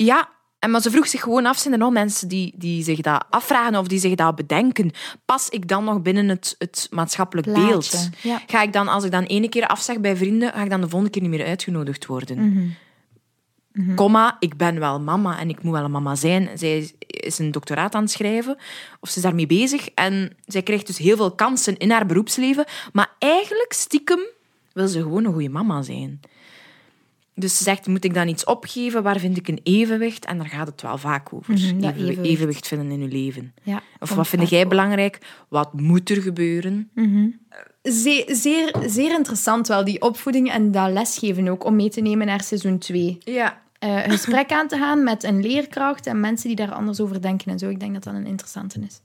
Ja, 0.05 0.29
En 0.59 0.71
maar 0.71 0.81
ze 0.81 0.91
vroeg 0.91 1.07
zich 1.07 1.21
gewoon 1.21 1.45
af, 1.45 1.57
zijn 1.57 1.73
er 1.73 1.79
nog 1.79 1.91
mensen 1.91 2.27
die, 2.27 2.53
die 2.57 2.83
zich 2.83 3.01
dat 3.01 3.25
afvragen 3.29 3.75
of 3.75 3.87
die 3.87 3.99
zich 3.99 4.15
dat 4.15 4.35
bedenken? 4.35 4.91
Pas 5.25 5.49
ik 5.49 5.67
dan 5.67 5.83
nog 5.83 6.01
binnen 6.01 6.27
het, 6.29 6.55
het 6.57 6.87
maatschappelijk 6.91 7.47
Plaatje, 7.47 7.67
beeld? 7.67 8.09
ja. 8.21 8.41
Ga 8.47 8.61
ik 8.61 8.73
dan, 8.73 8.87
als 8.87 9.03
ik 9.03 9.11
dan 9.11 9.23
ene 9.23 9.49
keer 9.49 9.67
afzeg 9.67 9.99
bij 9.99 10.15
vrienden, 10.15 10.51
ga 10.53 10.63
ik 10.63 10.69
dan 10.69 10.81
de 10.81 10.89
volgende 10.89 11.09
keer 11.13 11.21
niet 11.21 11.31
meer 11.31 11.45
uitgenodigd 11.45 12.05
worden? 12.05 12.37
Mhm. 13.73 13.95
Komma, 13.95 14.35
ik 14.39 14.57
ben 14.57 14.79
wel 14.79 14.99
mama 14.99 15.39
en 15.39 15.49
ik 15.49 15.63
moet 15.63 15.73
wel 15.73 15.83
een 15.83 15.91
mama 15.91 16.15
zijn. 16.15 16.49
Zij 16.55 16.91
is 17.07 17.39
een 17.39 17.51
doctoraat 17.51 17.95
aan 17.95 18.01
het 18.01 18.11
schrijven, 18.11 18.57
of 18.99 19.09
ze 19.09 19.17
is 19.17 19.23
daarmee 19.23 19.47
bezig. 19.47 19.89
En 19.89 20.37
zij 20.45 20.63
krijgt 20.63 20.87
dus 20.87 20.97
heel 20.97 21.15
veel 21.15 21.31
kansen 21.31 21.77
in 21.77 21.91
haar 21.91 22.05
beroepsleven. 22.05 22.65
Maar 22.93 23.15
eigenlijk, 23.19 23.73
stiekem, 23.73 24.19
wil 24.73 24.87
ze 24.87 25.01
gewoon 25.01 25.25
een 25.25 25.33
goede 25.33 25.49
mama 25.49 25.81
zijn. 25.81 26.19
Dus 27.35 27.57
ze 27.57 27.63
zegt, 27.63 27.87
moet 27.87 28.03
ik 28.03 28.13
dan 28.13 28.27
iets 28.27 28.43
opgeven? 28.43 29.03
Waar 29.03 29.19
vind 29.19 29.37
ik 29.37 29.47
een 29.47 29.59
evenwicht? 29.63 30.25
En 30.25 30.37
daar 30.37 30.47
gaat 30.47 30.67
het 30.67 30.81
wel 30.81 30.97
vaak 30.97 31.33
over. 31.33 31.53
Mhm, 31.53 31.61
dat 31.79 31.91
Evenwi- 31.91 32.09
evenwicht. 32.09 32.27
evenwicht 32.33 32.67
vinden 32.67 32.91
in 32.91 32.99
je 33.01 33.07
leven. 33.07 33.53
Ja, 33.63 33.81
Of 33.99 34.13
wat 34.13 34.27
vind 34.27 34.49
jij 34.49 34.67
belangrijk? 34.67 35.17
Wat 35.49 35.73
moet 35.73 36.09
er 36.09 36.21
gebeuren? 36.21 36.89
Zeer, 37.81 38.23
zeer, 38.27 38.75
zeer 38.87 39.11
interessant 39.11 39.67
wel, 39.67 39.83
die 39.85 40.01
opvoeding 40.01 40.51
en 40.51 40.71
dat 40.71 40.91
lesgeven 40.91 41.47
ook, 41.47 41.63
om 41.65 41.75
mee 41.75 41.89
te 41.89 42.01
nemen 42.01 42.27
naar 42.27 42.41
seizoen 42.43 42.77
2. 42.77 43.17
Ja. 43.19 43.61
Eh, 43.79 44.03
een 44.05 44.11
gesprek 44.11 44.51
aan 44.51 44.67
te 44.67 44.77
gaan 44.77 45.03
met 45.03 45.23
een 45.23 45.41
leerkracht 45.41 46.07
en 46.07 46.19
mensen 46.19 46.47
die 46.47 46.55
daar 46.57 46.71
anders 46.71 46.99
over 46.99 47.21
denken 47.21 47.51
en 47.51 47.59
zo. 47.59 47.69
Ik 47.69 47.79
denk 47.79 47.93
dat 47.93 48.03
dat 48.03 48.13
een 48.13 48.25
interessante 48.25 48.79
is. 48.79 49.01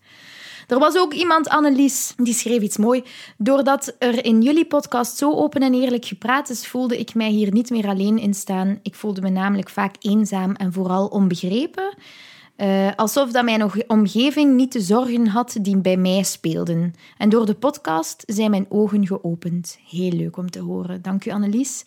Er 0.67 0.79
was 0.79 0.97
ook 0.97 1.13
iemand, 1.13 1.49
Annelies, 1.49 2.15
die 2.17 2.35
schreef 2.35 2.63
iets 2.63 2.77
mooi. 2.77 3.05
Doordat 3.39 3.95
er 3.99 4.25
in 4.25 4.43
jullie 4.43 4.67
podcast 4.67 5.17
zo 5.17 5.33
open 5.33 5.63
en 5.63 5.75
eerlijk 5.75 6.05
gepraat 6.05 6.51
is, 6.51 6.67
voelde 6.67 6.99
ik 6.99 7.15
mij 7.15 7.31
hier 7.31 7.53
niet 7.53 7.71
meer 7.71 7.87
alleen 7.87 8.19
in 8.19 8.35
staan. 8.35 8.79
Ik 8.83 8.95
voelde 8.95 9.21
me 9.21 9.29
namelijk 9.29 9.69
vaak 9.69 9.97
eenzaam 10.01 10.55
en 10.55 10.73
vooral 10.73 11.07
onbegrepen. 11.07 11.95
Eh, 12.57 12.89
alsof 12.97 13.31
dat 13.31 13.45
mijn 13.45 13.71
omgeving 13.87 14.55
niet 14.55 14.73
de 14.73 14.81
zorgen 14.81 15.27
had 15.27 15.57
die 15.61 15.77
bij 15.77 15.97
mij 15.97 16.23
speelden. 16.23 16.95
En 17.19 17.29
door 17.29 17.47
de 17.47 17.55
podcast 17.55 18.23
zijn 18.27 18.51
mijn 18.51 18.67
ogen 18.69 19.07
geopend. 19.07 19.79
Heel 19.89 20.11
leuk 20.11 20.37
om 20.37 20.51
te 20.51 20.61
horen. 20.61 21.03
Dank 21.03 21.25
u, 21.25 21.31
Annelies. 21.31 21.85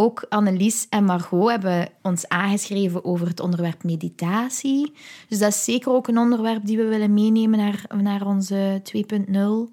Ook 0.00 0.26
Annelies 0.28 0.86
en 0.88 1.04
Margot 1.04 1.50
hebben 1.50 1.88
ons 2.02 2.28
aangeschreven 2.28 3.04
over 3.04 3.26
het 3.26 3.40
onderwerp 3.40 3.84
meditatie. 3.84 4.92
Dus 5.28 5.38
dat 5.38 5.48
is 5.48 5.64
zeker 5.64 5.92
ook 5.92 6.08
een 6.08 6.18
onderwerp 6.18 6.66
die 6.66 6.76
we 6.76 6.84
willen 6.84 7.14
meenemen 7.14 7.58
naar, 7.58 7.84
naar 8.02 8.26
onze 8.26 8.80
2.0. 8.82 9.72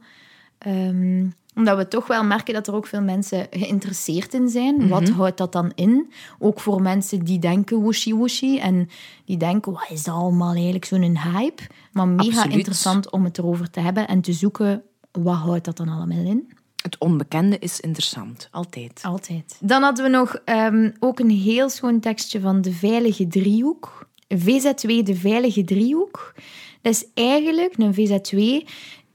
Ehm, 0.57 1.27
omdat 1.55 1.77
we 1.77 1.87
toch 1.87 2.07
wel 2.07 2.23
merken 2.23 2.53
dat 2.53 2.67
er 2.67 2.75
ook 2.75 2.87
veel 2.87 3.01
mensen 3.01 3.47
geïnteresseerd 3.49 4.33
in 4.33 4.49
zijn. 4.49 4.87
Wat 4.87 5.09
houdt 5.09 5.37
dat 5.37 5.51
dan 5.51 5.71
in? 5.75 6.11
Ook 6.39 6.59
voor 6.59 6.81
mensen 6.81 7.25
die 7.25 7.39
denken 7.39 7.77
woeshi-woeshi 7.77 8.59
en 8.59 8.89
die 9.25 9.37
denken, 9.37 9.71
wat 9.71 9.89
is 9.89 10.03
dat 10.03 10.15
allemaal 10.15 10.53
eigenlijk 10.53 10.85
zo'n 10.85 11.17
hype? 11.17 11.63
Maar 11.91 12.07
mega 12.07 12.29
Absoluut. 12.29 12.57
interessant 12.57 13.09
om 13.11 13.23
het 13.23 13.37
erover 13.37 13.69
te 13.69 13.79
hebben 13.79 14.07
en 14.07 14.21
te 14.21 14.33
zoeken, 14.33 14.83
wat 15.11 15.35
houdt 15.35 15.65
dat 15.65 15.77
dan 15.77 15.89
allemaal 15.89 16.25
in? 16.25 16.49
Het 16.85 16.97
onbekende 16.97 17.59
is 17.59 17.79
interessant, 17.79 18.47
altijd. 18.51 18.99
Altijd. 19.03 19.57
Dan 19.61 19.83
hadden 19.83 20.03
we 20.03 20.09
nog 20.09 20.35
ehm, 20.35 20.91
ook 20.99 21.19
een 21.19 21.29
heel 21.29 21.69
schoon 21.69 21.99
tekstje 21.99 22.39
van 22.39 22.61
de 22.61 22.71
Veilige 22.71 23.27
Driehoek. 23.27 24.07
VZ2, 24.35 25.03
de 25.03 25.15
Veilige 25.15 25.63
Driehoek. 25.63 26.33
Dat 26.81 26.93
is 26.93 27.05
eigenlijk 27.13 27.73
een 27.77 27.93
VZ2 27.93 28.69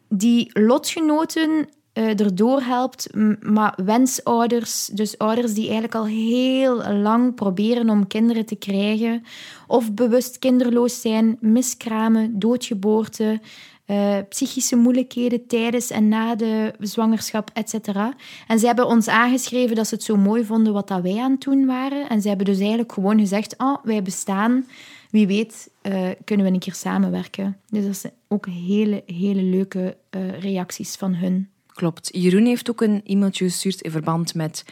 die 0.08 0.50
lotgenoten 0.52 1.68
eh, 1.92 2.20
erdoor 2.20 2.60
helpt, 2.60 3.08
maar 3.40 3.78
wensouders, 3.84 4.86
dus 4.86 5.18
ouders 5.18 5.54
die 5.54 5.64
eigenlijk 5.64 5.94
al 5.94 6.06
heel 6.06 6.92
lang 6.92 7.34
proberen 7.34 7.90
om 7.90 8.06
kinderen 8.06 8.46
te 8.46 8.56
krijgen, 8.56 9.22
of 9.66 9.92
bewust 9.92 10.38
kinderloos 10.38 11.00
zijn, 11.00 11.36
miskramen, 11.40 12.38
doodgeboorte, 12.38 13.40
eh, 13.90 14.18
psychische 14.28 14.76
moeilijkheden 14.76 15.46
tijdens 15.46 15.90
en 15.90 16.08
na 16.08 16.34
de 16.34 16.74
zwangerschap, 16.78 17.50
etc. 17.52 17.74
En 18.46 18.58
ze 18.58 18.66
hebben 18.66 18.86
ons 18.86 19.08
aangeschreven 19.08 19.76
dat 19.76 19.86
ze 19.86 19.94
het 19.94 20.04
zo 20.04 20.16
mooi 20.16 20.44
vonden 20.44 20.72
wat 20.72 20.88
dat 20.88 21.02
wij 21.02 21.18
aan 21.20 21.30
het 21.30 21.40
doen 21.40 21.66
waren. 21.66 22.08
En 22.08 22.22
ze 22.22 22.28
hebben 22.28 22.46
dus 22.46 22.58
eigenlijk 22.58 22.92
gewoon 22.92 23.18
gezegd, 23.18 23.54
oh, 23.58 23.76
wij 23.84 24.02
bestaan. 24.02 24.66
Wie 25.10 25.26
weet 25.26 25.70
eh, 25.82 26.08
kunnen 26.24 26.46
we 26.46 26.52
een 26.52 26.58
keer 26.58 26.74
samenwerken. 26.74 27.60
Dus 27.68 27.84
dat 27.84 27.96
zijn 27.96 28.12
ook 28.28 28.46
hele, 28.46 29.02
hele 29.06 29.42
leuke 29.42 29.96
eh, 30.10 30.40
reacties 30.40 30.96
van 30.96 31.14
hun. 31.14 31.48
Klopt. 31.66 32.08
Jeroen 32.12 32.46
heeft 32.46 32.70
ook 32.70 32.80
een 32.80 33.00
e-mailtje 33.04 33.44
gestuurd 33.44 33.80
in 33.80 33.90
verband 33.90 34.34
met 34.34 34.64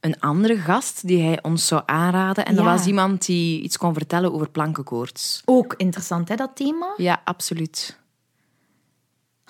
een 0.00 0.20
andere 0.20 0.56
gast 0.56 1.06
die 1.06 1.22
hij 1.22 1.42
ons 1.42 1.66
zou 1.66 1.82
aanraden. 1.86 2.44
En 2.44 2.54
dat 2.54 2.64
was 2.64 2.86
iemand 2.86 3.26
die 3.26 3.62
iets 3.62 3.76
kon 3.76 3.94
vertellen 3.94 4.32
over 4.32 4.50
plankenkoorts. 4.50 5.42
Ook 5.44 5.74
interessant, 5.76 6.28
hè, 6.28 6.36
dat 6.36 6.50
thema? 6.54 6.94
Ja, 6.96 7.20
absoluut. 7.24 7.98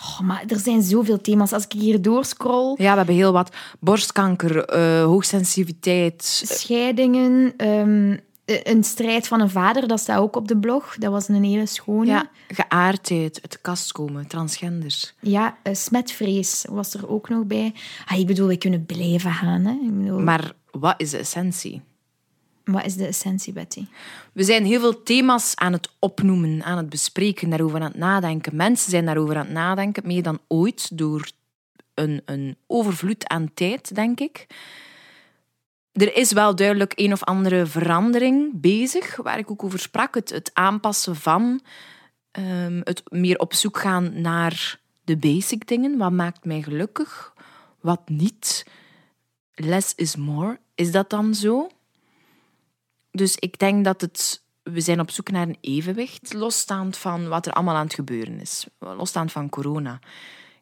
Oh, 0.03 0.21
maar 0.21 0.45
er 0.47 0.59
zijn 0.59 0.83
zoveel 0.83 1.21
thema's. 1.21 1.53
Als 1.53 1.65
ik 1.65 1.73
hier 1.73 2.03
doorscroll, 2.03 2.75
Ja, 2.77 2.91
we 2.91 2.97
hebben 2.97 3.15
heel 3.15 3.33
wat. 3.33 3.57
Borstkanker, 3.81 4.65
eh, 4.65 5.05
hoogsensitiviteit. 5.05 6.23
scheidingen, 6.49 7.55
ehm, 7.57 8.17
eh, 8.45 8.61
een 8.63 8.85
strijd 8.85 9.29
van 9.29 9.41
een 9.41 9.51
vader, 9.51 9.89
dat 9.89 10.01
staat 10.01 10.19
ook 10.19 10.37
op 10.37 10.49
de 10.49 10.57
blog. 10.59 10.97
Dat 10.99 11.13
was 11.13 11.29
een 11.29 11.45
hele 11.45 11.67
schone. 11.67 12.07
Ja, 12.07 12.31
geaardheid, 12.49 13.51
de 13.51 13.59
kast 13.61 13.93
komen, 13.93 14.27
transgender. 14.27 15.13
Ja, 15.21 15.57
eh, 15.63 15.75
smetvrees 15.75 16.65
was 16.69 16.95
er 16.95 17.09
ook 17.09 17.29
nog 17.29 17.45
bij. 17.45 17.75
Ah, 18.07 18.19
ik 18.19 18.27
bedoel, 18.27 18.47
we 18.47 18.57
kunnen 18.57 18.87
blijven 18.87 19.33
gaan. 19.33 19.65
Hè? 19.65 19.73
Ik 19.73 19.99
bedoel, 19.99 20.19
Maar 20.21 20.53
wat 20.71 20.95
is 20.97 21.11
de 21.11 21.19
essentie? 21.19 21.83
Wat 22.65 22.85
is 22.85 22.95
de 22.95 23.07
essentie, 23.07 23.53
Betty? 23.53 23.87
We 24.33 24.43
zijn 24.43 24.65
heel 24.65 24.81
veel 24.81 25.03
thema's 25.03 25.57
aan 25.57 25.73
het 25.73 25.89
opnoemen, 25.99 26.63
aan 26.63 26.77
het 26.77 26.89
bespreken, 26.89 27.51
daarover 27.51 27.81
aan 27.81 27.91
het 27.91 27.97
nadenken. 27.97 28.57
Mensen 28.57 28.91
zijn 28.91 29.05
daarover 29.05 29.37
aan 29.37 29.45
het 29.45 29.53
nadenken, 29.53 30.07
meer 30.07 30.23
dan 30.23 30.39
ooit, 30.49 30.99
door 30.99 31.31
een, 31.95 32.23
een 32.25 32.57
overvloed 32.67 33.29
aan 33.29 33.51
tijd, 33.55 33.95
denk 33.95 34.21
ik. 34.21 34.47
Er 35.93 36.17
is 36.17 36.33
wel 36.33 36.55
duidelijk 36.55 36.93
een 36.97 37.13
of 37.13 37.25
andere 37.25 37.67
verandering 37.67 38.61
bezig, 38.61 39.17
waar 39.17 39.39
ik 39.39 39.51
ook 39.51 39.65
over 39.65 39.79
sprak. 39.79 40.15
Het, 40.15 40.31
het 40.31 40.51
aanpassen 40.53 41.17
van, 41.17 41.61
ehm, 42.31 42.81
het 42.85 43.03
meer 43.11 43.39
op 43.39 43.55
zoek 43.55 43.79
gaan 43.79 44.21
naar 44.21 44.81
de 45.05 45.17
basic 45.17 45.69
dingen. 45.69 45.99
Wat 45.99 46.13
maakt 46.13 46.45
mij 46.45 46.63
gelukkig? 46.63 47.35
Wat 47.81 48.09
niet? 48.09 48.67
Less 49.55 49.95
is 49.95 50.17
more. 50.17 50.59
Is 50.75 50.93
dat 50.93 51.11
dan 51.11 51.35
zo? 51.35 51.71
Dus 53.11 53.37
ik 53.37 53.59
denk 53.59 53.85
dat 53.85 54.01
het, 54.01 54.43
we 54.63 54.81
zijn 54.81 55.01
op 55.01 55.11
zoek 55.11 55.31
naar 55.31 55.49
een 55.49 55.59
evenwicht, 55.61 56.33
losstaand 56.33 56.97
van 56.97 57.29
wat 57.29 57.47
er 57.47 57.53
allemaal 57.53 57.75
aan 57.77 57.85
het 57.85 57.95
gebeuren 57.95 58.41
is. 58.41 58.67
Losstaand 58.79 59.33
van 59.33 59.49
corona. 59.49 59.95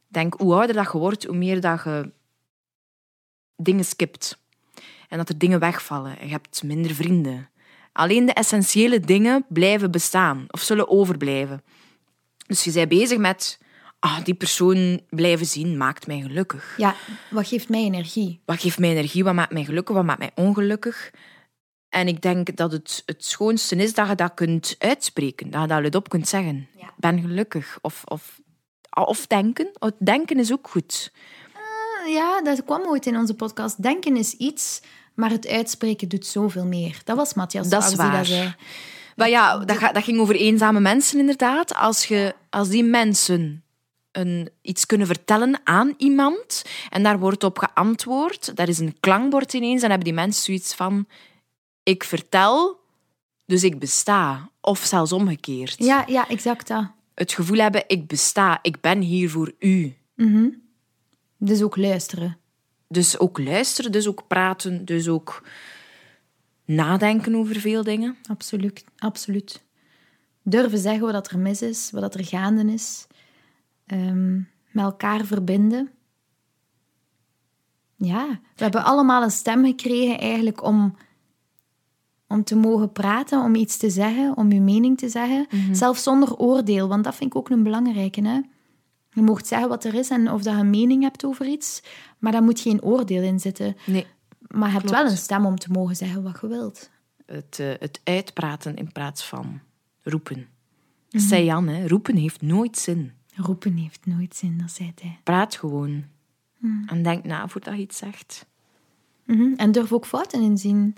Ik 0.08 0.14
denk, 0.14 0.34
hoe 0.34 0.54
ouder 0.54 0.74
dat 0.74 0.92
je 0.92 0.98
wordt, 0.98 1.24
hoe 1.24 1.37
meer 1.37 1.61
dat 1.61 1.84
je 1.84 2.11
dingen 3.56 3.84
skipt. 3.84 4.38
En 5.08 5.18
dat 5.18 5.28
er 5.28 5.38
dingen 5.38 5.58
wegvallen. 5.61 6.18
En 6.18 6.26
je 6.26 6.32
hebt 6.32 6.62
minder 6.62 6.94
vrienden. 6.94 7.48
Alleen 7.92 8.26
de 8.26 8.32
essentiële 8.32 9.00
dingen 9.00 9.44
blijven 9.48 9.90
bestaan 9.90 10.44
of 10.48 10.61
zullen 10.61 10.88
overblijven. 10.88 11.62
Dus 12.46 12.64
je 12.64 12.72
bent 12.72 12.88
bezig 12.88 13.18
met, 13.18 13.61
ah, 13.98 14.24
die 14.24 14.34
persoon 14.34 15.00
blijven 15.11 15.46
zien 15.46 15.76
maakt 15.76 16.06
mij 16.06 16.20
gelukkig. 16.20 16.74
Ja, 16.76 16.94
wat 17.30 17.48
geeft 17.48 17.68
mij 17.68 17.82
energie? 17.82 18.40
Wat 18.44 18.61
geeft 18.61 18.78
mij 18.78 18.90
energie? 18.90 19.24
Wat 19.24 19.34
maakt 19.34 19.52
mij 19.52 19.64
gelukkig? 19.64 19.94
Wat 19.94 20.04
maakt 20.04 20.18
mij 20.18 20.30
ongelukkig? 20.34 21.11
En 21.88 22.09
ik 22.09 22.20
denk 22.22 22.57
dat 22.57 22.72
het 22.72 23.03
het 23.07 23.24
schoonste 23.24 23.77
is 23.77 23.94
dat 23.94 24.09
je 24.09 24.14
dat 24.14 24.35
kunt 24.35 24.74
uitspreken. 24.79 25.51
Dat 25.51 25.61
je 25.61 25.66
dat 25.66 25.79
luidop 25.79 26.09
kunt 26.09 26.29
zeggen. 26.29 26.68
Ja. 26.77 26.87
Ik 26.87 26.92
ben 26.96 27.20
gelukkig. 27.20 27.79
Of, 27.81 28.03
of, 28.05 28.40
of 28.90 29.27
denken. 29.27 29.70
Denken 29.98 30.38
is 30.38 30.53
ook 30.53 30.68
goed. 30.68 31.12
Ah, 31.53 32.12
Ja, 32.12 32.42
dat 32.42 32.64
kwam 32.64 32.83
ooit 32.87 33.07
in 33.07 33.16
onze 33.16 33.35
podcast. 33.35 33.83
Denken 33.83 34.16
is 34.16 34.33
iets, 34.33 34.81
maar 35.14 35.31
het 35.31 35.48
uitspreken 35.48 36.09
doet 36.09 36.27
zoveel 36.27 36.64
meer. 36.64 37.01
Dat 37.05 37.16
was 37.16 37.35
Matthias 37.35 37.68
Dat 37.68 37.83
is 37.83 37.88
die 37.88 38.11
dat 38.11 38.27
zei. 38.27 38.55
Maar 39.16 39.29
ja, 39.29 39.59
dat, 39.59 40.03
ging 40.05 40.18
over 40.18 40.35
eenzame 40.35 40.81
mensen 40.81 41.18
inderdaad. 41.18 41.74
Als, 41.74 42.07
je, 42.07 42.35
als 42.51 42.68
die 42.68 42.85
mensen 42.85 43.62
een, 44.12 44.51
iets 44.62 44.87
kunnen 44.87 45.07
vertellen 45.07 45.61
aan 45.64 45.94
iemand 45.96 46.64
en 46.90 47.03
daar 47.03 47.18
wordt 47.18 47.44
op 47.44 47.59
geantwoord, 47.59 48.57
daar 48.57 48.68
is 48.68 48.79
een 48.79 48.96
klankbord 49.01 49.53
ineens, 49.53 49.81
dan 49.81 49.90
hebben 49.90 50.09
die 50.09 50.16
mensen 50.16 50.42
zoiets 50.42 50.74
van... 50.74 51.07
Ik 51.88 52.05
vertel, 52.05 52.80
dus 53.47 53.64
ik 53.64 53.78
besta. 53.78 54.51
Of 54.61 54.78
zelfs 54.78 55.12
omgekeerd. 55.12 55.74
Ja, 55.78 56.05
ja, 56.07 56.28
exact 56.28 56.66
dat. 56.66 56.91
Het 57.14 57.32
gevoel 57.32 57.59
hebben, 57.59 57.84
ik 57.86 58.07
besta, 58.07 58.59
ik 58.62 58.80
ben 58.80 59.01
hier 59.01 59.30
voor 59.30 59.53
u. 59.59 59.97
Dus 61.36 61.62
ook 61.62 61.76
luisteren. 61.76 62.39
Dus 62.89 63.18
ook 63.18 63.39
luisteren, 63.39 63.93
dus 63.93 64.07
ook 64.07 64.26
praten, 64.26 64.84
dus 64.84 65.09
ook 65.09 65.43
nadenken 66.64 67.34
over 67.34 67.57
veel 67.57 67.82
dingen. 67.82 68.16
Absoluut, 68.30 68.84
absoluut. 68.99 69.64
Durven 70.43 70.78
zeggen 70.78 71.12
wat 71.12 71.30
er 71.30 71.39
mis 71.39 71.62
is, 71.62 71.91
wat 71.91 72.14
er 72.14 72.24
gaande 72.24 72.72
is. 72.72 73.07
Ehm, 73.86 74.36
met 74.70 74.84
elkaar 74.84 75.24
verbinden. 75.24 75.91
Ja, 77.97 78.41
we 78.57 78.62
hebben 78.62 78.84
allemaal 78.84 79.22
een 79.22 79.30
stem 79.30 79.64
gekregen 79.64 80.18
eigenlijk 80.18 80.62
om 80.62 80.97
Om 82.29 82.45
te 82.45 82.57
mogen 82.57 82.93
praten, 82.93 83.43
om 83.43 83.55
iets 83.55 83.76
te 83.76 83.91
zeggen, 83.91 84.37
om 84.37 84.53
je 84.53 84.61
mening 84.61 84.99
te 84.99 85.09
zeggen. 85.09 85.47
Zelfs 85.72 86.03
zonder 86.03 86.37
oordeel, 86.37 86.89
want 86.89 87.05
dat 87.05 87.14
vind 87.14 87.31
ik 87.31 87.37
ook 87.37 87.51
een 87.51 87.62
belangrijke. 87.62 88.20
Hè? 88.29 88.41
Je 89.11 89.22
mag 89.22 89.47
zeggen 89.47 89.68
wat 89.68 89.85
er 89.85 89.95
is 89.95 90.11
en 90.11 90.31
of 90.33 90.43
dat 90.43 90.55
je 90.55 90.61
een 90.61 90.70
mening 90.70 91.03
hebt 91.03 91.24
over 91.24 91.47
iets, 91.47 91.83
maar 92.18 92.33
daar 92.33 92.43
moet 92.43 92.61
geen 92.61 92.83
oordeel 92.83 93.22
in 93.22 93.41
zitten. 93.41 93.76
Nee, 93.87 94.07
Maar 94.49 94.66
je 94.66 94.72
hebt 94.74 94.87
Klopt. 94.87 95.03
wel 95.03 95.11
een 95.11 95.16
stem 95.16 95.47
om 95.47 95.57
te 95.59 95.70
mogen 95.70 95.97
zeggen 95.97 96.22
wat 96.22 96.39
je 96.41 96.47
wilt. 96.47 96.91
het, 97.26 97.59
eh, 97.59 97.70
het 97.79 98.01
uitpraten 98.05 98.76
in 98.76 98.93
plaats 98.93 99.24
van 99.24 99.61
roepen. 100.03 100.47
Zei 101.09 101.45
Jan, 101.45 101.68
hè, 101.68 101.87
roepen 101.89 102.16
heeft 102.16 102.43
nooit 102.43 102.79
zin. 102.79 103.12
Roepen 103.35 103.76
heeft 103.76 104.07
nooit 104.07 104.37
zin, 104.37 104.59
dat 104.59 104.70
zei 104.70 104.93
hij. 105.03 105.18
Praat 105.24 105.57
gewoon. 105.57 106.05
En 106.87 107.03
denk 107.03 107.24
na 107.24 107.49
voordat 107.49 107.74
je 107.74 107.81
iets 107.81 107.97
zegt. 107.97 108.47
Mhm. 109.24 109.53
En 109.57 109.72
durf 109.72 109.93
ook 109.93 110.07
fouten 110.07 110.43
inzien. 110.43 110.97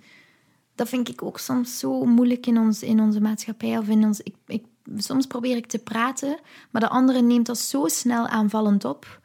Dat 0.80 0.88
vind 0.88 1.08
ik 1.08 1.22
ook 1.22 1.38
soms 1.38 1.78
zo 1.78 2.04
moeilijk 2.04 2.46
in, 2.46 2.58
ons, 2.58 2.82
in 2.82 3.00
onze 3.00 3.20
maatschappij. 3.20 3.78
Of 3.78 3.88
in 3.88 4.04
ons, 4.04 4.20
ik, 4.20 4.34
ik, 4.46 4.62
soms 4.96 5.26
probeer 5.26 5.56
ik 5.56 5.66
te 5.66 5.78
praten, 5.78 6.38
maar 6.70 6.82
de 6.82 6.88
andere 6.88 7.20
neemt 7.20 7.46
dat 7.46 7.58
zo 7.58 7.86
snel 7.86 8.26
aanvallend 8.26 8.84
op 8.84 9.20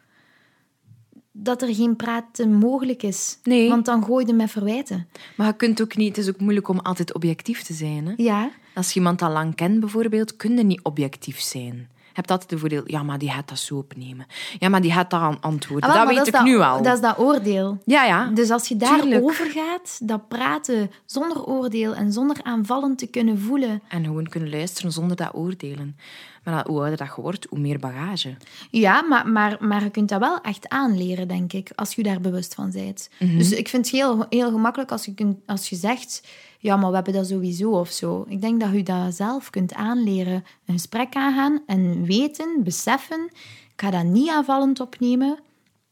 dat 1.31 1.61
er 1.61 1.75
geen 1.75 1.95
praten 1.95 2.53
mogelijk 2.53 3.03
is. 3.03 3.39
Nee. 3.43 3.69
Want 3.69 3.85
dan 3.85 4.03
gooi 4.03 4.25
je 4.25 4.33
met 4.33 4.51
verwijten. 4.51 5.07
Maar 5.37 5.47
je 5.47 5.55
kunt 5.55 5.81
ook 5.81 5.95
niet, 5.95 6.15
het 6.15 6.25
is 6.25 6.33
ook 6.33 6.39
moeilijk 6.39 6.67
om 6.67 6.79
altijd 6.79 7.13
objectief 7.13 7.61
te 7.63 7.73
zijn. 7.73 8.05
Hè? 8.05 8.13
Ja, 8.17 8.51
Als 8.73 8.91
je 8.91 8.99
iemand 8.99 9.21
al 9.21 9.31
lang 9.31 9.55
kent, 9.55 9.79
bijvoorbeeld, 9.79 10.35
kun 10.35 10.57
je 10.57 10.63
niet 10.63 10.83
objectief 10.83 11.39
zijn. 11.39 11.89
Je 12.15 12.21
hebt 12.21 12.31
altijd 12.31 12.49
de 12.49 12.57
voordeel, 12.57 12.83
ja, 12.85 13.03
maar 13.03 13.17
die 13.17 13.29
gaat 13.29 13.49
dat 13.49 13.59
zo 13.59 13.75
opnemen. 13.75 14.25
Ja, 14.59 14.69
maar 14.69 14.81
die 14.81 14.91
gaat 14.91 15.09
dat 15.09 15.19
aan 15.19 15.41
antwoorden. 15.41 15.89
Ah, 15.89 15.95
wel, 15.95 16.05
dat 16.05 16.15
weet 16.15 16.35
ik 16.35 16.41
nu 16.41 16.59
al. 16.59 16.81
Dat 16.81 16.93
is 16.93 17.01
dat 17.01 17.17
oordeel. 17.17 17.81
Ja, 17.85 18.03
ja. 18.03 18.27
Dus 18.27 18.49
als 18.49 18.67
je 18.67 18.77
daarover 18.77 19.51
gaat, 19.51 19.99
dat 20.03 20.27
praten 20.27 20.91
zonder 21.05 21.45
oordeel 21.45 21.93
en 21.93 22.11
zonder 22.11 22.37
aanvallend 22.43 22.97
te 22.97 23.07
kunnen 23.07 23.39
voelen. 23.39 23.81
En 23.87 24.03
gewoon 24.03 24.27
kunnen 24.27 24.49
luisteren 24.49 24.91
zonder 24.91 25.17
dat 25.17 25.33
oordelen. 25.33 25.97
Maar 26.45 26.67
hoe 26.67 26.79
ouder 26.79 26.97
dat 26.97 27.15
je 27.15 27.21
wordt, 27.21 27.45
hoe 27.49 27.59
meer 27.59 27.79
bagage. 27.79 28.35
Ja, 28.71 29.01
maar, 29.01 29.27
maar, 29.27 29.57
maar 29.59 29.83
je 29.83 29.89
kunt 29.89 30.09
dat 30.09 30.19
wel 30.19 30.41
echt 30.41 30.69
aanleren, 30.69 31.27
denk 31.27 31.53
ik, 31.53 31.71
als 31.75 31.95
je 31.95 32.03
daar 32.03 32.21
bewust 32.21 32.53
van 32.53 32.71
bent. 32.71 33.09
Dus 33.19 33.51
ik 33.51 33.67
vind 33.67 33.85
het 33.85 33.95
heel, 33.95 34.25
heel 34.29 34.51
gemakkelijk 34.51 34.91
als 34.91 35.05
je, 35.05 35.13
kunt, 35.13 35.39
als 35.45 35.69
je 35.69 35.75
zegt, 35.75 36.27
ja, 36.59 36.75
maar 36.75 36.89
we 36.89 36.95
hebben 36.95 37.13
dat 37.13 37.27
sowieso 37.27 37.71
of 37.71 37.89
zo. 37.89 38.25
Ik 38.27 38.41
denk 38.41 38.59
dat 38.59 38.71
je 38.71 38.83
dat 38.83 39.15
zelf 39.15 39.49
kunt 39.49 39.73
aanleren. 39.73 40.43
Een 40.65 40.73
gesprek 40.73 41.15
aangaan 41.15 41.63
en 41.65 42.03
weten, 42.03 42.63
beseffen, 42.63 43.29
ik 43.75 43.81
ga 43.81 43.91
dat 43.91 44.03
niet 44.03 44.29
aanvallend 44.29 44.79
opnemen. 44.79 45.39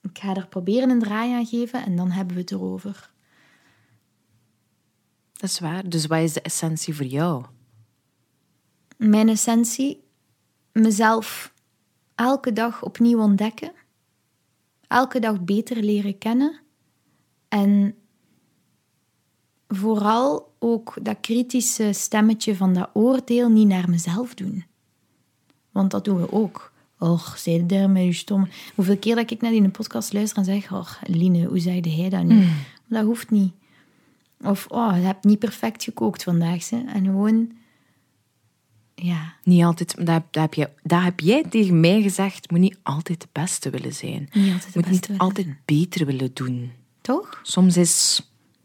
Ik 0.02 0.18
ga 0.20 0.36
er 0.36 0.48
proberen 0.48 0.90
een 0.90 1.00
draai 1.00 1.34
aan 1.34 1.46
geven 1.46 1.86
en 1.86 1.96
dan 1.96 2.12
hebben 2.12 2.36
we 2.36 2.42
het 2.42 2.52
erover. 2.52 3.12
Dat 5.34 5.50
is 5.50 5.60
waar. 5.60 5.90
Dus 5.90 6.06
wat 6.06 6.20
is 6.20 6.34
de 6.34 6.42
essentie 6.42 6.96
voor 6.96 7.06
jou? 7.06 7.46
Mijn 8.98 9.30
essentie, 9.30 10.04
mezelf 10.74 11.54
elke 12.16 12.54
dag 12.54 12.84
opnieuw 12.84 13.20
ontdekken, 13.20 13.72
elke 14.88 15.20
dag 15.20 15.44
beter 15.44 15.84
leren 15.84 16.18
kennen 16.18 16.60
en 17.50 17.96
vooral 19.68 20.54
ook 20.60 20.94
dat 21.02 21.18
kritische 21.22 21.94
stemmetje 21.94 22.56
van 22.56 22.74
dat 22.74 22.90
oordeel 22.94 23.50
niet 23.50 23.68
naar 23.68 23.90
mezelf 23.90 24.34
doen. 24.34 24.66
Want 25.72 25.92
dat 25.92 26.06
doen 26.06 26.22
we 26.22 26.32
ook. 26.32 26.72
Och, 27.00 27.38
je 27.38 27.66
daar 27.66 27.90
met 27.90 28.04
je 28.04 28.14
stomme... 28.14 28.48
Hoeveel 28.76 28.98
keer 28.98 29.16
dat 29.16 29.32
ik 29.32 29.42
naar 29.42 29.52
die 29.52 29.70
podcast 29.70 30.14
luister 30.14 30.38
en 30.38 30.46
zeg... 30.46 30.72
Och, 30.72 31.00
Line, 31.06 31.46
hoe 31.46 31.60
zei 31.60 31.80
hij 31.80 32.10
dat 32.10 32.24
nu? 32.24 32.36
Maar 32.36 33.00
dat 33.00 33.04
hoeft 33.04 33.30
niet. 33.30 33.54
Of, 34.42 34.68
oh, 34.70 34.94
je 34.96 35.02
hebt 35.02 35.24
niet 35.24 35.40
perfect 35.40 35.84
gekookt 35.84 36.24
vandaag. 36.24 36.70
Hè? 36.70 36.84
En 36.88 37.06
gewoon... 37.06 37.52
Ja, 39.06 39.34
Niet 39.44 39.64
altijd, 39.64 39.94
heb- 39.98 40.06
dat, 40.32 40.42
heb 40.44 40.54
je, 40.54 40.70
dat 40.84 41.02
heb 41.02 41.20
jij 41.20 41.44
tegen 41.50 41.80
mij 41.80 42.02
gezegd. 42.02 42.52
Moet 42.52 42.60
niet 42.60 42.78
altijd 42.84 43.22
de 43.22 43.28
beste 43.32 43.70
willen 43.70 43.94
zijn. 43.94 44.30
Niet 44.34 44.54
altijd 44.54 44.76
moet 44.76 44.90
niet 44.90 45.08
willen 45.08 45.22
altijd 45.22 45.48
beter 45.66 46.06
willen 46.06 46.32
doen. 46.34 46.72
toch? 47.02 47.40
Soms 47.44 47.78
is 47.78 48.22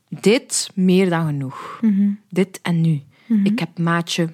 dit 0.09 0.71
meer 0.75 1.11
dan 1.11 1.27
genoeg. 1.27 1.79
Mhm. 1.81 2.11
Dit 2.31 2.59
en 2.63 2.81
nu. 2.81 3.03
Ik 3.45 3.59
heb 3.59 3.79
maatje 3.79 4.33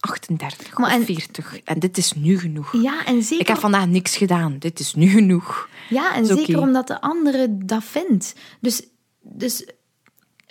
38 0.00 0.78
Maar 0.78 0.90
of 0.90 0.96
en- 0.98 1.04
40 1.04 1.60
en 1.64 1.78
dit 1.78 1.96
is 1.98 2.12
nu 2.12 2.38
genoeg. 2.38 2.72
Ja, 2.82 3.04
en 3.04 3.22
zeker, 3.22 3.40
Ik 3.40 3.48
heb 3.48 3.58
vandaag 3.58 3.86
niks 3.86 4.16
gedaan. 4.16 4.58
Dit 4.58 4.80
is 4.80 4.94
nu 4.94 5.08
genoeg. 5.08 5.68
ja, 5.88 6.14
en 6.14 6.26
zeker 6.26 6.60
omdat 6.60 6.86
de 6.86 7.00
andere 7.00 7.56
dat 7.64 7.84
vindt. 7.84 8.34
Dus, 8.60 8.82
dus 9.20 9.66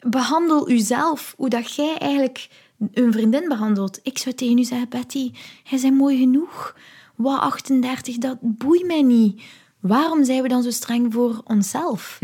behandel 0.09 0.69
uzelf 0.69 1.33
hoe 1.37 1.49
dat 1.49 1.75
jij 1.75 1.97
eigenlijk 1.97 2.49
een 2.93 3.11
vriendin 3.11 3.47
behandelt. 3.47 3.99
Ik 4.03 4.17
zou 4.17 4.35
tegen 4.35 4.57
u 4.57 4.63
zeggen, 4.63 4.89
Betty, 4.89 5.31
jij 5.63 5.79
bent 5.81 5.97
mooi 5.97 6.17
genoeg. 6.17 6.75
Wat 7.15 7.39
38, 7.39 8.17
dat 8.17 8.37
boeit 8.41 8.85
mij 8.85 9.01
niet. 9.01 9.41
Waarom 9.79 10.23
zijn 10.23 10.41
we 10.41 10.47
dan 10.47 10.63
zo 10.63 10.69
streng 10.69 11.13
voor 11.13 11.41
onszelf? 11.43 12.19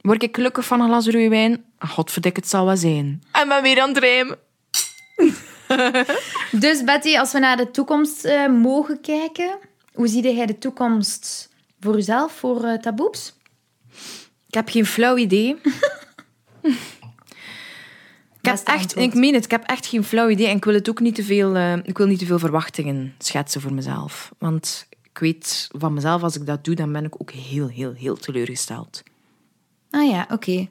Word 0.00 0.22
ik 0.22 0.36
gelukkig 0.36 0.64
van 0.64 0.80
een 0.80 0.86
glas 0.86 1.06
rode 1.06 1.28
wijn? 1.28 1.64
Ah, 1.78 1.90
Godverdik, 1.90 2.36
het 2.36 2.48
zal 2.48 2.64
wel 2.64 2.76
zijn. 2.76 3.22
En 3.32 3.48
ben 3.48 3.62
weer 3.62 3.80
aan 3.80 3.88
het 3.88 3.98
rijmen. 3.98 4.38
Dus 6.50 6.84
Betty, 6.84 7.16
als 7.18 7.32
we 7.32 7.38
naar 7.38 7.56
de 7.56 7.70
toekomst 7.70 8.24
eh, 8.24 8.48
mogen 8.48 9.00
kijken, 9.00 9.58
hoe 9.92 10.08
zie 10.08 10.34
jij 10.34 10.46
de 10.46 10.58
toekomst 10.58 11.48
voor 11.80 11.94
jezelf, 11.94 12.32
voor 12.32 12.64
uh, 12.64 12.74
Taboeps? 12.74 13.36
Ik 14.46 14.54
heb 14.54 14.68
geen 14.68 14.86
flauw 14.86 15.16
idee. 15.16 15.56
ik, 18.52 18.58
heb 18.58 18.66
echt, 18.66 18.82
antwoord. 18.82 19.06
ik 19.06 19.14
meen 19.14 19.34
het, 19.34 19.44
ik 19.44 19.50
heb 19.50 19.64
echt 19.64 19.86
geen 19.86 20.04
flauw 20.04 20.28
idee. 20.28 20.46
En 20.46 20.56
ik 20.56 20.64
wil, 20.64 20.74
het 20.74 20.88
ook 20.88 21.00
niet 21.00 21.14
te 21.14 21.22
veel, 21.22 21.56
eh, 21.56 21.76
ik 21.82 21.98
wil 21.98 22.06
niet 22.06 22.18
te 22.18 22.26
veel 22.26 22.38
verwachtingen 22.38 23.14
schetsen 23.18 23.60
voor 23.60 23.72
mezelf. 23.72 24.32
Want 24.38 24.88
ik 25.02 25.18
weet 25.18 25.68
van 25.72 25.94
mezelf, 25.94 26.22
als 26.22 26.36
ik 26.36 26.46
dat 26.46 26.64
doe, 26.64 26.74
dan 26.74 26.92
ben 26.92 27.04
ik 27.04 27.14
ook 27.20 27.30
heel, 27.30 27.68
heel, 27.68 27.92
heel 27.92 28.16
teleurgesteld. 28.16 29.02
Ah 29.90 30.10
ja, 30.10 30.26
oké. 30.30 30.68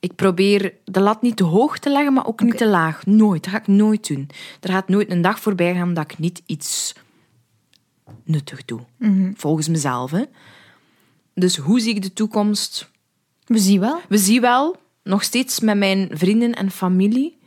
Ik 0.00 0.14
probeer 0.14 0.74
de 0.84 1.00
lat 1.00 1.22
niet 1.22 1.36
te 1.36 1.44
hoog 1.44 1.78
te 1.78 1.90
leggen, 1.90 2.12
maar 2.12 2.26
ook 2.26 2.40
niet 2.40 2.56
te 2.56 2.66
laag. 2.66 3.06
Nooit. 3.06 3.44
Dat 3.44 3.52
ga 3.52 3.58
ik 3.58 3.66
nooit 3.66 4.08
doen. 4.08 4.28
Er 4.60 4.70
gaat 4.70 4.88
nooit 4.88 5.10
een 5.10 5.22
dag 5.22 5.40
voorbij 5.40 5.74
gaan 5.74 5.94
dat 5.94 6.10
ik 6.10 6.18
niet 6.18 6.42
iets 6.46 6.94
nuttig 8.24 8.64
doe. 8.64 8.80
Volgens 9.34 9.68
mezelf. 9.68 10.10
Hè. 10.10 10.24
Dus 11.34 11.56
hoe 11.56 11.80
zie 11.80 11.94
ik 11.94 12.02
de 12.02 12.12
toekomst? 12.12 12.90
We 13.44 13.58
zien 13.58 13.80
wel. 13.80 14.00
We 14.08 14.18
zien 14.18 14.40
wel, 14.40 14.76
nog 15.06 15.22
steeds 15.22 15.60
met 15.60 15.76
mijn 15.76 16.08
vrienden 16.12 16.54
en 16.54 16.70
familie. 16.70 17.38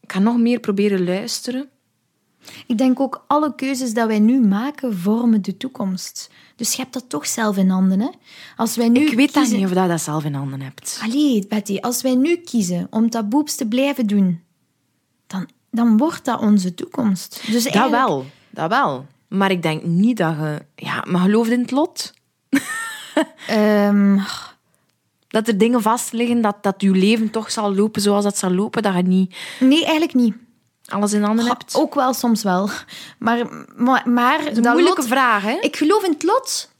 Ik 0.00 0.12
ga 0.12 0.18
nog 0.18 0.38
meer 0.38 0.60
proberen 0.60 1.04
luisteren. 1.04 1.68
Ik 2.66 2.78
denk 2.78 3.00
ook 3.00 3.24
alle 3.26 3.54
keuzes 3.54 3.94
dat 3.94 4.06
wij 4.06 4.18
nu 4.18 4.40
maken 4.40 4.96
vormen 4.96 5.42
de 5.42 5.56
toekomst. 5.56 6.30
Dus 6.56 6.72
je 6.72 6.82
hebt 6.82 6.92
dat 6.92 7.08
toch 7.08 7.26
zelf 7.26 7.56
in 7.56 7.68
handen, 7.68 8.00
hè? 8.00 8.08
Als 8.56 8.76
wij 8.76 8.88
nu 8.88 9.00
Ik 9.00 9.16
weet 9.16 9.34
dat 9.34 9.50
niet 9.50 9.64
of 9.64 9.72
dat, 9.72 9.88
dat 9.88 10.00
zelf 10.00 10.24
in 10.24 10.34
handen 10.34 10.60
hebt. 10.60 11.00
Allee, 11.02 11.46
Betty, 11.48 11.78
als 11.80 12.02
wij 12.02 12.14
nu 12.14 12.36
kiezen 12.36 12.86
om 12.90 13.10
taboeps 13.10 13.54
te 13.54 13.66
blijven 13.66 14.06
doen, 14.06 14.42
dan, 15.26 15.48
dan 15.70 15.96
wordt 15.96 16.24
dat 16.24 16.40
onze 16.40 16.74
toekomst. 16.74 17.42
Dus 17.50 17.64
Dat 17.64 17.90
wel, 17.90 18.26
dat 18.50 18.68
wel. 18.68 19.06
Maar 19.28 19.50
ik 19.50 19.62
denk 19.62 19.82
niet 19.84 20.16
dat 20.16 20.36
je... 20.36 20.64
Ja, 20.74 21.04
maar 21.08 21.20
geloof 21.20 21.48
in 21.48 21.60
het 21.60 21.70
lot? 21.70 22.12
Ehm, 23.46 24.18
Dat 25.34 25.48
er 25.48 25.58
dingen 25.58 25.82
vastliggen, 25.82 26.40
dat, 26.40 26.62
dat 26.62 26.74
je 26.78 26.90
leven 26.90 27.30
toch 27.30 27.50
zal 27.50 27.74
lopen 27.74 28.02
zoals 28.02 28.24
dat 28.24 28.38
zal 28.38 28.50
lopen. 28.50 28.82
Dat 28.82 28.94
je 28.94 29.02
niet 29.02 29.34
nee, 29.60 29.82
eigenlijk 29.82 30.14
niet. 30.14 30.34
alles 30.86 31.12
in 31.12 31.22
handen 31.22 31.46
hebt. 31.46 31.74
Ook 31.74 31.94
wel, 31.94 32.12
soms 32.12 32.42
wel. 32.42 32.68
Maar, 33.18 33.46
maar, 33.76 34.08
maar 34.08 34.38
dat 34.44 34.50
is 34.50 34.56
een 34.56 34.72
moeilijke 34.72 35.02
vraag, 35.02 35.42
hè? 35.42 35.58
Ik 35.60 35.76
geloof 35.76 36.04
in 36.04 36.10
het 36.12 36.22
lot, 36.22 36.70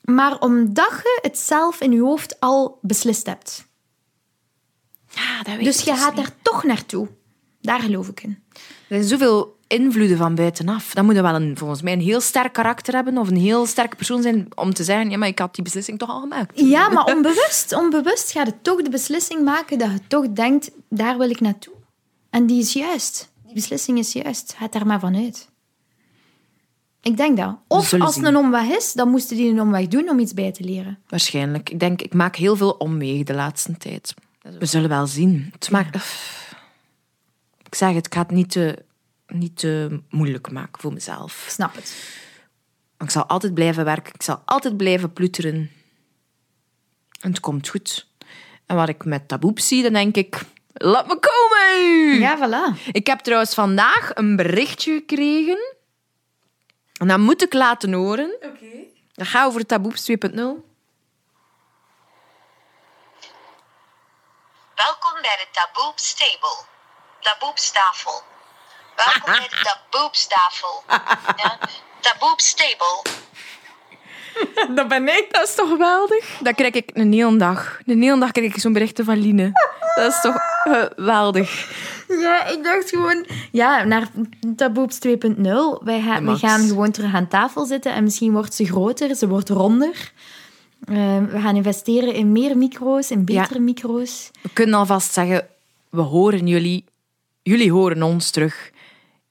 maar 0.00 0.40
omdat 0.40 0.90
je 1.02 1.18
het 1.22 1.38
zelf 1.38 1.80
in 1.80 1.92
je 1.92 2.00
hoofd 2.00 2.40
al 2.40 2.78
beslist 2.82 3.26
hebt. 3.26 3.66
Ja, 5.10 5.42
dat 5.42 5.56
weet 5.56 5.64
Dus 5.64 5.80
je 5.80 5.94
gaat 5.94 6.14
niet. 6.14 6.24
daar 6.24 6.34
toch 6.42 6.64
naartoe. 6.64 7.08
Daar 7.60 7.80
geloof 7.80 8.08
ik 8.08 8.22
in. 8.22 8.42
Er 8.52 8.60
zijn 8.88 9.04
zoveel 9.04 9.53
invloeden 9.66 10.16
van 10.16 10.34
buitenaf. 10.34 10.94
Dan 10.94 11.04
moet 11.04 11.14
je 11.14 11.22
wel 11.22 11.34
een, 11.34 11.56
volgens 11.56 11.82
mij 11.82 11.92
een 11.92 12.00
heel 12.00 12.20
sterk 12.20 12.52
karakter 12.52 12.94
hebben 12.94 13.18
of 13.18 13.28
een 13.28 13.36
heel 13.36 13.66
sterke 13.66 13.96
persoon 13.96 14.22
zijn 14.22 14.46
om 14.54 14.74
te 14.74 14.84
zeggen, 14.84 15.10
ja, 15.10 15.18
maar 15.18 15.28
ik 15.28 15.38
had 15.38 15.54
die 15.54 15.64
beslissing 15.64 15.98
toch 15.98 16.08
al 16.08 16.20
gemaakt. 16.20 16.60
Ja, 16.60 16.88
maar 16.88 17.04
onbewust, 17.04 17.72
onbewust 17.72 18.32
gaat 18.32 18.46
het 18.46 18.64
toch 18.64 18.82
de 18.82 18.90
beslissing 18.90 19.44
maken 19.44 19.78
dat 19.78 19.90
je 19.90 20.00
toch 20.08 20.28
denkt, 20.28 20.70
daar 20.88 21.18
wil 21.18 21.30
ik 21.30 21.40
naartoe. 21.40 21.74
En 22.30 22.46
die 22.46 22.60
is 22.60 22.72
juist. 22.72 23.32
Die 23.44 23.54
beslissing 23.54 23.98
is 23.98 24.12
juist. 24.12 24.54
Ga 24.58 24.68
daar 24.68 24.86
maar 24.86 25.00
vanuit. 25.00 25.48
Ik 27.02 27.16
denk 27.16 27.36
dat. 27.36 27.56
Of 27.68 27.92
als 27.92 28.16
het 28.16 28.24
een 28.24 28.36
omweg 28.36 28.68
is, 28.68 28.92
dan 28.92 29.08
moesten 29.08 29.36
die 29.36 29.50
een 29.50 29.60
omweg 29.60 29.86
doen 29.88 30.08
om 30.08 30.18
iets 30.18 30.34
bij 30.34 30.52
te 30.52 30.64
leren. 30.64 30.98
Waarschijnlijk. 31.08 31.70
Ik 31.70 31.80
denk, 31.80 32.02
ik 32.02 32.14
maak 32.14 32.36
heel 32.36 32.56
veel 32.56 32.70
omwegen 32.70 33.26
de 33.26 33.34
laatste 33.34 33.76
tijd. 33.76 34.14
We 34.58 34.66
zullen 34.66 34.88
wel 34.88 35.06
zien. 35.06 35.48
Het 35.52 35.70
maakt... 35.70 35.96
Ik 37.62 37.74
zeg 37.74 37.94
het, 37.94 38.06
ik 38.06 38.14
ga 38.14 38.20
het 38.20 38.30
niet 38.30 38.50
te, 38.50 38.84
niet 39.26 39.58
te 39.58 40.00
moeilijk 40.10 40.50
maken 40.50 40.80
voor 40.80 40.92
mezelf. 40.92 41.44
Ik 41.44 41.50
snap 41.50 41.74
het. 41.74 41.96
Ik 42.98 43.10
zal 43.10 43.24
altijd 43.24 43.54
blijven 43.54 43.84
werken. 43.84 44.14
Ik 44.14 44.22
zal 44.22 44.42
altijd 44.44 44.76
blijven 44.76 45.12
ploeteren. 45.12 45.70
En 47.20 47.30
het 47.30 47.40
komt 47.40 47.68
goed. 47.68 48.06
En 48.66 48.76
wat 48.76 48.88
ik 48.88 49.04
met 49.04 49.28
taboep 49.28 49.58
zie, 49.60 49.82
dan 49.82 49.92
denk 49.92 50.16
ik, 50.16 50.40
laat 50.72 51.06
me 51.06 51.18
komen! 51.18 52.18
Ja, 52.18 52.38
voilà. 52.38 52.92
Ik 52.92 53.06
heb 53.06 53.18
trouwens 53.18 53.54
vandaag 53.54 54.10
een 54.14 54.36
berichtje 54.36 54.92
gekregen. 54.92 55.74
En 57.00 57.08
dat 57.08 57.18
moet 57.18 57.42
ik 57.42 57.52
laten 57.52 57.92
horen. 57.92 58.36
Oké. 58.40 58.92
Dat 59.12 59.26
gaat 59.26 59.46
over 59.46 59.66
Taboeps 59.66 60.10
2.0. 60.10 60.16
Welkom 64.74 65.14
bij 65.20 65.36
de 65.36 65.46
Taboeps 65.52 66.14
Table. 66.14 66.64
Taboeps 67.20 67.72
tafel. 67.72 68.22
Welkom 68.96 69.32
bij 69.32 69.48
de 69.50 69.76
Taboeps 69.90 70.26
tafel. 70.26 70.82
Ja, 71.36 71.58
Table. 72.54 73.02
Dat 74.76 74.88
ben 74.88 75.08
ik. 75.08 75.28
Dat 75.30 75.48
is 75.48 75.54
toch 75.54 75.68
geweldig? 75.68 76.38
Dat 76.40 76.54
krijg 76.54 76.72
ik 76.72 76.90
een 76.92 77.12
hele 77.12 77.36
dag. 77.36 77.80
Een 77.86 78.02
hele 78.02 78.18
dag 78.18 78.30
krijg 78.30 78.54
ik 78.54 78.60
zo'n 78.60 78.72
berichten 78.72 79.04
van 79.04 79.18
Line. 79.18 79.52
Dat 79.94 80.12
is 80.12 80.20
toch 80.20 80.36
geweldig. 80.64 81.70
Ja, 82.08 82.46
ik 82.46 82.64
dacht 82.64 82.88
gewoon... 82.88 83.26
Ja, 83.52 83.84
naar 83.84 84.08
Taboeps 84.56 84.98
2.0. 85.08 85.12
Wij 85.84 86.00
gaan, 86.00 86.26
we 86.26 86.36
gaan 86.36 86.68
gewoon 86.68 86.90
terug 86.90 87.14
aan 87.14 87.28
tafel 87.28 87.64
zitten 87.64 87.92
en 87.92 88.04
misschien 88.04 88.32
wordt 88.32 88.54
ze 88.54 88.64
groter, 88.64 89.14
ze 89.14 89.28
wordt 89.28 89.48
ronder. 89.48 90.12
Eh, 90.84 91.18
we 91.30 91.40
gaan 91.40 91.56
investeren 91.56 92.14
in 92.14 92.32
meer 92.32 92.56
micro's, 92.56 93.10
in 93.10 93.24
betere 93.24 93.60
micro's. 93.60 94.30
We 94.40 94.50
kunnen 94.52 94.74
alvast 94.74 95.12
zeggen, 95.12 95.46
we 95.90 96.00
horen 96.00 96.46
jullie. 96.46 96.84
Jullie 97.42 97.72
horen 97.72 98.02
ons 98.02 98.30
terug 98.30 98.72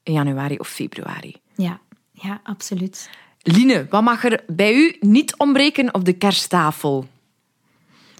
in 0.03 0.13
januari 0.13 0.57
of 0.57 0.67
februari. 0.67 1.35
Ja, 1.55 1.79
ja, 2.11 2.41
absoluut. 2.43 3.09
Line, 3.41 3.87
wat 3.89 4.03
mag 4.03 4.23
er 4.23 4.43
bij 4.47 4.73
u 4.73 4.95
niet 4.99 5.37
ontbreken 5.37 5.93
op 5.93 6.05
de 6.05 6.13
kersttafel? 6.13 7.07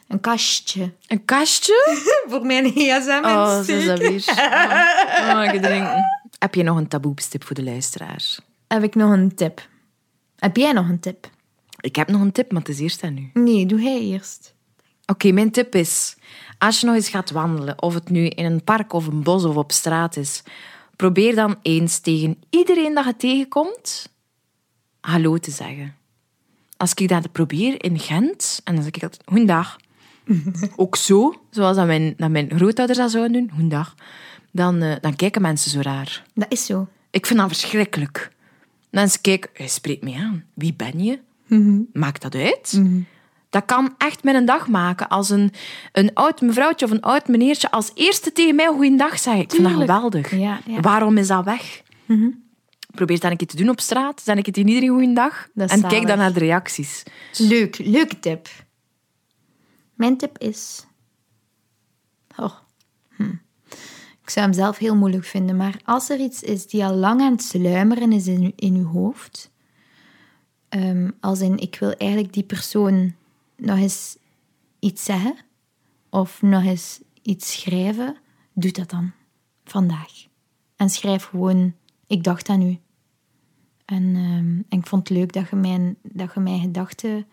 Een 0.08 0.20
kastje. 0.20 0.92
Een 1.08 1.26
kastje? 1.26 1.98
Voor 2.30 2.46
mijn 2.46 2.66
gsm 2.66 3.22
Oh, 3.24 3.64
is 3.68 3.86
dat 3.86 4.00
weer. 4.00 4.24
Oh, 4.28 5.34
oh, 5.38 5.54
ik 5.54 5.62
drinken. 5.62 6.04
Heb 6.40 6.56
je 6.56 6.64
nog 6.64 6.78
een 6.78 6.88
taboepstip 6.88 7.44
voor 7.44 7.56
de 7.56 7.64
luisteraars? 7.64 8.40
Heb 8.68 8.84
ik 8.84 8.96
nog 8.96 9.12
een 9.12 9.36
tip? 9.36 9.68
Heb 10.36 10.58
jij 10.58 10.72
nog 10.72 10.90
een 10.90 11.00
tip? 11.00 11.30
Ik 11.80 11.96
heb 11.96 12.08
nog 12.08 12.22
een 12.22 12.32
tip, 12.32 12.52
maar 12.52 12.62
het 12.62 12.70
is 12.70 12.80
eerst 12.80 13.04
aan 13.04 13.18
u. 13.18 13.30
Nee, 13.34 13.66
doe 13.66 13.82
hij 13.82 14.00
eerst. 14.00 14.54
Oké, 15.06 15.32
mijn 15.32 15.52
tip 15.52 15.76
is: 15.76 16.16
als 16.58 16.80
je 16.80 16.86
nog 16.86 16.96
eens 16.96 17.10
gaat 17.10 17.32
wandelen, 17.32 17.82
of 17.82 17.94
het 17.94 18.10
nu 18.10 18.28
in 18.28 18.46
een 18.46 18.64
park 18.64 18.94
of 18.94 19.08
een 19.08 19.24
bos 19.24 19.44
of 19.44 19.56
op 19.56 19.72
straat 19.72 20.18
is, 20.18 20.44
probeer 21.04 21.36
dan 21.36 21.56
eens 21.62 22.00
tegen 22.00 22.38
iedereen 22.50 22.94
dat 22.94 23.06
je 23.06 23.16
tegenkomt 23.16 24.10
hallo 25.00 25.38
te 25.38 25.52
zeggen. 25.52 25.96
Als 26.78 26.94
ik 26.94 27.08
dat 27.08 27.32
probeer 27.32 27.84
in 27.84 28.00
Gent, 28.00 28.62
en 28.64 28.76
dan 28.76 28.84
zeg 28.84 28.94
ik 28.94 29.02
dat, 29.02 29.18
goedendag. 29.26 29.78
Ook 30.76 30.96
zo, 30.96 31.42
zoals 31.50 31.76
dat 31.76 31.86
mijn, 31.86 32.14
dat 32.18 32.30
mijn 32.30 32.52
grootouders 32.56 33.00
dat 33.00 33.12
zouden 33.12 33.34
doen, 33.34 33.50
goedendag. 33.50 33.96
Dan, 34.52 34.82
eh, 34.82 34.96
dan 35.02 35.16
kijken 35.16 35.42
mensen 35.42 35.72
zo 35.72 35.80
raar. 35.82 36.26
Dat 36.34 36.52
is 36.52 36.66
zo. 36.66 36.88
Ik 37.10 37.26
vind 37.26 37.40
dat 37.40 37.48
verschrikkelijk. 37.48 38.32
Mensen 38.90 39.22
kijken, 39.22 39.50
hij 39.54 39.68
spreekt 39.68 40.04
mij 40.04 40.14
aan. 40.14 40.44
Wie 40.54 40.74
ben 40.74 41.04
je? 41.04 41.20
Maakt 41.94 42.22
dat 42.22 42.36
uit? 42.36 42.82
Dat 43.54 43.66
kan 43.66 43.94
echt 43.98 44.24
mijn 44.24 44.46
dag 44.46 44.68
maken 44.68 45.08
als 45.08 45.30
een, 45.30 45.52
een 45.92 46.14
oud 46.14 46.42
mevrouwtje 46.42 46.86
of 46.86 46.92
een 46.92 47.02
oud 47.02 47.28
meneertje 47.28 47.72
als 47.72 47.92
eerste 47.94 48.32
tegen 48.32 48.56
mij 48.56 48.68
goeiedag 48.68 49.20
zegt. 49.20 49.40
Ik 49.40 49.52
vind 49.52 49.64
dat 49.64 49.74
geweldig. 49.78 50.32
Ja, 50.36 50.60
ja. 50.66 50.80
Waarom 50.80 51.18
is 51.18 51.28
dat 51.28 51.46
weg? 51.46 51.82
Probeer 52.92 53.20
dat 53.20 53.32
een 53.32 53.38
keer 53.38 53.48
te 53.48 53.56
doen 53.56 53.70
op 53.70 53.80
straat. 53.80 54.26
Dan 54.26 54.38
ik 54.38 54.46
het 54.46 54.58
in 54.58 54.68
iedereen 54.68 54.90
goeiedag. 54.90 55.48
En 55.56 55.88
kijk 55.88 56.08
dan 56.08 56.18
naar 56.18 56.34
de 56.34 56.40
reacties. 56.40 57.04
Leuk, 57.38 57.78
leuke 57.78 58.20
tip. 58.20 58.48
Mijn 59.94 60.18
tip 60.18 60.38
is... 60.38 60.86
Oh. 62.38 62.54
hm. 63.16 63.34
Ik 64.22 64.30
zou 64.30 64.46
hem 64.46 64.56
zelf 64.56 64.78
heel 64.78 64.96
moeilijk 64.96 65.26
vinden, 65.26 65.58
maar 65.58 65.76
als 65.86 66.10
er 66.10 66.20
iets 66.20 66.42
is 66.42 66.68
die 66.68 66.86
al 66.86 66.94
lang 66.94 67.22
aan 67.22 67.32
het 67.32 67.44
sluimeren 67.44 68.12
is 68.12 68.28
in, 68.28 68.54
in 68.56 68.76
uw 68.76 68.88
hoofd, 68.88 69.52
ehm, 70.70 71.10
als 71.20 71.40
in 71.40 71.58
ik 71.58 71.78
wil 71.80 71.92
eigenlijk 71.92 72.34
die 72.34 72.44
persoon 72.44 73.16
nog 73.64 73.78
eens 73.78 74.18
iets 74.80 75.04
zeggen 75.04 75.36
of 76.10 76.42
nog 76.42 76.64
eens 76.64 77.02
iets 77.22 77.52
schrijven, 77.52 78.18
doe 78.54 78.72
dat 78.72 78.90
dan. 78.90 79.12
Vandaag. 79.64 80.28
En 80.76 80.90
schrijf 80.90 81.24
gewoon, 81.24 81.74
ik 82.08 82.24
dacht 82.24 82.50
aan 82.50 82.62
u. 82.62 82.80
En, 83.86 84.16
ehm, 84.16 84.62
en 84.70 84.80
ik 84.80 84.88
vond 84.88 85.08
het 85.08 85.18
leuk 85.18 85.34
dat 85.34 85.50
je 85.50 85.56
mijn, 85.56 85.98
dat 86.02 86.34
je 86.34 86.40
mijn 86.40 86.62
gedachten 86.62 87.28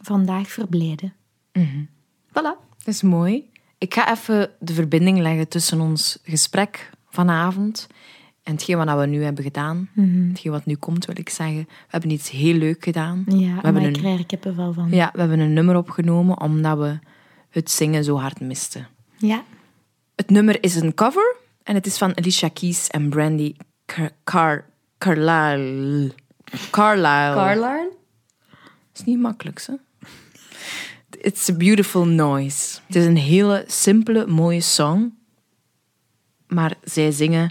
vandaag 0.00 0.48
verblijden. 0.48 1.14
Voilà. 2.28 2.54
Dat 2.78 2.94
is 2.94 3.02
mooi. 3.02 3.50
Ik 3.78 3.94
ga 3.94 4.10
even 4.12 4.50
de 4.58 4.74
verbinding 4.74 5.18
leggen 5.18 5.48
tussen 5.48 5.80
ons 5.80 6.18
gesprek 6.22 6.90
vanavond 7.08 7.86
en 8.46 8.52
hetgeen 8.52 8.76
wat 8.76 8.98
we 8.98 9.06
nu 9.06 9.22
hebben 9.22 9.44
gedaan. 9.44 9.88
Hetgeen 10.28 10.52
wat 10.52 10.66
nu 10.66 10.74
komt, 10.74 11.04
wil 11.04 11.18
ik 11.18 11.28
zeggen. 11.28 11.56
We 11.56 11.86
hebben 11.88 12.10
iets 12.10 12.30
heel 12.30 12.54
leuk 12.54 12.84
gedaan. 12.84 13.24
Ja, 13.26 13.34
we, 13.34 13.46
maar 13.46 13.64
hebben 13.64 13.82
ik 13.82 13.88
een, 13.88 14.00
krijg 14.02 14.18
er 14.18 14.26
kippenvel 14.26 14.72
van. 14.72 14.90
ja, 14.90 15.10
we 15.12 15.20
hebben 15.20 15.38
een 15.38 15.52
nummer 15.52 15.76
opgenomen 15.76 16.40
omdat 16.40 16.78
we 16.78 16.98
het 17.50 17.70
zingen 17.70 18.04
zo 18.04 18.16
hard 18.16 18.40
misten. 18.40 18.86
Ja. 19.16 19.44
Het 20.14 20.30
nummer 20.30 20.62
is 20.62 20.74
een 20.74 20.94
cover 20.94 21.36
en 21.62 21.74
het 21.74 21.86
is 21.86 21.98
van 21.98 22.16
Alicia 22.16 22.48
Keys 22.48 22.86
en 22.88 23.08
Brandy 23.08 23.54
Car 23.86 24.10
Car 24.24 24.64
Carlyle. 24.98 26.12
Carlyle. 26.70 27.34
Carline? 27.34 27.90
is 28.94 29.04
niet 29.04 29.18
makkelijk, 29.18 29.66
hè? 29.66 29.74
It's 31.20 31.48
a 31.48 31.52
beautiful 31.52 32.04
noise. 32.04 32.78
Het 32.86 32.96
is 32.96 33.06
een 33.06 33.16
hele 33.16 33.64
simpele, 33.66 34.26
mooie 34.26 34.60
song. 34.60 35.14
Maar 36.46 36.74
zij 36.82 37.10
zingen 37.10 37.50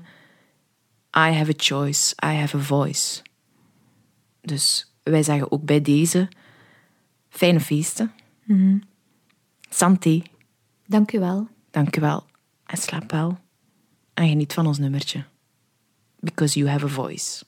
I 1.18 1.32
have 1.32 1.50
a 1.52 1.56
choice, 1.58 2.14
I 2.26 2.34
have 2.36 2.58
a 2.58 2.60
voice. 2.60 3.22
Dus 4.42 4.94
wij 5.04 5.24
zeggen 5.24 5.52
ook 5.52 5.64
bij 5.64 5.82
deze 5.82 6.30
fijne 7.30 7.60
feesten. 7.60 8.12
Santé, 9.70 10.22
Dank 10.88 11.12
u 11.14 11.20
wel. 11.20 11.48
dank 11.72 11.98
u 11.98 12.02
wel. 12.02 12.26
En 12.66 12.78
slaap 12.78 13.12
wel. 13.12 13.38
En 14.14 14.28
geniet 14.28 14.54
van 14.54 14.68
ons 14.68 14.78
nummertje. 14.78 15.24
Because 16.20 16.60
you 16.60 16.70
have 16.72 16.86
a 16.86 16.90
voice. 16.90 17.44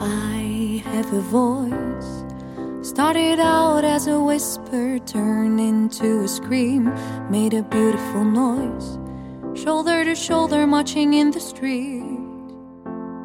I 0.00 0.82
have 0.84 1.12
a 1.16 1.20
voice. 1.30 1.87
Started 2.98 3.38
out 3.38 3.84
as 3.84 4.08
a 4.08 4.18
whisper, 4.18 4.98
turned 4.98 5.60
into 5.60 6.24
a 6.24 6.26
scream, 6.26 6.92
made 7.30 7.54
a 7.54 7.62
beautiful 7.62 8.24
noise. 8.24 8.98
Shoulder 9.54 10.02
to 10.02 10.16
shoulder, 10.16 10.66
marching 10.66 11.14
in 11.14 11.30
the 11.30 11.38
street. 11.38 12.02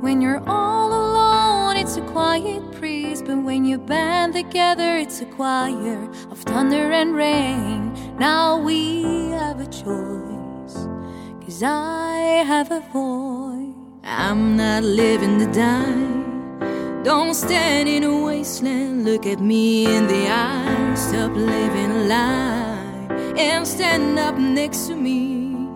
When 0.01 0.21
you're 0.21 0.43
all 0.45 0.89
alone, 0.89 1.77
it's 1.77 1.97
a 1.97 2.01
quiet 2.01 2.61
breeze, 2.73 3.23
but 3.23 3.37
when 3.37 3.65
you 3.65 3.79
band 3.79 4.33
together, 4.33 4.95
it's 4.97 5.21
a 5.21 5.25
choir 5.25 6.07
of 6.29 6.37
thunder 6.37 6.91
and 6.91 7.15
rain. 7.15 7.95
Now 8.19 8.59
we 8.59 9.31
have 9.31 9.59
a 9.59 9.65
choice, 9.65 10.85
cause 11.43 11.63
I 11.63 12.43
have 12.45 12.69
a 12.69 12.81
voice. 12.93 13.73
I'm 14.03 14.55
not 14.55 14.83
living 14.83 15.39
to 15.39 15.51
die. 15.51 16.12
Don't 17.03 17.33
stand 17.33 17.89
in 17.89 18.05
a 18.05 18.23
wasteland, 18.23 19.03
look 19.03 19.25
at 19.25 19.41
me 19.41 19.85
in 19.85 20.07
the 20.07 20.29
eye. 20.29 20.95
Stop 20.95 21.35
living 21.35 21.91
a 21.91 22.03
lie 22.05 23.35
and 23.37 23.67
stand 23.67 24.17
up 24.17 24.37
next 24.37 24.87
to 24.87 24.95
me. 24.95 25.67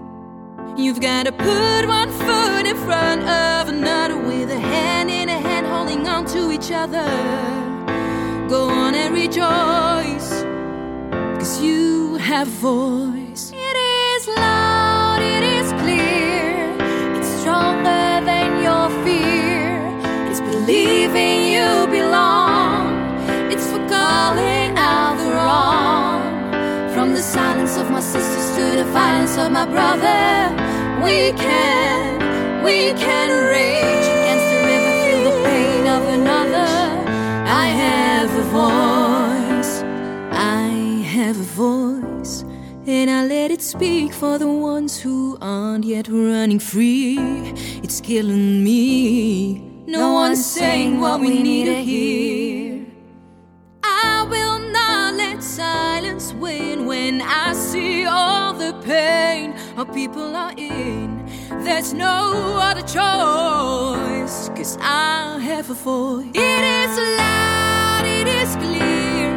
You've 0.77 1.01
gotta 1.01 1.33
put 1.33 1.85
one 1.85 2.09
foot 2.11 2.65
in 2.65 2.77
front 2.77 3.23
of 3.23 3.67
another 3.67 4.17
with 4.17 4.49
a 4.51 4.59
hand 4.59 5.09
in 5.09 5.27
a 5.27 5.37
hand 5.37 5.67
holding 5.67 6.07
on 6.07 6.25
to 6.27 6.49
each 6.49 6.71
other. 6.71 7.09
Go 8.47 8.69
on 8.69 8.95
and 8.95 9.13
rejoice, 9.13 10.29
cause 11.37 11.61
you 11.61 12.15
have 12.15 12.47
voice. 12.47 13.16
The 27.67 27.81
of 27.81 27.91
my 27.91 27.99
sisters 27.99 28.55
to 28.55 28.77
the 28.77 28.85
violence 28.85 29.37
of 29.37 29.51
my 29.51 29.65
brother, 29.65 30.53
we 31.03 31.31
can, 31.33 32.63
we 32.63 32.93
can 32.93 33.29
rage 33.45 34.07
against 34.17 34.47
the 34.51 34.59
river, 34.71 34.91
feel 35.03 35.21
the 35.29 35.35
pain 35.43 35.87
of 35.87 36.03
another. 36.07 36.69
I 37.45 37.67
have 37.67 38.29
a 38.33 38.45
voice, 38.61 39.81
I 40.31 40.69
have 41.15 41.37
a 41.39 41.49
voice, 41.67 42.43
and 42.85 43.09
I 43.09 43.25
let 43.25 43.51
it 43.51 43.61
speak 43.61 44.13
for 44.13 44.37
the 44.37 44.47
ones 44.47 44.99
who 44.99 45.37
aren't 45.41 45.83
yet 45.83 46.07
running 46.07 46.59
free. 46.59 47.17
It's 47.83 47.99
killing 47.99 48.63
me, 48.63 49.59
No 49.87 50.13
one's 50.13 50.45
saying 50.45 51.01
what 51.01 51.19
we 51.19 51.41
need 51.43 51.65
to 51.65 51.75
hear. 51.75 52.66
Silence 55.39 56.33
win 56.33 56.85
when 56.85 57.21
I 57.21 57.53
see 57.53 58.05
all 58.05 58.53
the 58.53 58.73
pain 58.83 59.53
our 59.77 59.85
people 59.85 60.35
are 60.35 60.53
in. 60.57 61.25
There's 61.63 61.93
no 61.93 62.57
other 62.59 62.81
choice, 62.81 64.49
cause 64.49 64.77
I 64.81 65.39
have 65.39 65.69
a 65.69 65.73
voice. 65.73 66.25
It 66.33 66.63
is 66.81 66.97
loud, 67.17 68.05
it 68.05 68.27
is 68.27 68.55
clear, 68.55 69.29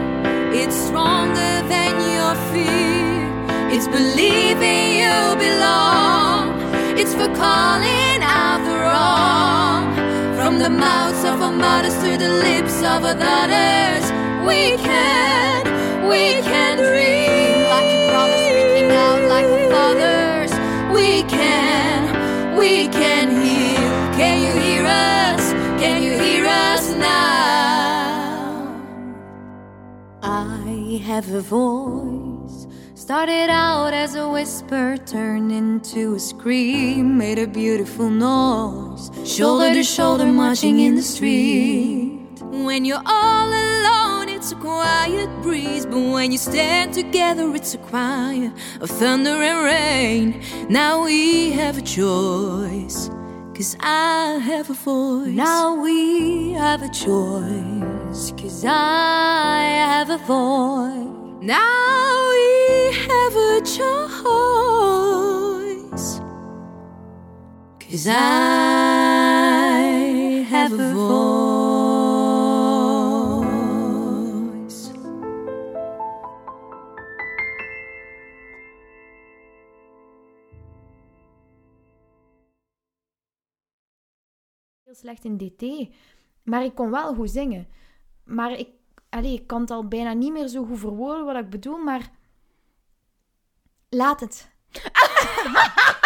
it's 0.53 0.75
stronger 0.75 1.63
than 1.69 1.93
your 2.17 2.35
fear. 2.51 3.71
It's 3.71 3.87
believing 3.87 4.99
you 5.03 5.37
belong, 5.37 6.59
it's 6.99 7.15
for 7.15 7.29
calling 7.35 8.23
out 8.23 8.61
the 8.65 8.77
wrong. 8.85 9.95
From 10.35 10.59
the 10.59 10.71
mouths 10.71 11.25
of 11.25 11.43
our 11.43 11.53
mothers 11.53 11.95
to 12.03 12.17
the 12.17 12.31
lips 12.47 12.79
of 12.79 13.05
our 13.05 13.15
daughters, 13.15 14.11
we 14.47 14.77
can, 14.83 15.67
we 16.11 16.43
can 16.43 16.77
dream 16.79 17.63
like 17.75 18.01
out 18.91 19.23
like 19.29 19.47
the 19.47 19.61
fathers. 19.71 20.53
We 20.93 21.23
can, 21.25 22.57
we 22.59 22.89
can 22.89 23.27
heal. 23.45 23.91
Can 24.21 24.37
you 24.45 24.53
hear 24.61 24.85
us? 24.87 25.53
Can 25.83 26.03
you 26.03 26.13
hear 26.19 26.45
us 26.47 26.85
now? 26.95 28.11
I 30.23 31.01
have 31.05 31.33
a 31.33 31.41
voice. 31.41 32.67
Started 32.95 33.49
out 33.51 33.93
as 33.95 34.15
a 34.15 34.29
whisper, 34.29 34.97
turned 35.07 35.51
into 35.53 36.15
a 36.15 36.21
scream, 36.21 37.17
made 37.17 37.39
a 37.39 37.47
beautiful 37.47 38.11
noise. 38.11 39.11
Shoulder 39.25 39.73
to 39.75 39.83
shoulder, 39.83 40.27
marching 40.27 40.81
in 40.81 40.97
the 40.97 41.03
street. 41.03 42.21
When 42.67 42.85
you're 42.85 43.03
all 43.07 43.49
alone, 43.49 44.29
it's 44.29 44.53
a 44.53 44.57
quiet 44.57 45.31
breeze. 45.43 45.80
But 45.91 45.99
when 45.99 46.31
you 46.31 46.39
stand 46.39 46.95
together, 46.95 47.53
it's 47.57 47.75
a 47.75 47.79
choir 47.79 48.53
of 48.81 48.89
thunder 48.89 49.31
and 49.31 49.65
rain. 49.65 50.41
Now 50.69 51.03
we 51.05 51.51
have 51.51 51.79
a 51.79 51.83
choice. 51.83 53.11
Cause 53.57 53.77
I 53.81 54.39
have 54.39 54.71
a 54.71 54.75
voice. 54.75 55.35
Now 55.35 55.75
we 55.75 56.53
have 56.53 56.83
a 56.83 56.89
choice. 56.91 58.33
Cause 58.41 58.65
I 58.65 59.65
have 59.93 60.11
a 60.11 60.19
voice. 60.19 61.43
Now 61.43 62.31
we 62.31 62.93
have 63.09 63.35
a 63.35 63.61
choice. 63.77 63.91
Cause 67.81 68.07
I 68.07 68.15
have 70.49 70.73
a 70.73 70.95
voice. 70.95 71.40
Slecht 85.01 85.25
in 85.25 85.37
DT. 85.37 85.89
Maar 86.43 86.65
ik 86.65 86.75
kon 86.75 86.91
wel 86.91 87.15
goed 87.15 87.31
zingen. 87.31 87.69
Maar 88.25 88.53
ik, 88.53 88.69
allee, 89.09 89.33
ik 89.35 89.47
kan 89.47 89.61
het 89.61 89.71
al 89.71 89.89
bijna 89.89 90.13
niet 90.13 90.33
meer 90.33 90.49
zo 90.49 90.65
goed 90.65 90.79
verwoorden 90.79 91.25
wat 91.25 91.37
ik 91.37 91.51
bedoel, 91.51 91.79
maar 91.79 92.11
laat 93.89 94.21
het. 94.21 94.51